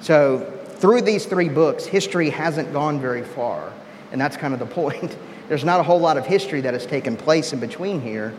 So, 0.00 0.40
through 0.76 1.02
these 1.02 1.26
three 1.26 1.48
books, 1.48 1.84
history 1.84 2.30
hasn't 2.30 2.72
gone 2.72 3.00
very 3.00 3.22
far. 3.22 3.72
And 4.10 4.20
that's 4.20 4.36
kind 4.36 4.52
of 4.52 4.60
the 4.60 4.66
point. 4.74 5.16
There's 5.48 5.64
not 5.64 5.80
a 5.80 5.82
whole 5.82 6.00
lot 6.00 6.16
of 6.16 6.26
history 6.26 6.60
that 6.62 6.74
has 6.74 6.86
taken 6.86 7.16
place 7.16 7.52
in 7.52 7.60
between 7.60 8.00
here, 8.00 8.34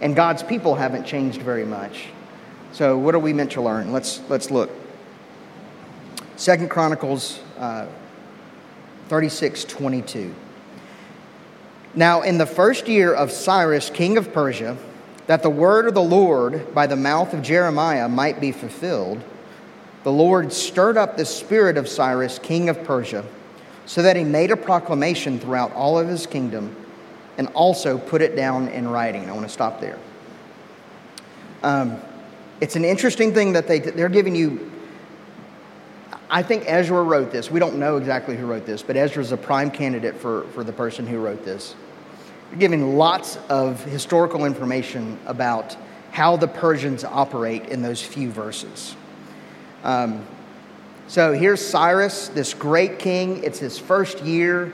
and 0.00 0.14
God's 0.14 0.42
people 0.42 0.74
haven't 0.74 1.06
changed 1.06 1.40
very 1.40 1.64
much. 1.64 2.06
So, 2.72 2.98
what 2.98 3.14
are 3.14 3.18
we 3.18 3.32
meant 3.32 3.52
to 3.52 3.62
learn? 3.62 3.92
Let's, 3.92 4.20
let's 4.28 4.50
look. 4.50 4.70
Second 6.36 6.68
Chronicles 6.68 7.40
uh, 7.58 7.86
36 9.08 9.64
22. 9.64 10.34
Now, 11.94 12.20
in 12.20 12.36
the 12.36 12.46
first 12.46 12.88
year 12.88 13.14
of 13.14 13.32
Cyrus, 13.32 13.88
king 13.88 14.18
of 14.18 14.32
Persia, 14.32 14.76
that 15.26 15.42
the 15.42 15.50
word 15.50 15.86
of 15.86 15.94
the 15.94 16.02
Lord 16.02 16.74
by 16.74 16.86
the 16.86 16.96
mouth 16.96 17.32
of 17.32 17.42
Jeremiah 17.42 18.08
might 18.08 18.38
be 18.40 18.52
fulfilled, 18.52 19.24
the 20.04 20.12
Lord 20.12 20.52
stirred 20.52 20.96
up 20.96 21.16
the 21.16 21.24
spirit 21.24 21.78
of 21.78 21.88
Cyrus, 21.88 22.38
king 22.38 22.68
of 22.68 22.84
Persia, 22.84 23.24
so 23.86 24.02
that 24.02 24.14
he 24.14 24.22
made 24.22 24.50
a 24.50 24.56
proclamation 24.56 25.40
throughout 25.40 25.72
all 25.72 25.98
of 25.98 26.06
his 26.06 26.26
kingdom 26.26 26.76
and 27.38 27.48
also 27.48 27.98
put 27.98 28.20
it 28.20 28.36
down 28.36 28.68
in 28.68 28.88
writing. 28.88 29.28
I 29.28 29.32
want 29.32 29.46
to 29.46 29.52
stop 29.52 29.80
there. 29.80 29.98
Um, 31.62 31.98
it's 32.60 32.76
an 32.76 32.84
interesting 32.84 33.34
thing 33.34 33.54
that 33.54 33.66
they, 33.66 33.80
they're 33.80 34.08
giving 34.08 34.36
you. 34.36 34.70
I 36.28 36.42
think 36.42 36.64
Ezra 36.66 37.02
wrote 37.02 37.30
this. 37.30 37.50
We 37.50 37.60
don't 37.60 37.78
know 37.78 37.96
exactly 37.96 38.36
who 38.36 38.46
wrote 38.46 38.66
this, 38.66 38.82
but 38.82 38.96
Ezra 38.96 39.22
is 39.22 39.30
a 39.30 39.36
prime 39.36 39.70
candidate 39.70 40.16
for, 40.16 40.42
for 40.54 40.64
the 40.64 40.72
person 40.72 41.06
who 41.06 41.18
wrote 41.18 41.44
this 41.44 41.74
You're 42.50 42.58
giving 42.58 42.96
lots 42.96 43.38
of 43.48 43.82
historical 43.84 44.44
information 44.44 45.18
about 45.26 45.76
how 46.10 46.36
the 46.36 46.48
Persians 46.48 47.04
operate 47.04 47.66
in 47.66 47.82
those 47.82 48.02
few 48.02 48.30
verses. 48.30 48.96
Um, 49.84 50.26
so 51.08 51.32
here's 51.32 51.64
Cyrus, 51.64 52.28
this 52.28 52.54
great 52.54 52.98
king. 52.98 53.44
It's 53.44 53.60
his 53.60 53.78
first 53.78 54.22
year, 54.22 54.72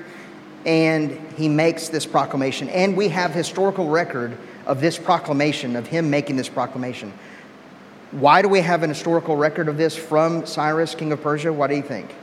and 0.65 1.11
he 1.37 1.49
makes 1.49 1.89
this 1.91 2.07
proclamation. 2.07 2.71
And 2.71 2.97
we 2.97 3.09
have 3.09 3.35
historical 3.35 3.89
record 3.89 4.39
of 4.65 4.81
this 4.81 4.97
proclamation, 4.97 5.77
of 5.77 5.87
him 5.87 6.09
making 6.09 6.37
this 6.37 6.49
proclamation. 6.49 7.13
Why 8.13 8.43
do 8.43 8.49
we 8.49 8.61
have 8.61 8.83
an 8.83 8.91
historical 8.91 9.37
record 9.37 9.69
of 9.69 9.77
this 9.77 9.97
from 9.97 10.47
Cyrus, 10.47 10.95
king 10.95 11.13
of 11.13 11.23
Persia? 11.23 11.53
What 11.53 11.69
do 11.69 11.77
you 11.77 11.83
think? 11.83 12.15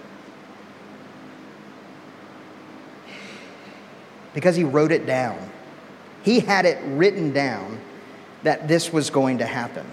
because 4.34 4.56
he 4.56 4.63
wrote 4.63 4.91
it 4.91 5.06
down. 5.06 5.38
He 6.23 6.39
had 6.39 6.65
it 6.65 6.80
written 6.86 7.34
down 7.34 7.80
that 8.43 8.67
this 8.67 8.93
was 8.93 9.10
going 9.10 9.39
to 9.39 9.45
happen. 9.45 9.86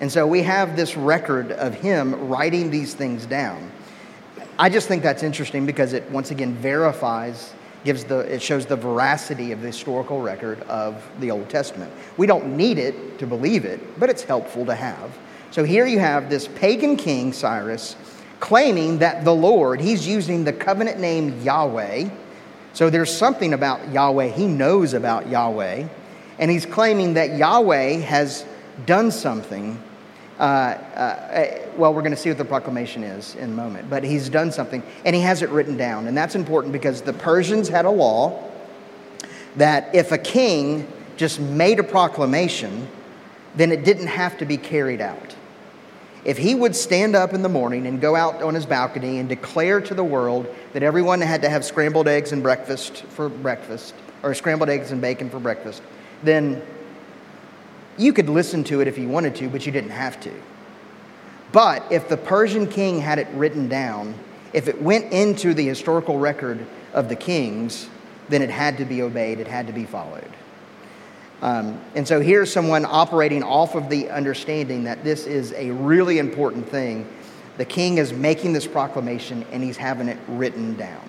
And 0.00 0.10
so 0.10 0.26
we 0.26 0.42
have 0.42 0.76
this 0.76 0.96
record 0.96 1.52
of 1.52 1.74
him 1.74 2.28
writing 2.28 2.70
these 2.70 2.94
things 2.94 3.26
down. 3.26 3.70
I 4.58 4.68
just 4.68 4.88
think 4.88 5.02
that's 5.02 5.22
interesting 5.22 5.66
because 5.66 5.92
it 5.92 6.10
once 6.10 6.30
again 6.30 6.54
verifies 6.54 7.52
gives 7.84 8.02
the, 8.02 8.20
it 8.20 8.42
shows 8.42 8.66
the 8.66 8.74
veracity 8.74 9.52
of 9.52 9.60
the 9.60 9.68
historical 9.68 10.20
record 10.20 10.60
of 10.62 11.08
the 11.20 11.30
Old 11.30 11.48
Testament. 11.48 11.92
We 12.16 12.26
don't 12.26 12.56
need 12.56 12.78
it 12.78 13.18
to 13.20 13.26
believe 13.26 13.64
it, 13.64 14.00
but 14.00 14.10
it's 14.10 14.24
helpful 14.24 14.66
to 14.66 14.74
have. 14.74 15.16
So 15.56 15.64
here 15.64 15.86
you 15.86 15.98
have 16.00 16.28
this 16.28 16.48
pagan 16.48 16.98
king, 16.98 17.32
Cyrus, 17.32 17.96
claiming 18.40 18.98
that 18.98 19.24
the 19.24 19.34
Lord, 19.34 19.80
he's 19.80 20.06
using 20.06 20.44
the 20.44 20.52
covenant 20.52 21.00
name 21.00 21.40
Yahweh. 21.40 22.10
So 22.74 22.90
there's 22.90 23.10
something 23.10 23.54
about 23.54 23.90
Yahweh, 23.90 24.28
he 24.28 24.48
knows 24.48 24.92
about 24.92 25.30
Yahweh. 25.30 25.88
And 26.38 26.50
he's 26.50 26.66
claiming 26.66 27.14
that 27.14 27.38
Yahweh 27.38 28.00
has 28.00 28.44
done 28.84 29.10
something. 29.10 29.82
Uh, 30.38 30.42
uh, 30.42 31.68
well, 31.78 31.94
we're 31.94 32.02
going 32.02 32.10
to 32.10 32.18
see 32.18 32.28
what 32.28 32.36
the 32.36 32.44
proclamation 32.44 33.02
is 33.02 33.34
in 33.36 33.44
a 33.44 33.54
moment, 33.54 33.88
but 33.88 34.04
he's 34.04 34.28
done 34.28 34.52
something 34.52 34.82
and 35.06 35.16
he 35.16 35.22
has 35.22 35.40
it 35.40 35.48
written 35.48 35.78
down. 35.78 36.06
And 36.06 36.14
that's 36.14 36.34
important 36.34 36.74
because 36.74 37.00
the 37.00 37.14
Persians 37.14 37.66
had 37.66 37.86
a 37.86 37.90
law 37.90 38.46
that 39.56 39.94
if 39.94 40.12
a 40.12 40.18
king 40.18 40.86
just 41.16 41.40
made 41.40 41.80
a 41.80 41.82
proclamation, 41.82 42.86
then 43.54 43.72
it 43.72 43.84
didn't 43.84 44.08
have 44.08 44.36
to 44.36 44.44
be 44.44 44.58
carried 44.58 45.00
out 45.00 45.34
if 46.26 46.36
he 46.36 46.56
would 46.56 46.74
stand 46.74 47.14
up 47.14 47.32
in 47.32 47.42
the 47.42 47.48
morning 47.48 47.86
and 47.86 48.00
go 48.00 48.16
out 48.16 48.42
on 48.42 48.52
his 48.52 48.66
balcony 48.66 49.20
and 49.20 49.28
declare 49.28 49.80
to 49.80 49.94
the 49.94 50.02
world 50.02 50.52
that 50.72 50.82
everyone 50.82 51.20
had 51.20 51.40
to 51.42 51.48
have 51.48 51.64
scrambled 51.64 52.08
eggs 52.08 52.32
and 52.32 52.42
breakfast 52.42 53.04
for 53.04 53.28
breakfast, 53.28 53.94
or 54.24 54.34
scrambled 54.34 54.68
eggs 54.68 54.90
and 54.90 55.00
bacon 55.00 55.30
for 55.30 55.38
breakfast, 55.38 55.82
then 56.24 56.60
you 57.96 58.12
could 58.12 58.28
listen 58.28 58.64
to 58.64 58.80
it 58.80 58.88
if 58.88 58.98
you 58.98 59.06
wanted 59.06 59.36
to, 59.36 59.48
but 59.48 59.64
you 59.64 59.70
didn't 59.70 59.90
have 59.90 60.18
to. 60.18 60.32
But 61.52 61.84
if 61.92 62.08
the 62.08 62.16
Persian 62.16 62.66
king 62.66 62.98
had 62.98 63.20
it 63.20 63.28
written 63.32 63.68
down, 63.68 64.12
if 64.52 64.66
it 64.66 64.82
went 64.82 65.12
into 65.12 65.54
the 65.54 65.68
historical 65.68 66.18
record 66.18 66.66
of 66.92 67.08
the 67.08 67.14
kings, 67.14 67.88
then 68.28 68.42
it 68.42 68.50
had 68.50 68.78
to 68.78 68.84
be 68.84 69.00
obeyed, 69.00 69.38
it 69.38 69.46
had 69.46 69.68
to 69.68 69.72
be 69.72 69.84
followed. 69.84 70.32
Um, 71.42 71.80
and 71.94 72.08
so 72.08 72.20
here's 72.20 72.50
someone 72.50 72.86
operating 72.86 73.42
off 73.42 73.74
of 73.74 73.90
the 73.90 74.08
understanding 74.10 74.84
that 74.84 75.04
this 75.04 75.26
is 75.26 75.52
a 75.52 75.70
really 75.70 76.18
important 76.18 76.68
thing. 76.68 77.06
The 77.58 77.64
king 77.64 77.98
is 77.98 78.12
making 78.12 78.52
this 78.52 78.66
proclamation 78.66 79.44
and 79.52 79.62
he's 79.62 79.76
having 79.76 80.08
it 80.08 80.18
written 80.28 80.76
down. 80.76 81.02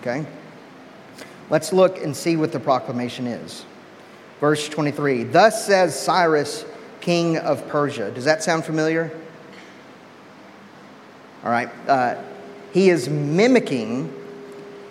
Okay? 0.00 0.24
Let's 1.50 1.72
look 1.72 2.02
and 2.02 2.16
see 2.16 2.36
what 2.36 2.52
the 2.52 2.60
proclamation 2.60 3.26
is. 3.26 3.64
Verse 4.40 4.68
23 4.68 5.24
Thus 5.24 5.66
says 5.66 5.98
Cyrus, 5.98 6.64
king 7.00 7.38
of 7.38 7.66
Persia. 7.68 8.10
Does 8.10 8.24
that 8.24 8.42
sound 8.42 8.64
familiar? 8.64 9.10
All 11.44 11.50
right. 11.50 11.68
Uh, 11.88 12.22
he 12.72 12.90
is 12.90 13.08
mimicking 13.08 14.12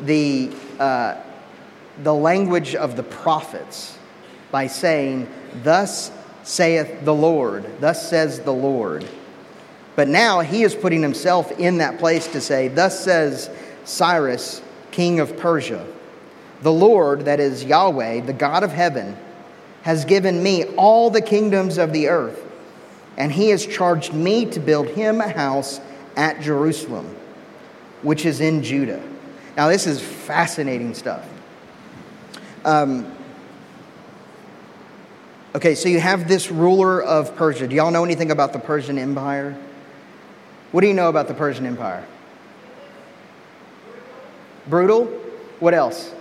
the, 0.02 0.52
uh, 0.80 1.22
the 2.04 2.14
language 2.14 2.76
of 2.76 2.96
the 2.96 3.04
prophets 3.04 3.95
by 4.56 4.68
saying, 4.68 5.28
Thus 5.64 6.12
saith 6.44 7.04
the 7.04 7.14
Lord, 7.14 7.66
thus 7.82 8.10
says 8.10 8.40
the 8.40 8.54
Lord. 8.54 9.06
But 9.98 10.08
now 10.08 10.40
he 10.40 10.64
is 10.64 10.74
putting 10.74 11.02
himself 11.02 11.52
in 11.60 11.80
that 11.80 12.00
place 12.00 12.26
to 12.28 12.40
say, 12.40 12.70
Thus 12.70 13.04
says 13.04 13.50
Cyrus, 13.84 14.62
king 14.92 15.20
of 15.20 15.36
Persia, 15.36 15.86
the 16.62 16.72
Lord, 16.72 17.26
that 17.26 17.42
is 17.42 17.66
Yahweh, 17.66 18.22
the 18.22 18.32
God 18.32 18.64
of 18.64 18.72
heaven, 18.72 19.18
has 19.82 20.06
given 20.06 20.42
me 20.42 20.64
all 20.78 21.10
the 21.10 21.22
kingdoms 21.22 21.78
of 21.78 21.92
the 21.92 22.08
earth, 22.08 22.42
and 23.18 23.34
he 23.34 23.50
has 23.50 23.66
charged 23.66 24.14
me 24.14 24.46
to 24.46 24.62
build 24.62 24.88
him 24.88 25.20
a 25.20 25.28
house 25.28 25.82
at 26.16 26.40
Jerusalem, 26.40 27.14
which 28.04 28.26
is 28.26 28.40
in 28.40 28.64
Judah. 28.64 29.04
Now, 29.58 29.68
this 29.68 29.86
is 29.86 30.00
fascinating 30.00 30.94
stuff. 30.94 31.28
Um, 32.64 33.15
Okay, 35.56 35.74
so 35.74 35.88
you 35.88 36.02
have 36.02 36.28
this 36.28 36.52
ruler 36.52 37.02
of 37.02 37.34
Persia. 37.38 37.66
Do 37.66 37.78
y'all 37.78 37.90
know 37.90 38.04
anything 38.04 38.30
about 38.30 38.52
the 38.52 38.60
Persian 38.60 38.98
Empire? 38.98 39.58
What 40.74 40.82
do 40.82 40.88
you 40.88 40.94
know 40.94 41.08
about 41.08 41.30
the 41.30 41.34
Persian 41.34 41.66
Empire? 41.66 42.06
Brutal? 44.68 45.06
What 45.62 45.74
else? 45.74 46.14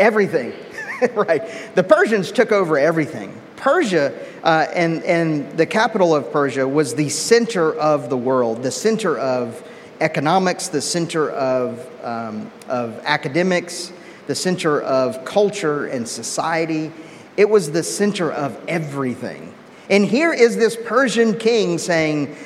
Everything. 0.00 0.54
right. 1.14 1.48
The 1.76 1.84
Persians 1.84 2.32
took 2.32 2.50
over 2.50 2.76
everything. 2.76 3.40
Persia 3.54 4.12
uh, 4.42 4.66
and, 4.74 5.04
and 5.04 5.56
the 5.56 5.66
capital 5.66 6.16
of 6.16 6.32
Persia 6.32 6.66
was 6.66 6.96
the 6.96 7.10
center 7.10 7.72
of 7.74 8.10
the 8.10 8.16
world, 8.16 8.64
the 8.64 8.72
center 8.72 9.16
of 9.16 9.62
economics, 10.00 10.66
the 10.66 10.80
center 10.80 11.30
of, 11.30 11.88
um, 12.04 12.50
of 12.68 13.00
academics, 13.04 13.92
the 14.30 14.34
center 14.36 14.80
of 14.80 15.24
culture 15.24 15.86
and 15.86 16.06
society. 16.06 16.92
It 17.36 17.50
was 17.50 17.72
the 17.72 17.82
center 17.82 18.30
of 18.30 18.56
everything. 18.68 19.52
And 19.90 20.04
here 20.04 20.32
is 20.32 20.56
this 20.56 20.76
Persian 20.76 21.36
king 21.36 21.78
saying, 21.78 22.36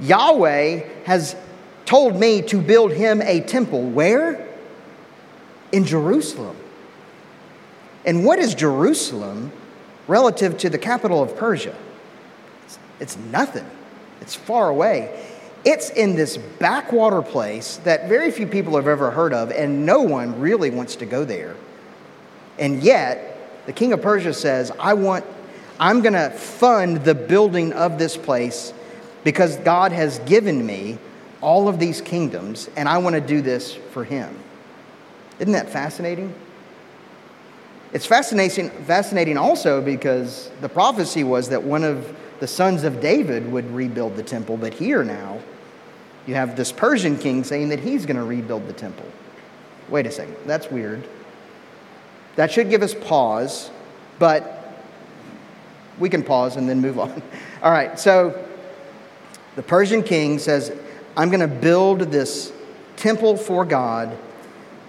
Yahweh 0.00 0.88
has 1.04 1.36
told 1.86 2.18
me 2.18 2.42
to 2.42 2.60
build 2.60 2.90
him 2.90 3.22
a 3.22 3.42
temple. 3.42 3.80
Where? 3.80 4.44
In 5.70 5.84
Jerusalem. 5.84 6.56
And 8.04 8.24
what 8.24 8.40
is 8.40 8.56
Jerusalem 8.56 9.52
relative 10.08 10.58
to 10.58 10.68
the 10.68 10.78
capital 10.78 11.22
of 11.22 11.36
Persia? 11.36 11.76
It's, 12.64 12.78
it's 12.98 13.16
nothing, 13.16 13.70
it's 14.20 14.34
far 14.34 14.68
away. 14.68 15.29
It's 15.64 15.90
in 15.90 16.16
this 16.16 16.36
backwater 16.36 17.20
place 17.20 17.76
that 17.78 18.08
very 18.08 18.30
few 18.30 18.46
people 18.46 18.76
have 18.76 18.88
ever 18.88 19.10
heard 19.10 19.34
of, 19.34 19.50
and 19.50 19.84
no 19.84 20.00
one 20.00 20.40
really 20.40 20.70
wants 20.70 20.96
to 20.96 21.06
go 21.06 21.24
there. 21.24 21.54
And 22.58 22.82
yet, 22.82 23.66
the 23.66 23.72
king 23.72 23.92
of 23.92 24.00
Persia 24.00 24.32
says, 24.32 24.72
I 24.78 24.94
want, 24.94 25.24
I'm 25.78 26.00
going 26.00 26.14
to 26.14 26.30
fund 26.30 27.04
the 27.04 27.14
building 27.14 27.72
of 27.74 27.98
this 27.98 28.16
place 28.16 28.72
because 29.22 29.56
God 29.58 29.92
has 29.92 30.18
given 30.20 30.64
me 30.64 30.98
all 31.42 31.68
of 31.68 31.78
these 31.78 32.00
kingdoms, 32.00 32.70
and 32.76 32.88
I 32.88 32.98
want 32.98 33.14
to 33.14 33.20
do 33.20 33.42
this 33.42 33.74
for 33.74 34.04
him. 34.04 34.34
Isn't 35.38 35.52
that 35.52 35.70
fascinating? 35.70 36.34
It's 37.92 38.06
fascinating, 38.06 38.70
fascinating 38.70 39.36
also 39.36 39.82
because 39.82 40.50
the 40.60 40.68
prophecy 40.68 41.24
was 41.24 41.48
that 41.48 41.62
one 41.62 41.82
of 41.82 42.16
the 42.40 42.46
sons 42.46 42.84
of 42.84 43.00
David 43.00 43.50
would 43.50 43.70
rebuild 43.70 44.16
the 44.16 44.22
temple, 44.22 44.56
but 44.56 44.72
here 44.74 45.02
now, 45.02 45.40
you 46.26 46.34
have 46.34 46.56
this 46.56 46.72
Persian 46.72 47.16
king 47.16 47.44
saying 47.44 47.70
that 47.70 47.80
he's 47.80 48.06
going 48.06 48.16
to 48.16 48.24
rebuild 48.24 48.66
the 48.66 48.72
temple. 48.72 49.06
Wait 49.88 50.06
a 50.06 50.10
second, 50.10 50.36
that's 50.46 50.70
weird. 50.70 51.06
That 52.36 52.50
should 52.50 52.70
give 52.70 52.82
us 52.82 52.94
pause, 52.94 53.70
but 54.18 54.74
we 55.98 56.08
can 56.08 56.22
pause 56.22 56.56
and 56.56 56.68
then 56.68 56.80
move 56.80 56.98
on. 56.98 57.22
All 57.62 57.72
right, 57.72 57.98
so 57.98 58.46
the 59.56 59.62
Persian 59.62 60.02
king 60.02 60.38
says, 60.38 60.72
I'm 61.16 61.28
going 61.28 61.40
to 61.40 61.48
build 61.48 62.00
this 62.00 62.52
temple 62.96 63.36
for 63.36 63.64
God 63.64 64.16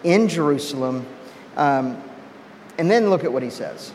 in 0.04 0.28
Jerusalem. 0.28 1.06
Um, 1.58 2.02
and 2.78 2.89
then 2.89 3.10
look 3.10 3.24
at 3.24 3.32
what 3.32 3.44
he 3.44 3.50
says. 3.50 3.91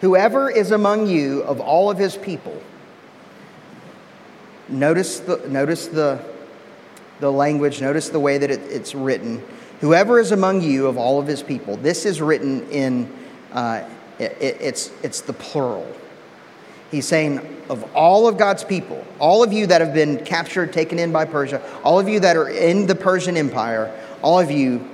Whoever 0.00 0.50
is 0.50 0.70
among 0.70 1.06
you 1.06 1.42
of 1.42 1.60
all 1.60 1.90
of 1.90 1.98
his 1.98 2.16
people, 2.16 2.60
notice 4.68 5.20
the, 5.20 5.38
notice 5.48 5.86
the, 5.86 6.20
the 7.20 7.30
language, 7.30 7.80
notice 7.80 8.08
the 8.08 8.20
way 8.20 8.38
that 8.38 8.50
it, 8.50 8.60
it's 8.62 8.94
written. 8.94 9.42
Whoever 9.80 10.18
is 10.18 10.32
among 10.32 10.62
you 10.62 10.86
of 10.86 10.96
all 10.96 11.20
of 11.20 11.26
his 11.26 11.42
people, 11.42 11.76
this 11.76 12.06
is 12.06 12.20
written 12.20 12.68
in, 12.70 13.12
uh, 13.52 13.88
it, 14.18 14.36
it's, 14.40 14.90
it's 15.02 15.20
the 15.20 15.32
plural. 15.32 15.86
He's 16.90 17.06
saying, 17.06 17.40
of 17.68 17.84
all 17.94 18.28
of 18.28 18.38
God's 18.38 18.62
people, 18.62 19.04
all 19.18 19.42
of 19.42 19.52
you 19.52 19.66
that 19.66 19.80
have 19.80 19.94
been 19.94 20.24
captured, 20.24 20.72
taken 20.72 20.98
in 20.98 21.12
by 21.12 21.24
Persia, 21.24 21.62
all 21.82 21.98
of 21.98 22.08
you 22.08 22.20
that 22.20 22.36
are 22.36 22.48
in 22.48 22.86
the 22.86 22.94
Persian 22.94 23.36
Empire, 23.36 23.92
all 24.22 24.38
of 24.38 24.50
you, 24.50 24.88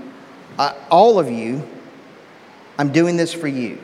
uh, 0.58 0.74
all 0.90 1.18
of 1.18 1.30
you, 1.30 1.66
I'm 2.78 2.92
doing 2.92 3.16
this 3.16 3.32
for 3.34 3.48
you. 3.48 3.78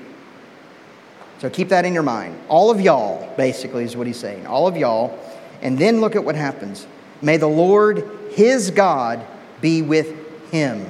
So 1.39 1.51
keep 1.51 1.69
that 1.69 1.85
in 1.85 1.93
your 1.93 2.03
mind. 2.03 2.39
All 2.49 2.71
of 2.71 2.81
y'all, 2.81 3.35
basically, 3.37 3.85
is 3.85 3.97
what 3.97 4.07
he's 4.07 4.19
saying. 4.19 4.47
All 4.47 4.67
of 4.67 4.77
y'all. 4.77 5.19
And 5.63 5.79
then 5.79 6.01
look 6.01 6.17
at 6.17 6.25
what 6.25 6.35
happens. 6.35 6.87
May 7.23 7.37
the 7.37 7.49
Lord, 7.49 8.09
his 8.33 8.71
God, 8.71 9.25
be 9.61 9.83
with 9.83 10.15
him. 10.51 10.87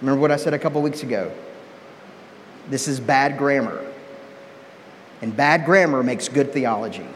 Remember 0.00 0.20
what 0.20 0.30
I 0.30 0.36
said 0.36 0.54
a 0.54 0.58
couple 0.58 0.82
weeks 0.82 1.02
ago? 1.02 1.32
This 2.68 2.88
is 2.88 3.00
bad 3.00 3.38
grammar. 3.38 3.84
And 5.22 5.36
bad 5.36 5.64
grammar 5.64 6.02
makes 6.02 6.28
good 6.28 6.52
theology. 6.52 7.06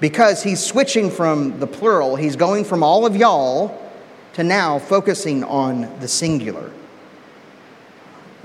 Because 0.00 0.42
he's 0.42 0.64
switching 0.64 1.10
from 1.10 1.60
the 1.60 1.66
plural, 1.66 2.16
he's 2.16 2.36
going 2.36 2.64
from 2.64 2.82
all 2.82 3.04
of 3.04 3.16
y'all 3.16 3.90
to 4.34 4.42
now 4.42 4.78
focusing 4.78 5.44
on 5.44 5.82
the 6.00 6.08
singular. 6.08 6.70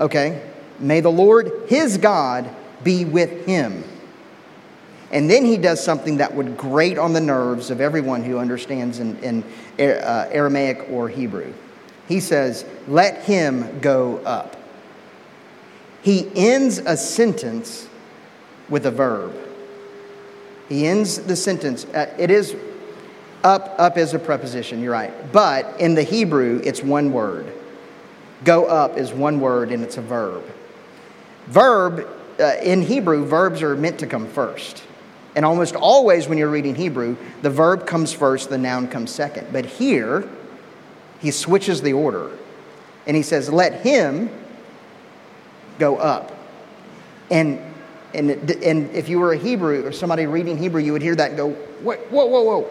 Okay? 0.00 0.42
May 0.78 1.00
the 1.00 1.10
Lord, 1.10 1.50
his 1.68 1.96
God, 1.96 2.50
be 2.84 3.04
with 3.04 3.46
him. 3.46 3.84
And 5.12 5.30
then 5.30 5.44
he 5.44 5.56
does 5.56 5.82
something 5.82 6.16
that 6.16 6.34
would 6.34 6.56
grate 6.56 6.98
on 6.98 7.12
the 7.12 7.20
nerves 7.20 7.70
of 7.70 7.80
everyone 7.80 8.24
who 8.24 8.38
understands 8.38 8.98
in, 8.98 9.16
in 9.18 9.42
uh, 9.78 10.28
Aramaic 10.30 10.88
or 10.90 11.08
Hebrew. 11.08 11.52
He 12.08 12.20
says, 12.20 12.64
Let 12.88 13.22
him 13.24 13.80
go 13.80 14.18
up. 14.18 14.56
He 16.02 16.30
ends 16.34 16.78
a 16.78 16.96
sentence 16.96 17.88
with 18.68 18.86
a 18.86 18.90
verb. 18.90 19.34
He 20.68 20.86
ends 20.86 21.18
the 21.18 21.36
sentence. 21.36 21.84
Uh, 21.86 22.12
it 22.18 22.30
is 22.30 22.56
up, 23.44 23.76
up 23.78 23.96
is 23.96 24.12
a 24.12 24.18
preposition, 24.18 24.82
you're 24.82 24.92
right. 24.92 25.32
But 25.32 25.80
in 25.80 25.94
the 25.94 26.02
Hebrew, 26.02 26.60
it's 26.64 26.82
one 26.82 27.12
word. 27.12 27.52
Go 28.44 28.66
up 28.66 28.98
is 28.98 29.12
one 29.12 29.40
word 29.40 29.70
and 29.70 29.82
it's 29.82 29.96
a 29.96 30.02
verb. 30.02 30.44
Verb, 31.46 32.08
uh, 32.40 32.56
in 32.62 32.82
Hebrew, 32.82 33.24
verbs 33.24 33.62
are 33.62 33.76
meant 33.76 34.00
to 34.00 34.06
come 34.06 34.26
first. 34.26 34.82
And 35.36 35.44
almost 35.44 35.76
always 35.76 36.26
when 36.26 36.38
you're 36.38 36.50
reading 36.50 36.74
Hebrew, 36.74 37.16
the 37.42 37.50
verb 37.50 37.86
comes 37.86 38.12
first, 38.12 38.48
the 38.48 38.56
noun 38.56 38.88
comes 38.88 39.10
second. 39.10 39.52
But 39.52 39.66
here, 39.66 40.26
he 41.20 41.30
switches 41.30 41.82
the 41.82 41.92
order 41.92 42.32
and 43.06 43.14
he 43.14 43.22
says, 43.22 43.50
Let 43.50 43.82
him 43.82 44.30
go 45.78 45.98
up. 45.98 46.32
And, 47.30 47.60
and, 48.14 48.30
and 48.30 48.90
if 48.92 49.10
you 49.10 49.18
were 49.18 49.34
a 49.34 49.36
Hebrew 49.36 49.86
or 49.86 49.92
somebody 49.92 50.26
reading 50.26 50.56
Hebrew, 50.56 50.80
you 50.80 50.92
would 50.92 51.02
hear 51.02 51.14
that 51.14 51.28
and 51.28 51.36
go, 51.36 51.50
Whoa, 51.50 51.96
whoa, 51.96 52.26
whoa, 52.26 52.42
whoa. 52.42 52.70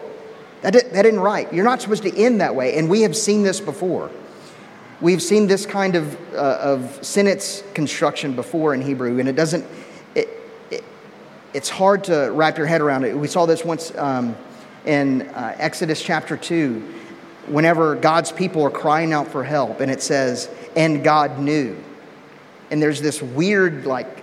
That, 0.62 0.92
that 0.92 1.06
isn't 1.06 1.20
right. 1.20 1.52
You're 1.52 1.64
not 1.64 1.80
supposed 1.80 2.02
to 2.02 2.18
end 2.18 2.40
that 2.40 2.56
way. 2.56 2.76
And 2.76 2.90
we 2.90 3.02
have 3.02 3.16
seen 3.16 3.44
this 3.44 3.60
before. 3.60 4.10
We've 5.00 5.22
seen 5.22 5.46
this 5.46 5.66
kind 5.66 5.94
of, 5.94 6.34
uh, 6.34 6.58
of 6.60 7.04
sentence 7.04 7.62
construction 7.74 8.34
before 8.34 8.74
in 8.74 8.80
Hebrew, 8.80 9.20
and 9.20 9.28
it 9.28 9.36
doesn't, 9.36 9.64
it's 11.56 11.70
hard 11.70 12.04
to 12.04 12.28
wrap 12.34 12.58
your 12.58 12.66
head 12.66 12.82
around 12.82 13.04
it. 13.04 13.16
We 13.16 13.28
saw 13.28 13.46
this 13.46 13.64
once 13.64 13.90
um, 13.96 14.36
in 14.84 15.22
uh, 15.22 15.56
Exodus 15.56 16.02
chapter 16.02 16.36
2, 16.36 16.80
whenever 17.46 17.94
God's 17.94 18.30
people 18.30 18.62
are 18.62 18.70
crying 18.70 19.14
out 19.14 19.28
for 19.28 19.42
help, 19.42 19.80
and 19.80 19.90
it 19.90 20.02
says, 20.02 20.50
and 20.76 21.02
God 21.02 21.38
knew. 21.38 21.82
And 22.70 22.82
there's 22.82 23.00
this 23.00 23.22
weird, 23.22 23.86
like, 23.86 24.22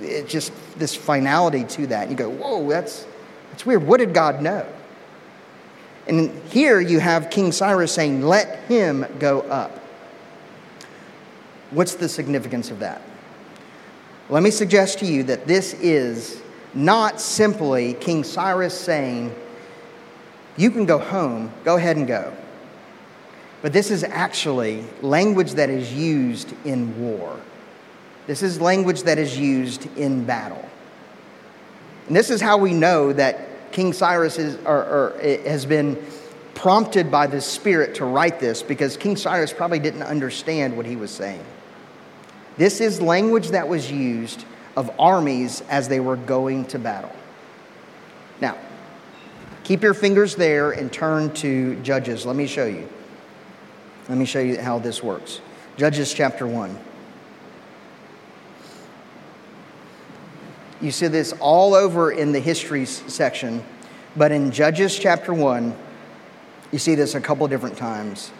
it 0.00 0.28
just 0.28 0.52
this 0.78 0.94
finality 0.94 1.64
to 1.64 1.88
that. 1.88 2.02
And 2.02 2.12
you 2.12 2.16
go, 2.16 2.30
whoa, 2.30 2.68
that's, 2.68 3.08
that's 3.50 3.66
weird. 3.66 3.84
What 3.84 3.98
did 3.98 4.14
God 4.14 4.40
know? 4.40 4.64
And 6.06 6.30
here 6.44 6.78
you 6.78 7.00
have 7.00 7.28
King 7.28 7.50
Cyrus 7.50 7.92
saying, 7.92 8.22
let 8.22 8.60
him 8.66 9.04
go 9.18 9.40
up. 9.40 9.80
What's 11.72 11.96
the 11.96 12.08
significance 12.08 12.70
of 12.70 12.78
that? 12.78 13.02
Let 14.28 14.44
me 14.44 14.52
suggest 14.52 15.00
to 15.00 15.06
you 15.06 15.24
that 15.24 15.48
this 15.48 15.74
is 15.74 16.40
not 16.74 17.20
simply 17.20 17.94
King 17.94 18.24
Cyrus 18.24 18.78
saying, 18.78 19.34
You 20.56 20.70
can 20.70 20.86
go 20.86 20.98
home, 20.98 21.52
go 21.64 21.76
ahead 21.76 21.96
and 21.96 22.06
go. 22.06 22.32
But 23.62 23.72
this 23.72 23.90
is 23.90 24.04
actually 24.04 24.84
language 25.02 25.52
that 25.52 25.70
is 25.70 25.92
used 25.92 26.54
in 26.64 27.00
war. 27.00 27.38
This 28.26 28.42
is 28.42 28.60
language 28.60 29.02
that 29.04 29.18
is 29.18 29.36
used 29.38 29.88
in 29.96 30.24
battle. 30.24 30.68
And 32.06 32.14
this 32.14 32.30
is 32.30 32.40
how 32.40 32.56
we 32.58 32.72
know 32.72 33.12
that 33.12 33.72
King 33.72 33.92
Cyrus 33.92 34.38
is, 34.38 34.56
or, 34.64 34.76
or, 34.76 35.20
has 35.22 35.66
been 35.66 36.02
prompted 36.54 37.10
by 37.10 37.26
the 37.26 37.40
Spirit 37.40 37.94
to 37.96 38.04
write 38.04 38.40
this 38.40 38.62
because 38.62 38.96
King 38.96 39.16
Cyrus 39.16 39.52
probably 39.52 39.78
didn't 39.78 40.02
understand 40.02 40.76
what 40.76 40.86
he 40.86 40.96
was 40.96 41.10
saying. 41.10 41.44
This 42.56 42.80
is 42.80 43.00
language 43.00 43.48
that 43.48 43.68
was 43.68 43.90
used 43.90 44.44
of 44.78 44.92
armies 44.96 45.60
as 45.62 45.88
they 45.88 45.98
were 45.98 46.14
going 46.14 46.64
to 46.64 46.78
battle. 46.78 47.10
Now, 48.40 48.56
keep 49.64 49.82
your 49.82 49.92
fingers 49.92 50.36
there 50.36 50.70
and 50.70 50.92
turn 50.92 51.34
to 51.34 51.74
Judges. 51.82 52.24
Let 52.24 52.36
me 52.36 52.46
show 52.46 52.66
you. 52.66 52.88
Let 54.08 54.18
me 54.18 54.24
show 54.24 54.38
you 54.38 54.60
how 54.60 54.78
this 54.78 55.02
works. 55.02 55.40
Judges 55.76 56.14
chapter 56.14 56.46
1. 56.46 56.78
You 60.80 60.92
see 60.92 61.08
this 61.08 61.34
all 61.40 61.74
over 61.74 62.12
in 62.12 62.30
the 62.30 62.38
histories 62.38 63.02
section, 63.12 63.64
but 64.14 64.30
in 64.30 64.52
Judges 64.52 64.96
chapter 64.96 65.34
1, 65.34 65.76
you 66.70 66.78
see 66.78 66.94
this 66.94 67.16
a 67.16 67.20
couple 67.20 67.48
different 67.48 67.76
times. 67.76 68.30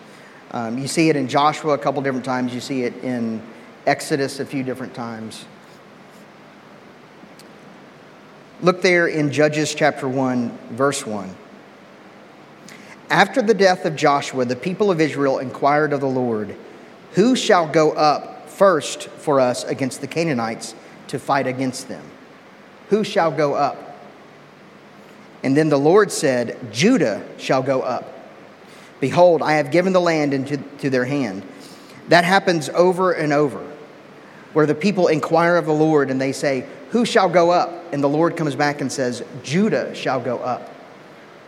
Um, 0.53 0.79
you 0.79 0.87
see 0.87 1.09
it 1.09 1.17
in 1.17 1.27
Joshua 1.27 1.73
a 1.73 1.79
couple 1.79 2.01
different 2.01 2.25
times. 2.25 2.55
You 2.55 2.61
see 2.61 2.85
it 2.85 2.95
in 3.03 3.43
Exodus 3.87 4.39
a 4.39 4.47
few 4.47 4.63
different 4.63 4.95
times. 4.95 5.45
Look 8.61 8.83
there 8.83 9.07
in 9.07 9.31
Judges 9.31 9.73
chapter 9.73 10.09
1, 10.09 10.51
verse 10.73 11.07
1. 11.07 11.33
After 13.09 13.41
the 13.41 13.55
death 13.55 13.85
of 13.85 13.95
Joshua, 13.95 14.45
the 14.45 14.57
people 14.57 14.91
of 14.91 15.01
Israel 15.01 15.39
inquired 15.39 15.93
of 15.93 16.01
the 16.01 16.09
Lord, 16.09 16.57
Who 17.13 17.37
shall 17.37 17.69
go 17.69 17.93
up 17.93 18.49
first 18.49 19.05
for 19.05 19.41
us 19.41 19.63
against 19.63 20.01
the 20.01 20.09
Canaanites 20.09 20.75
to 21.07 21.21
fight 21.21 21.47
against 21.47 21.87
them? 21.87 22.05
Who 22.89 23.05
shall 23.05 23.31
go 23.31 23.55
up? 23.55 23.97
And 25.45 25.57
then 25.57 25.69
the 25.69 25.79
Lord 25.79 26.11
said, 26.11 26.59
Judah 26.73 27.25
shall 27.39 27.63
go 27.63 27.83
up. 27.83 28.13
Behold, 28.99 29.41
I 29.41 29.53
have 29.53 29.71
given 29.71 29.93
the 29.93 30.01
land 30.01 30.35
into 30.35 30.57
to 30.79 30.91
their 30.91 31.05
hand. 31.05 31.45
That 32.09 32.25
happens 32.25 32.69
over 32.71 33.13
and 33.13 33.33
over 33.33 33.65
where 34.53 34.67
the 34.67 34.75
people 34.75 35.07
inquire 35.07 35.57
of 35.57 35.67
the 35.67 35.73
Lord 35.73 36.11
and 36.11 36.21
they 36.21 36.33
say, 36.33 36.67
Who 36.91 37.05
shall 37.05 37.29
go 37.29 37.51
up? 37.51 37.93
And 37.93 38.03
the 38.03 38.09
Lord 38.09 38.37
comes 38.37 38.55
back 38.55 38.81
and 38.81 38.91
says, 38.91 39.23
Judah 39.43 39.95
shall 39.95 40.21
go 40.21 40.39
up. 40.39 40.75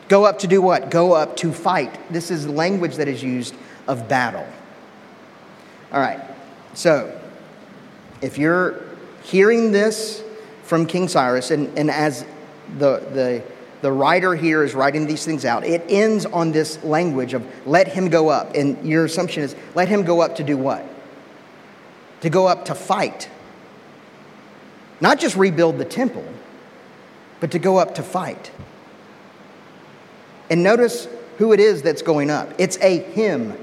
Go 0.09 0.24
up 0.24 0.40
to 0.40 0.46
do 0.46 0.61
what? 0.61 0.90
Go 0.90 1.12
up 1.12 1.37
to 1.38 1.53
fight. 1.53 1.98
This 2.12 2.31
is 2.31 2.46
language 2.46 2.96
that 2.96 3.09
is 3.09 3.22
used 3.22 3.55
of 3.87 4.09
battle. 4.09 4.46
All 5.92 6.00
right, 6.00 6.20
so 6.74 7.18
if 8.20 8.38
you're 8.38 8.83
hearing 9.22 9.72
this 9.72 10.22
from 10.62 10.87
King 10.87 11.09
Cyrus, 11.09 11.50
and, 11.50 11.76
and 11.79 11.90
as 11.90 12.24
the, 12.79 12.98
the, 13.12 13.42
the 13.83 13.90
writer 13.90 14.35
here 14.35 14.62
is 14.62 14.74
writing 14.74 15.07
these 15.07 15.24
things 15.24 15.44
out, 15.44 15.64
it 15.64 15.83
ends 15.88 16.26
on 16.26 16.53
this 16.53 16.83
language 16.85 17.35
of 17.35 17.44
let 17.66 17.88
him 17.88 18.09
go 18.09 18.29
up. 18.29 18.55
And 18.55 18.88
your 18.88 19.05
assumption 19.07 19.42
is 19.42 19.57
let 19.74 19.88
him 19.88 20.05
go 20.05 20.20
up 20.20 20.37
to 20.37 20.44
do 20.44 20.57
what? 20.57 20.87
to 22.20 22.31
go 22.31 22.46
up 22.46 22.66
to 22.66 22.74
fight. 22.74 23.29
Not 25.00 25.18
just 25.18 25.36
rebuild 25.36 25.78
the 25.78 25.84
temple, 25.84 26.24
but 27.40 27.52
to 27.52 27.58
go 27.58 27.78
up 27.78 27.94
to 27.96 28.02
fight. 28.02 28.50
And 30.50 30.62
notice 30.62 31.08
who 31.38 31.52
it 31.52 31.60
is 31.60 31.82
that's 31.82 32.02
going 32.02 32.28
up. 32.28 32.52
It's 32.58 32.76
a 32.82 32.98
him, 32.98 33.56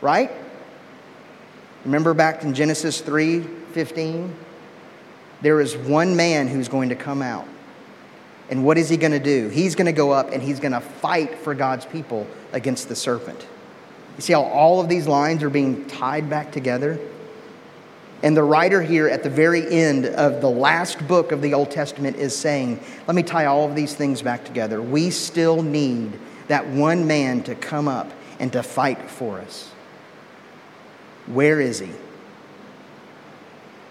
right? 0.00 0.30
Remember 1.84 2.12
back 2.14 2.42
in 2.42 2.54
Genesis 2.54 3.00
3 3.00 3.40
15? 3.72 4.34
There 5.40 5.60
is 5.60 5.76
one 5.76 6.16
man 6.16 6.48
who's 6.48 6.68
going 6.68 6.88
to 6.88 6.96
come 6.96 7.22
out. 7.22 7.46
And 8.50 8.64
what 8.64 8.78
is 8.78 8.88
he 8.88 8.96
going 8.96 9.12
to 9.12 9.20
do? 9.20 9.48
He's 9.48 9.74
going 9.74 9.86
to 9.86 9.92
go 9.92 10.10
up 10.10 10.32
and 10.32 10.42
he's 10.42 10.58
going 10.58 10.72
to 10.72 10.80
fight 10.80 11.38
for 11.38 11.54
God's 11.54 11.86
people 11.86 12.26
against 12.52 12.88
the 12.88 12.96
serpent. 12.96 13.46
You 14.16 14.22
see 14.22 14.32
how 14.32 14.42
all 14.42 14.80
of 14.80 14.88
these 14.88 15.06
lines 15.06 15.42
are 15.42 15.50
being 15.50 15.86
tied 15.86 16.28
back 16.28 16.50
together? 16.50 16.98
And 18.22 18.36
the 18.36 18.42
writer 18.42 18.82
here 18.82 19.08
at 19.08 19.22
the 19.22 19.30
very 19.30 19.70
end 19.70 20.06
of 20.06 20.40
the 20.40 20.50
last 20.50 21.06
book 21.06 21.30
of 21.30 21.40
the 21.40 21.54
Old 21.54 21.70
Testament 21.70 22.16
is 22.16 22.36
saying, 22.36 22.80
let 23.06 23.14
me 23.14 23.22
tie 23.22 23.46
all 23.46 23.68
of 23.68 23.76
these 23.76 23.94
things 23.94 24.22
back 24.22 24.44
together. 24.44 24.82
We 24.82 25.10
still 25.10 25.62
need 25.62 26.18
that 26.48 26.66
one 26.66 27.06
man 27.06 27.42
to 27.44 27.54
come 27.54 27.86
up 27.86 28.10
and 28.40 28.52
to 28.52 28.62
fight 28.62 29.08
for 29.08 29.38
us. 29.38 29.70
Where 31.26 31.60
is 31.60 31.78
he? 31.78 31.90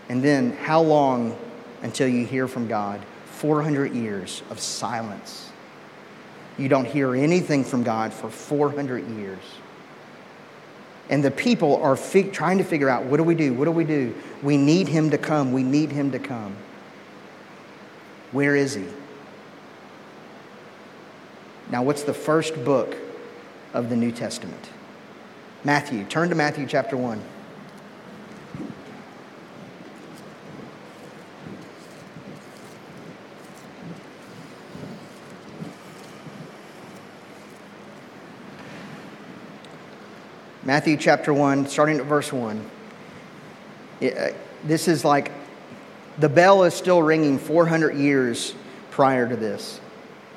And 0.09 0.23
then, 0.23 0.53
how 0.53 0.81
long 0.81 1.37
until 1.81 2.07
you 2.07 2.25
hear 2.25 2.47
from 2.47 2.67
God? 2.67 3.01
400 3.25 3.93
years 3.93 4.41
of 4.49 4.59
silence. 4.59 5.51
You 6.57 6.69
don't 6.69 6.87
hear 6.87 7.13
anything 7.13 7.63
from 7.63 7.83
God 7.83 8.11
for 8.13 8.29
400 8.29 9.07
years. 9.09 9.43
And 11.09 11.23
the 11.23 11.31
people 11.31 11.81
are 11.81 11.95
trying 11.95 12.57
to 12.57 12.63
figure 12.63 12.89
out 12.89 13.05
what 13.05 13.17
do 13.17 13.23
we 13.23 13.35
do? 13.35 13.53
What 13.53 13.65
do 13.65 13.71
we 13.71 13.85
do? 13.85 14.13
We 14.43 14.57
need 14.57 14.87
him 14.87 15.09
to 15.11 15.17
come. 15.17 15.53
We 15.53 15.63
need 15.63 15.91
him 15.91 16.11
to 16.11 16.19
come. 16.19 16.55
Where 18.31 18.55
is 18.55 18.73
he? 18.75 18.85
Now, 21.69 21.83
what's 21.83 22.03
the 22.03 22.13
first 22.13 22.63
book 22.63 22.95
of 23.73 23.89
the 23.89 23.95
New 23.95 24.11
Testament? 24.11 24.69
Matthew. 25.63 26.05
Turn 26.05 26.29
to 26.29 26.35
Matthew 26.35 26.65
chapter 26.65 26.95
1. 26.95 27.21
Matthew 40.67 40.97
chapter 40.97 41.33
1, 41.33 41.67
starting 41.67 41.97
at 41.97 42.03
verse 42.07 42.33
1. 42.33 42.69
It, 44.01 44.17
uh, 44.17 44.37
this 44.65 44.89
is 44.89 45.05
like 45.05 45.31
the 46.17 46.27
bell 46.27 46.65
is 46.65 46.73
still 46.73 47.01
ringing 47.01 47.39
400 47.39 47.95
years 47.95 48.53
prior 48.91 49.29
to 49.29 49.37
this. 49.37 49.79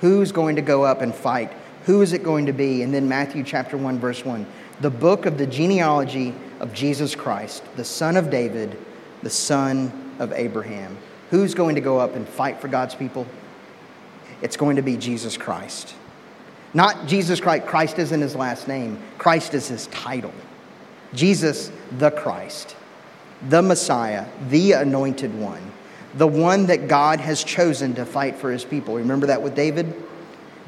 Who's 0.01 0.31
going 0.31 0.55
to 0.55 0.63
go 0.63 0.85
up 0.85 1.01
and 1.01 1.13
fight? 1.13 1.53
Who 1.87 2.01
is 2.01 2.13
it 2.13 2.23
going 2.23 2.47
to 2.47 2.53
be? 2.53 2.83
And 2.83 2.95
then 2.95 3.09
Matthew 3.09 3.43
chapter 3.43 3.77
1, 3.77 3.99
verse 3.99 4.25
1. 4.25 4.47
The 4.81 4.89
book 4.91 5.27
of 5.27 5.37
the 5.37 5.49
genealogy 5.49 6.33
of 6.61 6.73
Jesus 6.73 7.17
Christ, 7.17 7.65
the 7.75 7.85
son 7.85 8.17
of 8.17 8.31
David, 8.31 8.79
the 9.25 9.31
son 9.31 10.15
of 10.21 10.33
Abraham. 10.33 10.97
Who's 11.31 11.55
going 11.55 11.75
to 11.75 11.81
go 11.81 11.99
up 11.99 12.15
and 12.15 12.29
fight 12.29 12.61
for 12.61 12.69
God's 12.69 12.95
people? 12.95 13.27
It's 14.43 14.57
going 14.57 14.77
to 14.77 14.83
be 14.83 14.97
Jesus 14.97 15.37
Christ. 15.37 15.97
Not 16.73 17.07
Jesus 17.07 17.41
Christ. 17.41 17.67
Christ 17.67 17.99
isn't 17.99 18.21
his 18.21 18.37
last 18.37 18.69
name, 18.69 19.01
Christ 19.19 19.55
is 19.55 19.69
his 19.69 19.87
title. 19.89 20.33
Jesus, 21.13 21.73
the 21.99 22.11
Christ, 22.11 22.77
the 23.49 23.63
Messiah, 23.63 24.27
the 24.49 24.73
anointed 24.73 25.35
one, 25.35 25.73
the 26.15 26.27
one 26.27 26.67
that 26.67 26.87
God 26.87 27.19
has 27.19 27.43
chosen 27.43 27.95
to 27.95 28.05
fight 28.05 28.37
for 28.37 28.53
his 28.53 28.65
people. 28.65 28.95
Remember 28.95 29.27
that 29.27 29.43
with 29.43 29.57
David? 29.57 29.93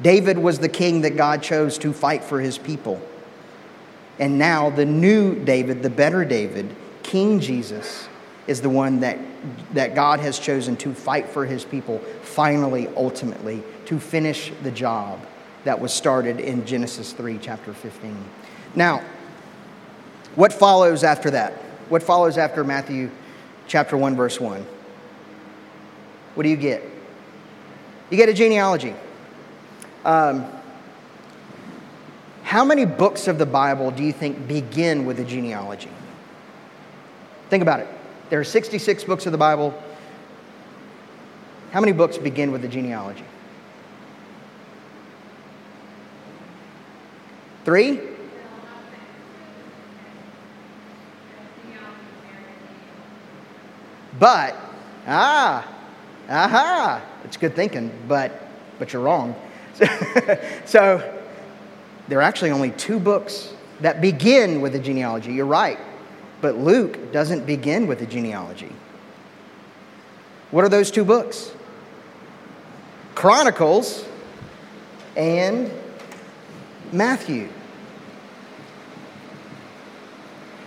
David 0.01 0.37
was 0.37 0.59
the 0.59 0.67
king 0.67 1.01
that 1.01 1.15
God 1.15 1.41
chose 1.41 1.77
to 1.77 1.93
fight 1.93 2.23
for 2.23 2.41
his 2.41 2.57
people. 2.57 3.01
And 4.19 4.37
now 4.37 4.69
the 4.69 4.85
new 4.85 5.43
David, 5.43 5.81
the 5.81 5.89
better 5.89 6.25
David, 6.25 6.75
King 7.03 7.39
Jesus, 7.39 8.07
is 8.45 8.59
the 8.59 8.69
one 8.69 8.99
that, 8.99 9.17
that 9.73 9.95
God 9.95 10.19
has 10.19 10.37
chosen 10.39 10.75
to 10.77 10.93
fight 10.93 11.29
for 11.29 11.45
his 11.45 11.63
people, 11.63 11.99
finally, 12.21 12.89
ultimately, 12.97 13.63
to 13.85 13.99
finish 13.99 14.51
the 14.63 14.71
job 14.71 15.25
that 15.63 15.79
was 15.79 15.93
started 15.93 16.39
in 16.39 16.65
Genesis 16.65 17.13
3, 17.13 17.39
chapter 17.41 17.73
15. 17.73 18.17
Now, 18.75 19.03
what 20.35 20.51
follows 20.51 21.03
after 21.03 21.31
that? 21.31 21.53
What 21.89 22.03
follows 22.03 22.37
after 22.37 22.63
Matthew 22.63 23.11
chapter 23.67 23.95
1, 23.95 24.15
verse 24.15 24.39
1? 24.39 24.65
What 26.35 26.43
do 26.43 26.49
you 26.49 26.57
get? 26.57 26.83
You 28.09 28.17
get 28.17 28.29
a 28.29 28.33
genealogy. 28.33 28.93
Um, 30.03 30.45
how 32.43 32.65
many 32.65 32.85
books 32.85 33.27
of 33.27 33.37
the 33.37 33.45
Bible 33.45 33.91
do 33.91 34.03
you 34.03 34.11
think 34.11 34.47
begin 34.47 35.05
with 35.05 35.19
a 35.19 35.23
genealogy? 35.23 35.89
Think 37.49 37.61
about 37.61 37.79
it. 37.79 37.87
There 38.29 38.39
are 38.39 38.43
66 38.43 39.03
books 39.03 39.25
of 39.25 39.31
the 39.31 39.37
Bible. 39.37 39.73
How 41.71 41.79
many 41.79 41.91
books 41.91 42.17
begin 42.17 42.51
with 42.51 42.65
a 42.65 42.67
genealogy? 42.67 43.25
Three? 47.65 47.99
But, 54.19 54.55
ah, 55.07 55.67
aha, 56.29 57.01
it's 57.23 57.35
good 57.37 57.55
thinking, 57.55 57.91
but, 58.07 58.47
but 58.79 58.93
you're 58.93 59.01
wrong. 59.01 59.35
so, 60.65 61.21
there 62.07 62.19
are 62.19 62.21
actually 62.21 62.51
only 62.51 62.71
two 62.71 62.99
books 62.99 63.53
that 63.81 64.01
begin 64.01 64.61
with 64.61 64.75
a 64.75 64.79
genealogy. 64.79 65.33
You're 65.33 65.45
right. 65.45 65.79
But 66.41 66.57
Luke 66.57 67.11
doesn't 67.11 67.45
begin 67.45 67.87
with 67.87 68.01
a 68.01 68.05
genealogy. 68.05 68.71
What 70.51 70.63
are 70.63 70.69
those 70.69 70.91
two 70.91 71.03
books? 71.03 71.51
Chronicles 73.15 74.05
and 75.15 75.71
Matthew. 76.93 77.49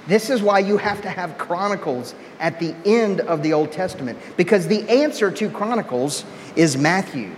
This 0.06 0.30
is 0.30 0.40
why 0.40 0.60
you 0.60 0.76
have 0.76 1.02
to 1.02 1.08
have 1.08 1.36
Chronicles 1.36 2.14
at 2.38 2.60
the 2.60 2.74
end 2.84 3.20
of 3.22 3.42
the 3.42 3.52
Old 3.52 3.72
Testament, 3.72 4.18
because 4.36 4.68
the 4.68 4.88
answer 4.88 5.30
to 5.32 5.50
Chronicles 5.50 6.24
is 6.54 6.76
Matthew. 6.76 7.34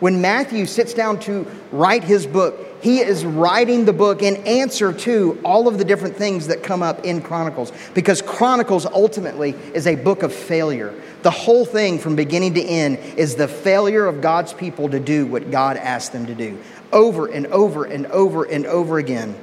When 0.00 0.20
Matthew 0.20 0.66
sits 0.66 0.94
down 0.94 1.18
to 1.20 1.46
write 1.72 2.04
his 2.04 2.26
book, 2.26 2.66
he 2.80 3.00
is 3.00 3.24
writing 3.24 3.84
the 3.84 3.92
book 3.92 4.22
in 4.22 4.36
answer 4.46 4.92
to 4.92 5.40
all 5.44 5.66
of 5.66 5.78
the 5.78 5.84
different 5.84 6.14
things 6.14 6.46
that 6.46 6.62
come 6.62 6.82
up 6.82 7.04
in 7.04 7.20
Chronicles, 7.20 7.72
because 7.94 8.22
Chronicles 8.22 8.86
ultimately 8.86 9.50
is 9.74 9.86
a 9.86 9.96
book 9.96 10.22
of 10.22 10.32
failure. 10.32 10.94
The 11.22 11.32
whole 11.32 11.64
thing 11.64 11.98
from 11.98 12.14
beginning 12.14 12.54
to 12.54 12.62
end 12.62 12.98
is 13.16 13.34
the 13.34 13.48
failure 13.48 14.06
of 14.06 14.20
God's 14.20 14.52
people 14.52 14.88
to 14.90 15.00
do 15.00 15.26
what 15.26 15.50
God 15.50 15.76
asked 15.76 16.12
them 16.12 16.26
to 16.26 16.34
do 16.34 16.58
over 16.92 17.26
and 17.26 17.46
over 17.48 17.84
and 17.84 18.06
over 18.06 18.44
and 18.44 18.66
over 18.66 18.98
again. 18.98 19.36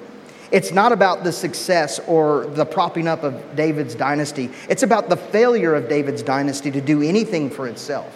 It's 0.52 0.72
not 0.72 0.92
about 0.92 1.24
the 1.24 1.32
success 1.32 2.00
or 2.08 2.46
the 2.48 2.66
propping 2.66 3.08
up 3.08 3.24
of 3.24 3.56
David's 3.56 3.96
dynasty. 3.96 4.52
It's 4.70 4.84
about 4.84 5.10
the 5.10 5.18
failure 5.18 5.76
of 5.76 5.90
David's 5.90 6.24
dynasty 6.24 6.72
to 6.72 6.82
do 6.82 7.02
anything 7.02 7.50
for 7.50 7.68
itself. 7.68 8.14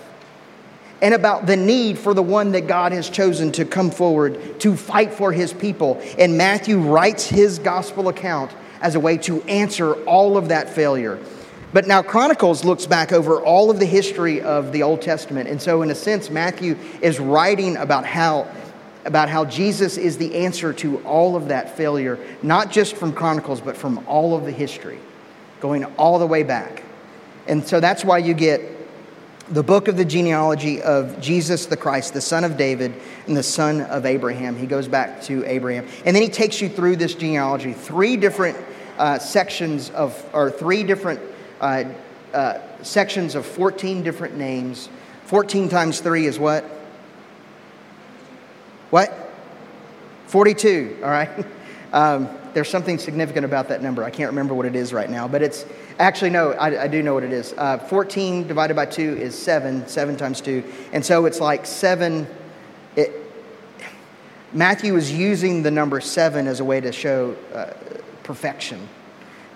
And 1.02 1.14
about 1.14 1.48
the 1.48 1.56
need 1.56 1.98
for 1.98 2.14
the 2.14 2.22
one 2.22 2.52
that 2.52 2.68
God 2.68 2.92
has 2.92 3.10
chosen 3.10 3.52
to 3.54 3.66
come 3.66 3.90
forward 3.90 4.60
to 4.60 4.76
fight 4.76 5.14
for 5.14 5.32
his 5.32 5.54
people. 5.54 6.02
And 6.18 6.38
Matthew 6.38 6.80
writes 6.80 7.26
his 7.26 7.58
gospel 7.58 8.10
account 8.10 8.52
as 8.82 8.96
a 8.96 9.00
way 9.00 9.18
to 9.20 9.42
answer 9.44 9.94
all 10.06 10.38
of 10.38 10.50
that 10.50 10.70
failure. 10.70 11.20
But 11.72 11.88
now 11.88 12.02
Chronicles 12.02 12.66
looks 12.66 12.86
back 12.86 13.12
over 13.12 13.40
all 13.42 13.70
of 13.70 13.80
the 13.80 13.86
history 13.86 14.42
of 14.42 14.72
the 14.72 14.84
Old 14.84 15.02
Testament. 15.02 15.48
And 15.48 15.62
so, 15.62 15.84
in 15.84 15.92
a 15.92 15.96
sense, 15.96 16.30
Matthew 16.30 16.76
is 17.02 17.20
writing 17.20 17.78
about 17.78 18.06
how 18.06 18.48
about 19.10 19.28
how 19.28 19.44
Jesus 19.44 19.98
is 19.98 20.18
the 20.18 20.36
answer 20.36 20.72
to 20.72 21.00
all 21.00 21.36
of 21.36 21.48
that 21.48 21.76
failure, 21.76 22.20
not 22.44 22.72
just 22.72 22.96
from 22.96 23.12
Chronicles, 23.12 23.60
but 23.60 23.76
from 23.76 24.06
all 24.08 24.38
of 24.38 24.46
the 24.46 24.52
history, 24.52 25.00
going 25.60 25.84
all 25.98 26.20
the 26.20 26.28
way 26.28 26.44
back. 26.44 26.84
And 27.48 27.68
so 27.68 27.80
that's 27.80 28.06
why 28.06 28.20
you 28.20 28.36
get 28.36 28.62
the 29.50 29.64
book 29.64 29.88
of 29.88 29.98
the 29.98 30.06
genealogy 30.06 30.80
of 30.80 31.20
Jesus 31.20 31.66
the 31.66 31.76
Christ, 31.76 32.14
the 32.14 32.22
son 32.22 32.44
of 32.44 32.56
David 32.56 32.94
and 33.26 33.36
the 33.36 33.42
son 33.42 33.82
of 33.82 34.06
Abraham. 34.06 34.56
He 34.56 34.68
goes 34.68 34.88
back 34.88 35.24
to 35.24 35.44
Abraham. 35.44 35.88
And 36.06 36.16
then 36.16 36.22
he 36.22 36.30
takes 36.30 36.62
you 36.62 36.70
through 36.70 36.98
this 36.98 37.16
genealogy, 37.16 37.74
three 37.74 38.16
different 38.16 38.58
uh, 39.00 39.18
sections 39.18 39.90
of, 39.90 40.24
or 40.34 40.52
three 40.52 40.84
different 40.84 41.20
uh, 41.60 41.86
uh, 42.32 42.60
sections 42.84 43.34
of 43.34 43.44
14 43.44 44.04
different 44.04 44.38
names. 44.38 44.88
14 45.26 45.68
times 45.68 46.00
3 46.00 46.28
is 46.28 46.38
what? 46.38 46.64
What? 48.90 49.14
42, 50.28 51.00
all 51.04 51.10
right? 51.10 51.30
Um, 51.92 52.30
there's 52.54 52.70
something 52.70 53.00
significant 53.00 53.46
about 53.46 53.70
that 53.70 53.82
number. 53.82 54.04
I 54.04 54.12
can't 54.12 54.30
remember 54.30 54.54
what 54.54 54.68
it 54.68 54.76
is 54.76 54.94
right 54.94 55.10
now, 55.10 55.28
but 55.28 55.42
it's 55.42 55.66
actually, 55.98 56.30
no, 56.30 56.52
I, 56.52 56.84
I 56.84 56.88
do 56.88 57.02
know 57.02 57.16
what 57.16 57.24
it 57.24 57.34
is. 57.34 57.54
Uh, 57.58 57.80
14 57.80 58.48
divided 58.48 58.76
by 58.76 58.86
2 58.86 59.18
is 59.18 59.36
7, 59.36 59.88
7 59.88 60.16
times 60.16 60.42
2. 60.42 60.64
And 60.94 61.04
so 61.04 61.26
it's 61.26 61.40
like 61.40 61.66
7. 61.66 62.28
It, 62.96 63.12
Matthew 64.54 64.96
is 64.96 65.12
using 65.12 65.64
the 65.64 65.72
number 65.72 66.00
7 66.00 66.48
as 66.48 66.60
a 66.60 66.64
way 66.64 66.80
to 66.80 66.92
show 66.92 67.36
uh, 67.54 67.74
perfection, 68.24 68.88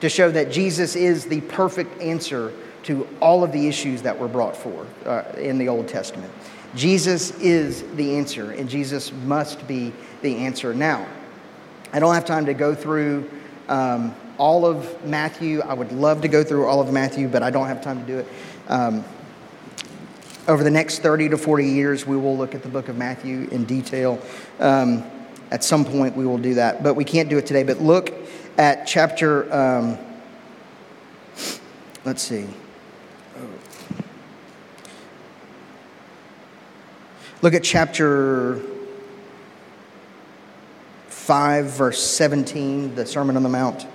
to 0.01 0.09
show 0.09 0.31
that 0.31 0.51
Jesus 0.51 0.95
is 0.95 1.25
the 1.25 1.41
perfect 1.41 2.01
answer 2.01 2.51
to 2.83 3.07
all 3.19 3.43
of 3.43 3.51
the 3.51 3.67
issues 3.67 4.01
that 4.01 4.17
were 4.17 4.27
brought 4.27 4.55
forth 4.55 5.07
uh, 5.07 5.23
in 5.37 5.57
the 5.57 5.67
Old 5.67 5.87
Testament. 5.87 6.31
Jesus 6.75 7.31
is 7.39 7.83
the 7.95 8.15
answer, 8.15 8.51
and 8.51 8.67
Jesus 8.67 9.11
must 9.25 9.67
be 9.67 9.93
the 10.21 10.37
answer. 10.37 10.73
Now, 10.73 11.05
I 11.91 11.99
don't 11.99 12.13
have 12.13 12.25
time 12.25 12.45
to 12.47 12.53
go 12.53 12.73
through 12.73 13.29
um, 13.69 14.15
all 14.37 14.65
of 14.65 15.05
Matthew. 15.05 15.61
I 15.61 15.73
would 15.73 15.91
love 15.91 16.21
to 16.21 16.27
go 16.27 16.43
through 16.43 16.65
all 16.65 16.81
of 16.81 16.91
Matthew, 16.91 17.27
but 17.27 17.43
I 17.43 17.51
don't 17.51 17.67
have 17.67 17.81
time 17.81 17.99
to 17.99 18.07
do 18.07 18.19
it. 18.19 18.27
Um, 18.67 19.03
over 20.47 20.63
the 20.63 20.71
next 20.71 20.99
30 20.99 21.29
to 21.29 21.37
40 21.37 21.67
years, 21.67 22.05
we 22.05 22.17
will 22.17 22.35
look 22.35 22.55
at 22.55 22.63
the 22.63 22.69
book 22.69 22.89
of 22.89 22.97
Matthew 22.97 23.47
in 23.51 23.65
detail. 23.65 24.19
Um, 24.59 25.03
at 25.51 25.63
some 25.63 25.85
point, 25.85 26.15
we 26.17 26.25
will 26.25 26.39
do 26.39 26.55
that, 26.55 26.83
but 26.83 26.95
we 26.95 27.05
can't 27.05 27.29
do 27.29 27.37
it 27.37 27.45
today. 27.45 27.63
But 27.63 27.79
look 27.79 28.11
at 28.57 28.85
chapter, 28.87 29.53
um, 29.53 29.97
let's 32.03 32.23
see. 32.23 32.47
Look 37.43 37.53
at 37.55 37.63
chapter 37.65 38.61
5, 41.07 41.65
verse 41.65 42.01
17, 42.01 42.95
the 42.95 43.05
Sermon 43.05 43.35
on 43.35 43.43
the 43.43 43.49
Mount. 43.49 43.85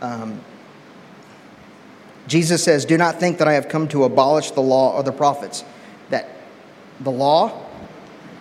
Um, 0.00 0.40
Jesus 2.28 2.62
says, 2.62 2.84
Do 2.84 2.96
not 2.96 3.18
think 3.18 3.38
that 3.38 3.48
I 3.48 3.54
have 3.54 3.68
come 3.68 3.88
to 3.88 4.04
abolish 4.04 4.52
the 4.52 4.60
law 4.60 4.94
or 4.94 5.02
the 5.02 5.10
prophets. 5.10 5.64
That 6.10 6.28
the 7.00 7.10
law, 7.10 7.66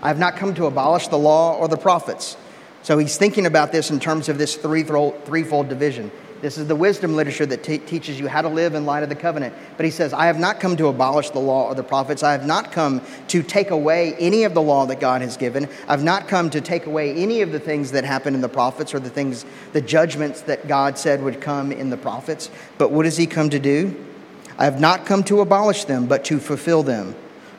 I 0.04 0.10
have 0.10 0.20
not 0.20 0.36
come 0.36 0.54
to 0.54 0.68
abolish 0.68 1.08
the 1.08 1.18
law 1.18 1.58
or 1.58 1.68
the 1.68 1.78
prophets. 1.78 2.38
So 2.84 3.00
he's 3.00 3.18
thinking 3.18 3.48
about 3.48 3.72
this 3.72 3.90
in 3.90 4.00
terms 4.00 4.30
of 4.30 4.38
this 4.38 4.56
threefold, 4.56 5.26
threefold 5.26 5.68
division. 5.68 6.12
This 6.42 6.58
is 6.58 6.68
the 6.68 6.76
wisdom 6.76 7.16
literature 7.16 7.46
that 7.46 7.64
teaches 7.64 8.20
you 8.20 8.28
how 8.28 8.42
to 8.42 8.50
live 8.50 8.74
in 8.74 8.86
light 8.86 9.04
of 9.04 9.10
the 9.10 9.16
covenant. 9.16 9.54
But 9.78 9.86
he 9.86 9.92
says, 9.92 10.12
I 10.12 10.26
have 10.26 10.40
not 10.40 10.60
come 10.60 10.76
to 10.78 10.88
abolish 10.88 11.30
the 11.30 11.40
law 11.40 11.68
or 11.68 11.76
the 11.76 11.84
prophets. 11.84 12.24
I 12.24 12.32
have 12.32 12.48
not 12.48 12.72
come 12.72 13.02
to 13.28 13.44
take 13.44 13.70
away 13.70 14.16
any 14.16 14.44
of 14.44 14.56
the 14.56 14.62
law 14.62 14.88
that 14.88 15.00
God 15.00 15.22
has 15.22 15.38
given. 15.38 15.70
I've 15.88 16.04
not 16.04 16.28
come 16.28 16.50
to 16.50 16.60
take 16.60 16.88
away 16.88 17.14
any 17.14 17.42
of 17.42 17.52
the 17.52 17.60
things 17.60 17.92
that 17.92 18.06
happened 18.06 18.36
in 18.36 18.42
the 18.42 18.50
prophets 18.50 18.96
or 18.96 19.00
the 19.00 19.10
things, 19.12 19.46
the 19.74 19.82
judgments 19.82 20.42
that 20.42 20.68
God 20.68 20.98
said 20.98 21.22
would 21.22 21.42
come 21.42 21.72
in 21.72 21.92
the 21.92 21.98
prophets. 21.98 22.50
But 22.80 22.92
what 22.92 23.04
does 23.04 23.18
he 23.18 23.28
come 23.28 23.52
to 23.52 23.60
do? 23.60 24.04
I 24.58 24.66
have 24.66 24.80
not 24.80 25.06
come 25.06 25.24
to 25.26 25.42
abolish 25.42 25.86
them, 25.86 26.08
but 26.08 26.26
to 26.26 26.40
fulfill 26.40 26.82
them. 26.82 27.16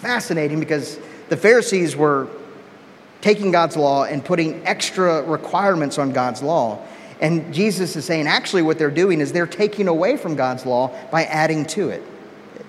fascinating 0.00 0.60
because 0.60 0.98
the 1.28 1.36
Pharisees 1.36 1.94
were 1.94 2.28
taking 3.20 3.50
God's 3.50 3.76
law 3.76 4.04
and 4.04 4.24
putting 4.24 4.66
extra 4.66 5.22
requirements 5.22 5.98
on 5.98 6.12
God's 6.12 6.42
law. 6.42 6.82
And 7.20 7.52
Jesus 7.52 7.96
is 7.96 8.04
saying, 8.06 8.26
actually, 8.26 8.62
what 8.62 8.78
they're 8.78 8.90
doing 8.90 9.20
is 9.20 9.32
they're 9.32 9.46
taking 9.46 9.88
away 9.88 10.16
from 10.16 10.36
God's 10.36 10.64
law 10.64 10.90
by 11.10 11.24
adding 11.24 11.66
to 11.66 11.90
it. 11.90 12.02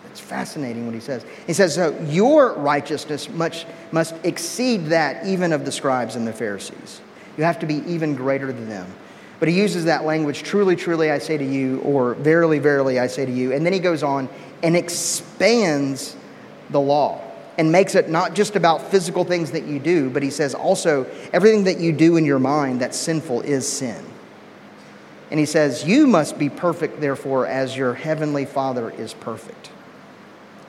It's 0.10 0.20
fascinating 0.20 0.86
what 0.86 0.94
he 0.94 1.00
says. 1.00 1.26
He 1.48 1.54
says, 1.54 1.76
so 1.76 1.98
Your 2.02 2.54
righteousness 2.56 3.30
much, 3.30 3.66
must 3.94 4.14
exceed 4.26 4.88
that 4.88 5.26
even 5.26 5.54
of 5.54 5.64
the 5.64 5.72
scribes 5.72 6.18
and 6.18 6.28
the 6.28 6.34
Pharisees. 6.34 7.00
You 7.38 7.46
have 7.46 7.60
to 7.60 7.66
be 7.66 7.76
even 7.88 8.14
greater 8.14 8.52
than 8.52 8.68
them. 8.68 8.92
But 9.40 9.48
he 9.48 9.58
uses 9.58 9.86
that 9.86 10.04
language, 10.04 10.44
truly, 10.44 10.76
truly, 10.76 11.10
I 11.10 11.18
say 11.18 11.38
to 11.38 11.46
you, 11.46 11.80
or 11.80 12.14
verily, 12.16 12.60
verily, 12.60 13.00
I 13.00 13.08
say 13.08 13.26
to 13.26 13.32
you. 13.32 13.54
And 13.54 13.66
then 13.66 13.74
he 13.74 13.80
goes 13.80 14.04
on 14.04 14.30
and 14.62 14.76
expands 14.76 16.16
the 16.72 16.82
law 16.82 17.22
and 17.58 17.72
makes 17.72 17.96
it 17.96 18.10
not 18.10 18.34
just 18.34 18.56
about 18.56 18.90
physical 18.90 19.24
things 19.24 19.52
that 19.52 19.66
you 19.66 19.80
do, 19.80 20.10
but 20.10 20.24
he 20.24 20.30
says 20.30 20.56
also 20.56 21.06
everything 21.34 21.66
that 21.66 21.80
you 21.80 21.92
do 21.92 22.18
in 22.18 22.26
your 22.26 22.40
mind 22.40 22.82
that's 22.82 22.98
sinful 22.98 23.42
is 23.42 23.68
sin. 23.68 24.06
And 25.30 25.40
he 25.40 25.46
says, 25.46 25.86
You 25.86 26.08
must 26.08 26.38
be 26.38 26.50
perfect, 26.50 27.00
therefore, 27.00 27.48
as 27.48 27.76
your 27.76 27.94
heavenly 27.94 28.46
Father 28.46 28.90
is 28.90 29.14
perfect. 29.14 29.72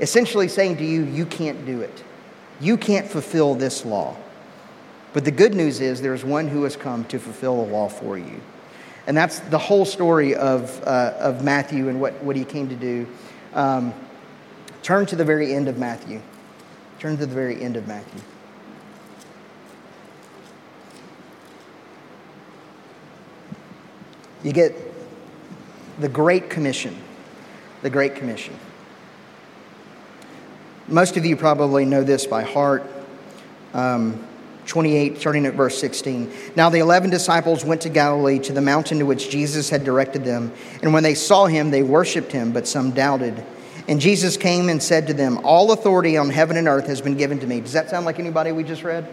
Essentially 0.01 0.49
saying 0.49 0.77
to 0.79 0.85
you, 0.85 1.05
You 1.05 1.27
can't 1.27 1.67
do 1.67 1.81
it. 1.81 2.05
You 2.61 2.77
can't 2.77 3.09
fulfill 3.09 3.55
this 3.55 3.85
law. 3.85 4.17
But 5.13 5.25
the 5.25 5.31
good 5.31 5.55
news 5.55 5.81
is 5.81 6.01
there's 6.01 6.25
one 6.25 6.49
who 6.49 6.63
has 6.63 6.77
come 6.77 7.05
to 7.07 7.19
fulfill 7.19 7.65
the 7.65 7.73
law 7.73 7.89
for 7.89 8.17
you. 8.17 8.41
And 9.07 9.17
that's 9.17 9.41
the 9.41 9.59
whole 9.59 9.85
story 9.85 10.35
of, 10.35 10.81
uh, 10.85 11.15
of 11.19 11.43
Matthew 11.43 11.89
and 11.89 12.01
what, 12.01 12.23
what 12.23 12.37
he 12.37 12.45
came 12.45 12.69
to 12.69 12.77
do. 12.77 13.07
Um, 13.53 13.93
Turn 14.83 15.07
to 15.07 15.17
the 15.17 15.25
very 15.25 15.55
end 15.55 15.69
of 15.69 15.79
Matthew. 15.79 16.21
Turn 16.99 17.17
to 17.17 17.27
the 17.27 17.35
very 17.35 17.63
end 17.63 17.77
of 17.77 17.87
Matthew. 17.87 18.21
You 24.43 24.53
get 24.53 24.75
the 26.01 26.09
Great 26.09 26.51
Commission. 26.51 26.97
The 27.83 27.91
Great 27.91 28.17
Commission. 28.17 28.59
Most 30.89 31.17
of 31.17 31.25
you 31.25 31.37
probably 31.37 31.85
know 31.85 32.03
this 32.03 32.27
by 32.27 32.43
heart. 32.43 32.85
Um, 33.73 34.27
28, 34.67 35.19
starting 35.19 35.47
at 35.47 35.55
verse 35.55 35.79
16. 35.79 36.33
Now 36.55 36.71
the 36.71 36.79
eleven 36.79 37.11
disciples 37.11 37.65
went 37.65 37.81
to 37.83 37.89
Galilee 37.89 38.39
to 38.41 38.53
the 38.53 38.61
mountain 38.61 38.99
to 38.99 39.07
which 39.07 39.29
Jesus 39.29 39.71
had 39.71 39.85
directed 39.85 40.25
them. 40.25 40.53
And 40.83 40.93
when 40.93 41.03
they 41.03 41.15
saw 41.15 41.47
him, 41.47 41.71
they 41.71 41.83
worshiped 41.83 42.33
him, 42.33 42.53
but 42.53 42.69
some 42.69 42.93
doubted. 42.93 43.45
And 43.89 44.01
Jesus 44.01 44.37
came 44.37 44.69
and 44.69 44.83
said 44.83 45.09
to 45.09 45.15
them, 45.15 45.41
All 45.45 45.73
authority 45.73 46.17
on 46.17 46.31
heaven 46.31 46.57
and 46.57 46.69
earth 46.69 46.87
has 46.87 47.01
been 47.01 47.17
given 47.17 47.41
to 47.41 47.47
me. 47.47 47.61
Does 47.61 47.73
that 47.73 47.91
sound 47.91 48.07
like 48.07 48.19
anybody 48.19 48.53
we 48.53 48.63
just 48.63 48.85
read? 48.85 49.09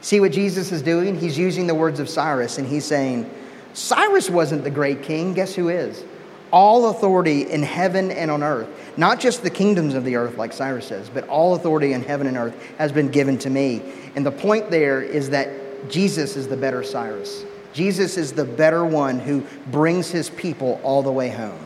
See 0.00 0.20
what 0.20 0.32
Jesus 0.32 0.70
is 0.70 0.82
doing? 0.82 1.18
He's 1.18 1.38
using 1.38 1.66
the 1.66 1.74
words 1.74 1.98
of 1.98 2.08
Cyrus 2.10 2.58
and 2.58 2.68
he's 2.68 2.84
saying, 2.84 3.30
Cyrus 3.72 4.28
wasn't 4.28 4.62
the 4.62 4.70
great 4.70 5.02
king. 5.02 5.32
Guess 5.32 5.54
who 5.54 5.70
is? 5.70 6.04
All 6.50 6.90
authority 6.90 7.50
in 7.50 7.62
heaven 7.62 8.10
and 8.10 8.30
on 8.30 8.42
earth, 8.42 8.68
not 8.98 9.18
just 9.18 9.42
the 9.42 9.50
kingdoms 9.50 9.94
of 9.94 10.04
the 10.04 10.16
earth, 10.16 10.36
like 10.36 10.52
Cyrus 10.52 10.86
says, 10.86 11.08
but 11.08 11.26
all 11.26 11.54
authority 11.54 11.94
in 11.94 12.02
heaven 12.02 12.26
and 12.26 12.36
earth 12.36 12.54
has 12.76 12.92
been 12.92 13.08
given 13.08 13.38
to 13.38 13.50
me. 13.50 13.82
And 14.14 14.26
the 14.26 14.30
point 14.30 14.70
there 14.70 15.02
is 15.02 15.30
that 15.30 15.48
Jesus 15.88 16.36
is 16.36 16.48
the 16.48 16.56
better 16.56 16.82
Cyrus. 16.82 17.44
Jesus 17.72 18.16
is 18.16 18.32
the 18.32 18.44
better 18.44 18.84
one 18.84 19.18
who 19.18 19.42
brings 19.70 20.10
his 20.10 20.28
people 20.30 20.80
all 20.84 21.02
the 21.02 21.10
way 21.10 21.30
home. 21.30 21.58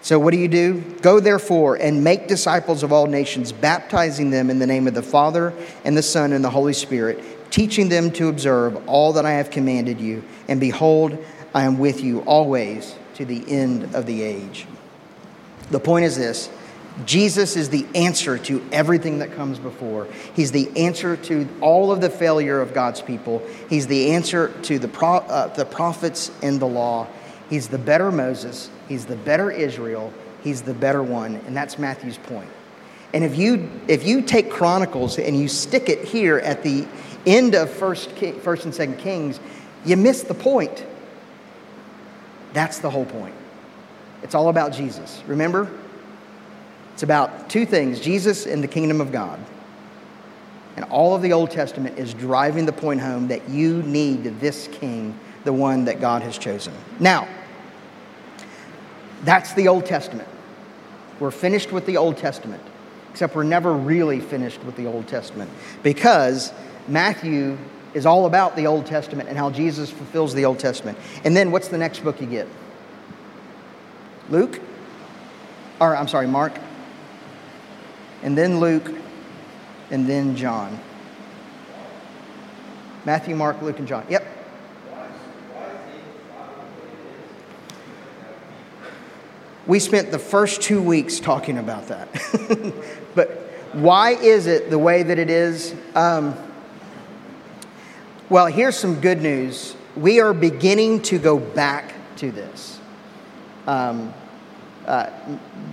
So, 0.00 0.18
what 0.18 0.32
do 0.32 0.38
you 0.38 0.48
do? 0.48 0.80
Go 1.02 1.20
therefore 1.20 1.76
and 1.76 2.04
make 2.04 2.28
disciples 2.28 2.82
of 2.82 2.92
all 2.92 3.06
nations, 3.06 3.52
baptizing 3.52 4.30
them 4.30 4.48
in 4.48 4.58
the 4.58 4.66
name 4.66 4.86
of 4.86 4.94
the 4.94 5.02
Father 5.02 5.52
and 5.84 5.96
the 5.96 6.02
Son 6.02 6.32
and 6.32 6.44
the 6.44 6.50
Holy 6.50 6.72
Spirit, 6.72 7.50
teaching 7.50 7.88
them 7.88 8.10
to 8.12 8.28
observe 8.28 8.88
all 8.88 9.12
that 9.14 9.26
I 9.26 9.32
have 9.32 9.50
commanded 9.50 10.00
you. 10.00 10.22
And 10.46 10.60
behold, 10.60 11.18
I 11.54 11.64
am 11.64 11.78
with 11.78 12.02
you 12.02 12.20
always 12.20 12.94
to 13.14 13.24
the 13.24 13.44
end 13.50 13.94
of 13.94 14.06
the 14.06 14.22
age. 14.22 14.66
The 15.70 15.80
point 15.80 16.04
is 16.04 16.16
this 16.16 16.48
Jesus 17.04 17.56
is 17.56 17.70
the 17.70 17.86
answer 17.94 18.38
to 18.38 18.66
everything 18.72 19.18
that 19.18 19.32
comes 19.32 19.58
before. 19.58 20.08
He's 20.34 20.52
the 20.52 20.70
answer 20.76 21.16
to 21.16 21.48
all 21.60 21.92
of 21.92 22.00
the 22.00 22.10
failure 22.10 22.60
of 22.60 22.74
God's 22.74 23.02
people. 23.02 23.42
He's 23.68 23.86
the 23.86 24.12
answer 24.12 24.48
to 24.62 24.78
the, 24.78 24.88
pro- 24.88 25.18
uh, 25.18 25.48
the 25.54 25.64
prophets 25.64 26.30
and 26.42 26.58
the 26.58 26.66
law. 26.66 27.06
He's 27.48 27.68
the 27.68 27.78
better 27.78 28.12
Moses. 28.12 28.70
He's 28.88 29.06
the 29.06 29.16
better 29.16 29.50
Israel. 29.50 30.12
He's 30.42 30.62
the 30.62 30.74
better 30.74 31.02
one. 31.02 31.36
And 31.46 31.56
that's 31.56 31.78
Matthew's 31.78 32.18
point. 32.18 32.50
And 33.14 33.24
if 33.24 33.36
you, 33.38 33.70
if 33.88 34.06
you 34.06 34.22
take 34.22 34.50
Chronicles 34.50 35.18
and 35.18 35.38
you 35.38 35.48
stick 35.48 35.88
it 35.88 36.04
here 36.04 36.38
at 36.38 36.62
the 36.62 36.86
end 37.26 37.54
of 37.54 37.70
First, 37.70 38.14
King, 38.16 38.38
First 38.40 38.64
and 38.64 38.74
Second 38.74 38.98
Kings, 38.98 39.40
you 39.84 39.96
miss 39.96 40.22
the 40.22 40.34
point. 40.34 40.84
That's 42.52 42.78
the 42.78 42.90
whole 42.90 43.06
point. 43.06 43.34
It's 44.22 44.34
all 44.34 44.48
about 44.48 44.72
Jesus. 44.72 45.22
Remember? 45.26 45.70
It's 46.92 47.02
about 47.02 47.48
two 47.48 47.64
things 47.64 48.00
Jesus 48.00 48.46
and 48.46 48.62
the 48.62 48.68
kingdom 48.68 49.00
of 49.00 49.12
God. 49.12 49.38
And 50.76 50.84
all 50.86 51.14
of 51.14 51.22
the 51.22 51.32
Old 51.32 51.50
Testament 51.50 51.98
is 51.98 52.14
driving 52.14 52.66
the 52.66 52.72
point 52.72 53.00
home 53.00 53.28
that 53.28 53.48
you 53.48 53.82
need 53.82 54.24
this 54.40 54.68
king, 54.68 55.18
the 55.44 55.52
one 55.52 55.84
that 55.86 56.00
God 56.00 56.22
has 56.22 56.38
chosen. 56.38 56.72
Now, 57.00 57.26
that's 59.24 59.54
the 59.54 59.68
Old 59.68 59.86
Testament. 59.86 60.28
We're 61.20 61.30
finished 61.30 61.72
with 61.72 61.86
the 61.86 61.96
Old 61.96 62.16
Testament, 62.16 62.62
except 63.10 63.34
we're 63.34 63.42
never 63.42 63.72
really 63.72 64.20
finished 64.20 64.62
with 64.64 64.76
the 64.76 64.86
Old 64.86 65.08
Testament 65.08 65.50
because 65.82 66.52
Matthew 66.86 67.58
is 67.94 68.06
all 68.06 68.26
about 68.26 68.54
the 68.54 68.66
Old 68.66 68.86
Testament 68.86 69.28
and 69.28 69.36
how 69.36 69.50
Jesus 69.50 69.90
fulfills 69.90 70.34
the 70.34 70.44
Old 70.44 70.58
Testament. 70.58 70.98
And 71.24 71.36
then 71.36 71.50
what's 71.50 71.68
the 71.68 71.78
next 71.78 72.00
book 72.00 72.20
you 72.20 72.26
get? 72.26 72.46
Luke? 74.28 74.60
Or, 75.80 75.96
I'm 75.96 76.08
sorry, 76.08 76.26
Mark. 76.26 76.52
And 78.22 78.36
then 78.36 78.60
Luke, 78.60 78.92
and 79.90 80.06
then 80.06 80.36
John. 80.36 80.78
Matthew, 83.04 83.36
Mark, 83.36 83.62
Luke, 83.62 83.78
and 83.78 83.88
John. 83.88 84.04
Yep. 84.10 84.37
We 89.68 89.80
spent 89.80 90.10
the 90.10 90.18
first 90.18 90.62
two 90.62 90.82
weeks 90.82 91.20
talking 91.20 91.58
about 91.58 91.88
that. 91.88 92.08
but 93.14 93.28
why 93.74 94.12
is 94.12 94.46
it 94.46 94.70
the 94.70 94.78
way 94.78 95.02
that 95.02 95.18
it 95.18 95.28
is? 95.28 95.74
Um, 95.94 96.34
well, 98.30 98.46
here's 98.46 98.78
some 98.78 98.98
good 99.02 99.20
news. 99.20 99.76
We 99.94 100.20
are 100.20 100.32
beginning 100.32 101.02
to 101.02 101.18
go 101.18 101.38
back 101.38 101.92
to 102.16 102.30
this. 102.30 102.80
Um, 103.66 104.14
uh, 104.86 105.10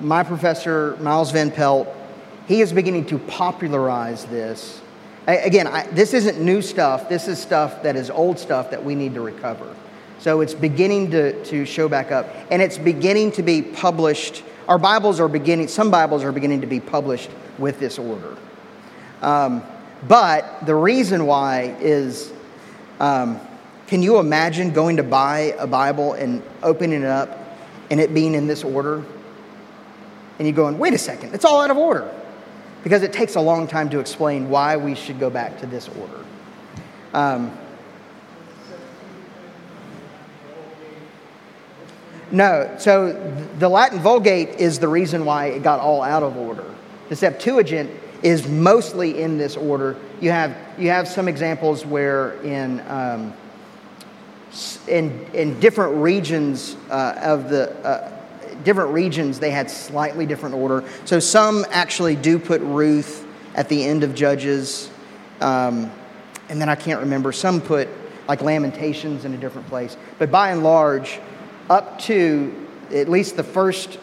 my 0.01 0.23
professor, 0.23 0.97
Miles 0.97 1.31
Van 1.31 1.49
Pelt, 1.49 1.87
he 2.47 2.59
is 2.59 2.73
beginning 2.73 3.05
to 3.05 3.17
popularize 3.17 4.25
this. 4.25 4.81
I, 5.25 5.37
again, 5.37 5.67
I, 5.67 5.87
this 5.87 6.13
isn't 6.13 6.41
new 6.41 6.61
stuff. 6.61 7.07
This 7.07 7.29
is 7.29 7.41
stuff 7.41 7.81
that 7.83 7.95
is 7.95 8.09
old 8.09 8.39
stuff 8.39 8.71
that 8.71 8.83
we 8.83 8.93
need 8.93 9.13
to 9.13 9.21
recover. 9.21 9.73
So 10.19 10.41
it's 10.41 10.53
beginning 10.53 11.11
to, 11.11 11.43
to 11.45 11.65
show 11.65 11.87
back 11.87 12.11
up. 12.11 12.27
And 12.49 12.61
it's 12.61 12.77
beginning 12.77 13.31
to 13.33 13.43
be 13.43 13.61
published. 13.61 14.43
Our 14.67 14.77
Bibles 14.77 15.19
are 15.19 15.27
beginning, 15.27 15.67
some 15.67 15.91
Bibles 15.91 16.23
are 16.23 16.31
beginning 16.31 16.61
to 16.61 16.67
be 16.67 16.79
published 16.79 17.29
with 17.57 17.79
this 17.79 17.99
order. 17.99 18.35
Um, 19.21 19.63
but 20.07 20.65
the 20.65 20.75
reason 20.75 21.25
why 21.25 21.75
is 21.79 22.31
um, 22.99 23.39
can 23.87 24.01
you 24.01 24.19
imagine 24.19 24.71
going 24.71 24.97
to 24.97 25.03
buy 25.03 25.55
a 25.59 25.67
Bible 25.67 26.13
and 26.13 26.41
opening 26.63 27.01
it 27.01 27.07
up 27.07 27.39
and 27.91 27.99
it 27.99 28.13
being 28.13 28.33
in 28.33 28.47
this 28.47 28.63
order? 28.63 29.03
And 30.37 30.47
you're 30.47 30.55
going, 30.55 30.77
wait 30.77 30.93
a 30.93 30.97
second, 30.97 31.33
it's 31.33 31.45
all 31.45 31.61
out 31.61 31.71
of 31.71 31.77
order. 31.77 32.11
Because 32.83 33.03
it 33.03 33.13
takes 33.13 33.35
a 33.35 33.41
long 33.41 33.67
time 33.67 33.89
to 33.91 33.99
explain 33.99 34.49
why 34.49 34.77
we 34.77 34.95
should 34.95 35.19
go 35.19 35.29
back 35.29 35.59
to 35.59 35.65
this 35.65 35.89
order. 35.89 36.25
Um, 37.13 37.57
No, 42.31 42.75
so 42.79 43.13
the 43.59 43.69
Latin 43.69 43.99
Vulgate 43.99 44.59
is 44.59 44.79
the 44.79 44.87
reason 44.87 45.25
why 45.25 45.47
it 45.47 45.63
got 45.63 45.79
all 45.79 46.01
out 46.01 46.23
of 46.23 46.35
order. 46.37 46.65
The 47.09 47.15
Septuagint 47.15 47.91
is 48.23 48.47
mostly 48.47 49.21
in 49.21 49.37
this 49.37 49.55
order. 49.55 49.95
You 50.19 50.31
have, 50.31 50.57
you 50.79 50.89
have 50.89 51.07
some 51.07 51.27
examples 51.27 51.85
where 51.85 52.41
in, 52.41 52.81
um, 52.87 53.33
in, 54.87 55.25
in 55.33 55.59
different 55.59 55.97
regions 55.97 56.77
uh, 56.89 57.19
of 57.21 57.49
the, 57.49 57.71
uh, 57.85 58.11
different 58.63 58.91
regions, 58.91 59.39
they 59.39 59.51
had 59.51 59.69
slightly 59.69 60.25
different 60.25 60.55
order. 60.55 60.83
So 61.05 61.19
some 61.19 61.65
actually 61.69 62.15
do 62.15 62.39
put 62.39 62.61
Ruth 62.61 63.27
at 63.53 63.69
the 63.69 63.83
end 63.83 64.03
of 64.03 64.15
Judges. 64.15 64.89
Um, 65.41 65.91
and 66.49 66.59
then 66.59 66.69
I 66.69 66.75
can't 66.75 67.01
remember, 67.01 67.31
some 67.31 67.61
put 67.61 67.87
like 68.27 68.41
Lamentations 68.41 69.25
in 69.25 69.33
a 69.33 69.37
different 69.37 69.67
place. 69.67 69.97
But 70.17 70.31
by 70.31 70.51
and 70.51 70.63
large, 70.63 71.19
up 71.69 71.99
to 71.99 72.67
at 72.93 73.09
least 73.09 73.35
the 73.35 73.43
first, 73.43 73.97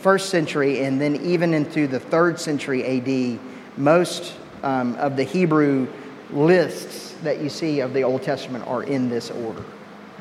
first 0.00 0.30
century 0.30 0.84
and 0.84 1.00
then 1.00 1.16
even 1.16 1.54
into 1.54 1.86
the 1.86 2.00
third 2.00 2.38
century 2.38 2.84
AD, 2.84 3.38
most 3.76 4.34
um, 4.62 4.94
of 4.96 5.16
the 5.16 5.24
Hebrew 5.24 5.86
lists 6.30 7.14
that 7.22 7.40
you 7.40 7.48
see 7.48 7.80
of 7.80 7.92
the 7.92 8.02
Old 8.02 8.22
Testament 8.22 8.66
are 8.66 8.82
in 8.82 9.08
this 9.08 9.30
order, 9.30 9.64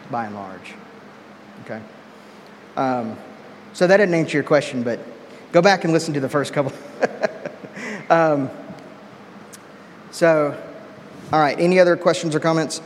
by 0.09 0.25
and 0.25 0.35
large. 0.35 0.73
Okay? 1.65 1.81
Um, 2.77 3.17
so 3.73 3.87
that 3.87 3.97
didn't 3.97 4.15
answer 4.15 4.37
your 4.37 4.43
question, 4.43 4.83
but 4.83 4.99
go 5.51 5.61
back 5.61 5.83
and 5.83 5.91
listen 5.91 6.13
to 6.13 6.19
the 6.19 6.29
first 6.29 6.53
couple. 6.53 6.73
um, 8.09 8.49
so, 10.11 10.57
all 11.33 11.39
right, 11.39 11.59
any 11.59 11.79
other 11.79 11.97
questions 11.97 12.35
or 12.35 12.39
comments? 12.39 12.81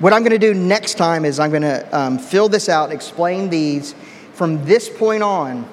What 0.00 0.12
I'm 0.12 0.22
going 0.22 0.38
to 0.38 0.38
do 0.38 0.54
next 0.54 0.94
time 0.94 1.24
is 1.24 1.40
I'm 1.40 1.50
going 1.50 1.62
to 1.62 1.98
um, 1.98 2.18
fill 2.20 2.48
this 2.48 2.68
out, 2.68 2.92
explain 2.92 3.50
these. 3.50 3.96
From 4.32 4.64
this 4.64 4.88
point 4.88 5.24
on, 5.24 5.68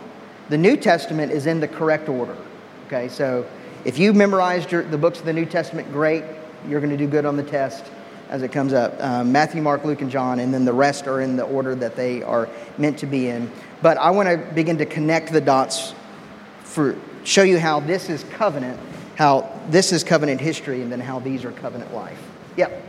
the 0.49 0.57
New 0.57 0.77
Testament 0.77 1.31
is 1.31 1.45
in 1.45 1.59
the 1.59 1.67
correct 1.67 2.09
order. 2.09 2.35
Okay, 2.87 3.07
so 3.07 3.45
if 3.83 3.99
you 3.99 4.13
memorized 4.13 4.71
your, 4.71 4.81
the 4.81 4.97
books 4.97 5.19
of 5.19 5.25
the 5.25 5.33
New 5.33 5.45
Testament, 5.45 5.91
great. 5.91 6.23
You're 6.67 6.79
going 6.79 6.89
to 6.89 6.97
do 6.97 7.05
good 7.05 7.25
on 7.25 7.37
the 7.37 7.43
test 7.43 7.85
as 8.29 8.41
it 8.41 8.51
comes 8.51 8.73
up 8.73 8.99
um, 8.99 9.31
Matthew, 9.31 9.61
Mark, 9.61 9.85
Luke, 9.85 10.01
and 10.01 10.09
John, 10.09 10.39
and 10.39 10.51
then 10.51 10.65
the 10.65 10.73
rest 10.73 11.05
are 11.05 11.21
in 11.21 11.35
the 11.35 11.43
order 11.43 11.75
that 11.75 11.95
they 11.95 12.23
are 12.23 12.49
meant 12.79 12.97
to 12.99 13.05
be 13.05 13.27
in. 13.27 13.51
But 13.83 13.97
I 13.99 14.09
want 14.09 14.27
to 14.27 14.37
begin 14.55 14.79
to 14.79 14.87
connect 14.87 15.31
the 15.31 15.41
dots 15.41 15.93
for 16.63 16.95
show 17.23 17.43
you 17.43 17.59
how 17.59 17.79
this 17.79 18.09
is 18.09 18.23
covenant, 18.23 18.79
how 19.17 19.51
this 19.69 19.91
is 19.91 20.03
covenant 20.03 20.41
history, 20.41 20.81
and 20.81 20.91
then 20.91 20.99
how 20.99 21.19
these 21.19 21.45
are 21.45 21.51
covenant 21.51 21.93
life. 21.93 22.19
Yep. 22.57 22.84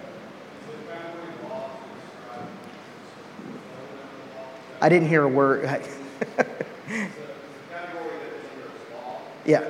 I 4.80 4.88
didn't 4.88 5.08
hear 5.08 5.22
a 5.22 5.28
word. 5.28 5.64
yeah. 9.44 9.68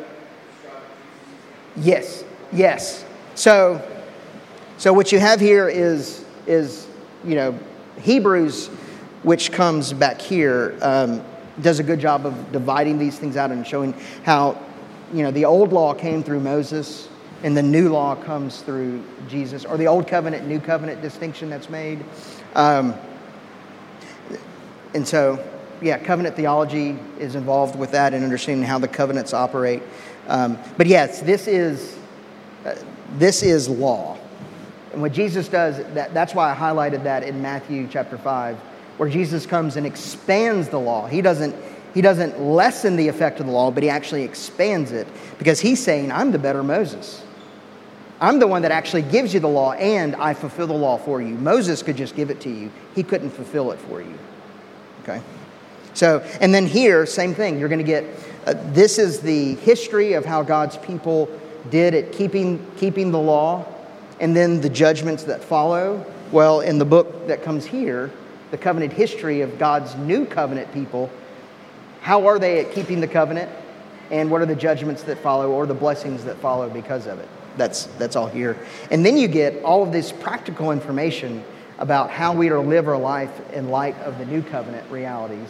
Yes, 1.77 2.25
yes. 2.53 3.05
So, 3.35 3.87
so 4.79 4.93
what 4.93 5.13
you 5.13 5.19
have 5.19 5.41
here 5.41 5.69
is, 5.69 6.25
is 6.47 6.87
you 7.25 7.35
know, 7.35 7.59
Hebrews, 8.01 8.69
which 9.23 9.53
comes 9.53 9.93
back 9.93 10.21
here, 10.21 10.79
um, 10.81 11.23
does 11.61 11.79
a 11.79 11.83
good 11.83 12.01
job 12.01 12.27
of 12.27 12.53
dividing 12.53 12.99
these 12.99 13.19
things 13.19 13.37
out 13.37 13.51
and 13.51 13.67
showing 13.67 13.95
how, 14.25 14.59
you 15.13 15.23
know, 15.23 15.31
the 15.31 15.45
old 15.45 15.73
law 15.73 15.95
came 15.95 16.23
through 16.23 16.41
Moses 16.41 17.09
and 17.43 17.57
the 17.57 17.63
new 17.63 17.91
law 17.91 18.15
comes 18.15 18.63
through 18.63 19.03
Jesus, 19.29 19.65
or 19.65 19.77
the 19.77 19.87
old 19.87 20.09
covenant, 20.09 20.47
new 20.47 20.61
covenant 20.61 21.03
distinction 21.03 21.51
that's 21.51 21.69
made. 21.69 22.05
Um, 22.55 22.95
and 24.97 25.07
so, 25.07 25.39
yeah, 25.83 25.99
covenant 25.99 26.37
theology 26.37 26.99
is 27.19 27.35
involved 27.35 27.77
with 27.77 27.91
that 27.91 28.15
and 28.15 28.25
understanding 28.25 28.67
how 28.67 28.79
the 28.79 28.89
covenants 28.89 29.35
operate. 29.35 29.83
Um, 30.27 30.59
but 30.79 30.87
yes, 30.87 31.21
this 31.21 31.47
is, 31.47 31.99
uh, 32.65 32.75
this 33.19 33.43
is 33.43 33.69
law. 33.69 34.19
And 34.93 35.03
what 35.03 35.13
Jesus 35.13 35.49
does, 35.49 35.77
that, 35.93 36.15
that's 36.15 36.35
why 36.35 36.51
I 36.51 36.57
highlighted 36.57 37.03
that 37.05 37.25
in 37.25 37.43
Matthew 37.43 37.87
chapter 37.91 38.17
5, 38.17 38.57
where 38.97 39.11
Jesus 39.11 39.45
comes 39.45 39.77
and 39.77 39.87
expands 39.87 40.71
the 40.71 40.81
law. 40.81 41.07
He 41.07 41.21
doesn't, 41.21 41.55
he 41.93 42.01
doesn't 42.01 42.41
lessen 42.41 42.97
the 42.97 43.07
effect 43.07 43.39
of 43.39 43.47
the 43.47 43.53
law, 43.53 43.71
but 43.71 43.83
he 43.83 43.91
actually 43.91 44.23
expands 44.23 44.93
it 44.93 45.07
because 45.39 45.61
he's 45.61 45.83
saying, 45.83 46.11
I'm 46.11 46.33
the 46.33 46.39
better 46.39 46.63
Moses. 46.63 47.23
I'm 48.19 48.39
the 48.39 48.47
one 48.47 48.63
that 48.63 48.73
actually 48.73 49.03
gives 49.03 49.35
you 49.35 49.41
the 49.41 49.49
law 49.49 49.73
and 49.73 50.17
I 50.17 50.33
fulfill 50.33 50.69
the 50.69 50.73
law 50.73 50.97
for 50.97 51.21
you. 51.21 51.35
Moses 51.35 51.83
could 51.83 51.99
just 51.99 52.17
give 52.17 52.31
it 52.31 52.41
to 52.41 52.49
you, 52.49 52.73
he 52.95 53.03
couldn't 53.03 53.31
fulfill 53.31 53.73
it 53.73 53.79
for 53.79 54.01
you. 54.01 54.19
Okay? 55.07 55.23
So, 55.95 56.19
and 56.41 56.53
then 56.53 56.67
here, 56.67 57.07
same 57.07 57.35
thing. 57.35 57.59
You're 57.59 57.69
going 57.69 57.79
to 57.79 57.85
get 57.85 58.05
uh, 58.47 58.55
this 58.67 58.99
is 58.99 59.21
the 59.21 59.57
history 59.57 60.13
of 60.13 60.25
how 60.25 60.43
God's 60.43 60.77
people 60.77 61.29
did 61.69 61.95
at 61.95 62.13
keeping, 62.13 62.65
keeping 62.77 63.11
the 63.11 63.19
law, 63.19 63.65
and 64.21 64.37
then 64.37 64.61
the 64.61 64.69
judgments 64.69 65.25
that 65.25 65.43
follow. 65.43 66.05
Well, 66.31 66.61
in 66.61 66.79
the 66.79 66.85
book 66.85 67.27
that 67.27 67.43
comes 67.43 67.67
here, 67.67 68.13
the 68.53 68.59
covenant 68.59 68.93
history 68.93 69.41
of 69.41 69.59
God's 69.59 69.97
new 69.97 70.27
covenant 70.27 70.73
people, 70.73 71.11
how 72.03 72.29
are 72.29 72.39
they 72.39 72.61
at 72.61 72.73
keeping 72.73 73.01
the 73.01 73.09
covenant? 73.09 73.51
And 74.13 74.31
what 74.31 74.41
are 74.41 74.47
the 74.47 74.55
judgments 74.55 75.03
that 75.05 75.19
follow 75.19 75.51
or 75.51 75.67
the 75.67 75.75
blessings 75.75 76.23
that 76.25 76.37
follow 76.37 76.71
because 76.71 77.07
of 77.07 77.19
it? 77.19 77.29
That's, 77.57 77.87
that's 77.99 78.15
all 78.15 78.29
here. 78.29 78.57
And 78.93 79.05
then 79.05 79.17
you 79.17 79.27
get 79.27 79.61
all 79.65 79.83
of 79.83 79.91
this 79.91 80.13
practical 80.13 80.71
information 80.71 81.43
about 81.79 82.11
how 82.11 82.35
we 82.35 82.49
are 82.49 82.55
to 82.55 82.61
live 82.61 82.89
our 82.89 82.99
life 82.99 83.53
in 83.53 83.69
light 83.69 83.97
of 83.99 84.19
the 84.19 84.25
new 84.27 84.43
covenant 84.43 84.91
realities 84.91 85.49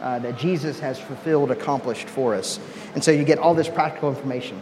uh, 0.00 0.18
that 0.18 0.36
Jesus 0.36 0.78
has 0.80 0.98
fulfilled, 0.98 1.50
accomplished 1.50 2.08
for 2.08 2.34
us. 2.34 2.58
And 2.94 3.02
so 3.02 3.10
you 3.10 3.24
get 3.24 3.38
all 3.38 3.54
this 3.54 3.68
practical 3.68 4.08
information. 4.08 4.60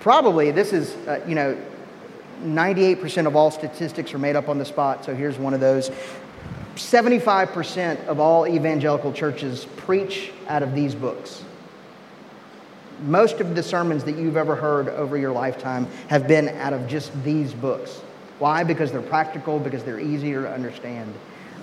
Probably 0.00 0.50
this 0.50 0.72
is, 0.72 0.94
uh, 1.06 1.24
you 1.26 1.34
know, 1.34 1.56
98% 2.42 3.26
of 3.26 3.36
all 3.36 3.50
statistics 3.50 4.12
are 4.12 4.18
made 4.18 4.36
up 4.36 4.48
on 4.48 4.58
the 4.58 4.64
spot, 4.64 5.04
so 5.04 5.14
here's 5.14 5.38
one 5.38 5.54
of 5.54 5.60
those. 5.60 5.90
75% 6.74 8.06
of 8.06 8.18
all 8.18 8.46
evangelical 8.46 9.12
churches 9.12 9.66
preach 9.76 10.32
out 10.48 10.62
of 10.62 10.74
these 10.74 10.94
books. 10.94 11.44
Most 13.02 13.40
of 13.40 13.54
the 13.54 13.62
sermons 13.62 14.04
that 14.04 14.16
you've 14.16 14.36
ever 14.36 14.56
heard 14.56 14.88
over 14.88 15.16
your 15.16 15.32
lifetime 15.32 15.86
have 16.08 16.26
been 16.26 16.48
out 16.48 16.72
of 16.72 16.86
just 16.88 17.12
these 17.22 17.52
books. 17.52 18.00
Why? 18.38 18.64
Because 18.64 18.90
they're 18.90 19.02
practical, 19.02 19.58
because 19.58 19.84
they're 19.84 20.00
easier 20.00 20.42
to 20.42 20.50
understand. 20.50 21.12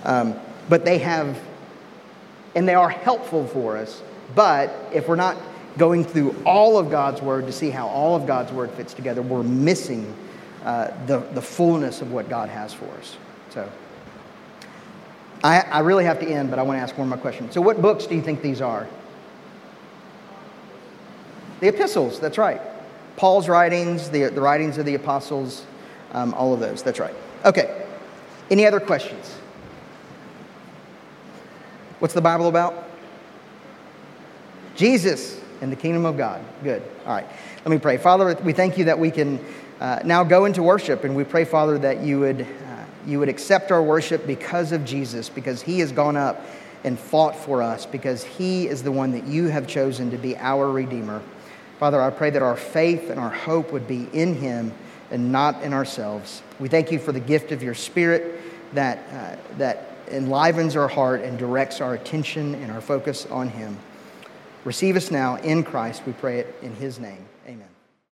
Um, 0.04 0.34
but 0.68 0.84
they 0.84 0.98
have 0.98 1.38
and 2.54 2.68
they 2.68 2.74
are 2.74 2.88
helpful 2.88 3.46
for 3.46 3.76
us. 3.76 4.02
But 4.34 4.74
if 4.92 5.08
we're 5.08 5.16
not 5.16 5.36
going 5.78 6.04
through 6.04 6.34
all 6.44 6.78
of 6.78 6.90
God's 6.90 7.22
Word 7.22 7.46
to 7.46 7.52
see 7.52 7.70
how 7.70 7.88
all 7.88 8.14
of 8.14 8.26
God's 8.26 8.52
Word 8.52 8.70
fits 8.72 8.94
together, 8.94 9.22
we're 9.22 9.42
missing 9.42 10.14
uh, 10.64 10.90
the, 11.06 11.20
the 11.32 11.42
fullness 11.42 12.02
of 12.02 12.12
what 12.12 12.28
God 12.28 12.48
has 12.48 12.72
for 12.72 12.88
us. 12.98 13.16
So 13.50 13.70
I, 15.42 15.60
I 15.60 15.80
really 15.80 16.04
have 16.04 16.20
to 16.20 16.26
end, 16.26 16.50
but 16.50 16.58
I 16.58 16.62
want 16.62 16.78
to 16.78 16.82
ask 16.82 16.96
one 16.96 17.08
more 17.08 17.18
question. 17.18 17.50
So, 17.50 17.60
what 17.60 17.80
books 17.82 18.06
do 18.06 18.14
you 18.14 18.22
think 18.22 18.42
these 18.42 18.60
are? 18.60 18.86
The 21.60 21.68
epistles, 21.68 22.20
that's 22.20 22.38
right. 22.38 22.60
Paul's 23.16 23.48
writings, 23.48 24.10
the, 24.10 24.24
the 24.24 24.40
writings 24.40 24.78
of 24.78 24.86
the 24.86 24.94
apostles, 24.94 25.64
um, 26.12 26.34
all 26.34 26.54
of 26.54 26.60
those, 26.60 26.82
that's 26.82 27.00
right. 27.00 27.14
Okay, 27.44 27.86
any 28.50 28.66
other 28.66 28.80
questions? 28.80 29.36
What's 31.98 32.14
the 32.14 32.20
Bible 32.20 32.48
about? 32.48 32.88
Jesus 34.74 35.40
and 35.60 35.70
the 35.70 35.76
kingdom 35.76 36.04
of 36.04 36.16
God. 36.16 36.44
Good. 36.62 36.82
All 37.06 37.14
right. 37.14 37.26
Let 37.58 37.70
me 37.70 37.78
pray. 37.78 37.96
Father, 37.96 38.34
we 38.42 38.52
thank 38.52 38.76
you 38.76 38.86
that 38.86 38.98
we 38.98 39.10
can 39.10 39.38
uh, 39.80 40.00
now 40.04 40.24
go 40.24 40.44
into 40.44 40.62
worship, 40.62 41.04
and 41.04 41.14
we 41.14 41.24
pray, 41.24 41.44
Father, 41.44 41.78
that 41.78 42.02
you 42.02 42.20
would, 42.20 42.42
uh, 42.42 42.84
you 43.06 43.18
would 43.18 43.28
accept 43.28 43.70
our 43.70 43.82
worship 43.82 44.26
because 44.26 44.72
of 44.72 44.84
Jesus, 44.84 45.28
because 45.28 45.62
he 45.62 45.78
has 45.80 45.92
gone 45.92 46.16
up 46.16 46.44
and 46.84 46.98
fought 46.98 47.36
for 47.36 47.62
us, 47.62 47.86
because 47.86 48.24
he 48.24 48.66
is 48.66 48.82
the 48.82 48.90
one 48.90 49.12
that 49.12 49.24
you 49.26 49.46
have 49.46 49.68
chosen 49.68 50.10
to 50.10 50.18
be 50.18 50.36
our 50.38 50.68
Redeemer. 50.70 51.22
Father, 51.78 52.00
I 52.00 52.10
pray 52.10 52.30
that 52.30 52.42
our 52.42 52.56
faith 52.56 53.10
and 53.10 53.20
our 53.20 53.30
hope 53.30 53.72
would 53.72 53.86
be 53.86 54.08
in 54.12 54.34
him 54.34 54.72
and 55.12 55.30
not 55.30 55.62
in 55.62 55.72
ourselves. 55.72 56.42
We 56.58 56.68
thank 56.68 56.90
you 56.90 56.98
for 56.98 57.12
the 57.12 57.20
gift 57.20 57.52
of 57.52 57.62
your 57.62 57.74
Spirit 57.74 58.40
that, 58.74 58.98
uh, 59.12 59.56
that 59.58 59.90
enlivens 60.10 60.74
our 60.74 60.88
heart 60.88 61.20
and 61.20 61.38
directs 61.38 61.80
our 61.80 61.94
attention 61.94 62.54
and 62.56 62.72
our 62.72 62.80
focus 62.80 63.26
on 63.26 63.48
Him. 63.48 63.78
Receive 64.64 64.96
us 64.96 65.10
now 65.10 65.36
in 65.36 65.62
Christ, 65.62 66.02
we 66.06 66.12
pray 66.14 66.40
it 66.40 66.54
in 66.62 66.74
His 66.74 66.98
name. 66.98 67.26